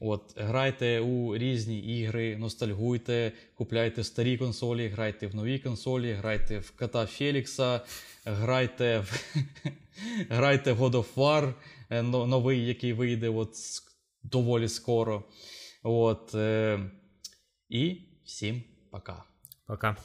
От, 0.00 0.22
грайте 0.36 1.00
у 1.00 1.36
різні 1.36 1.78
ігри, 1.78 2.36
ностальгуйте, 2.36 3.32
купляйте 3.54 4.04
старі 4.04 4.38
консолі, 4.38 4.88
грайте 4.88 5.26
в 5.26 5.34
нові 5.34 5.58
консолі, 5.58 6.12
грайте 6.12 6.58
в 6.58 6.70
кота 6.70 7.06
Фелікса, 7.06 7.80
грайте 8.24 8.98
в, 8.98 9.34
грайте 10.30 10.72
в 10.72 10.82
God 10.82 10.92
of 10.92 11.14
War, 11.14 11.54
е, 11.90 12.02
новий, 12.02 12.66
який 12.66 12.92
вийде 12.92 13.28
от 13.28 13.54
доволі 14.22 14.68
скоро. 14.68 15.24
От, 15.82 16.34
е, 16.34 16.90
і 17.68 17.96
всім 18.24 18.62
пока. 18.90 19.24
Пока. 19.66 19.96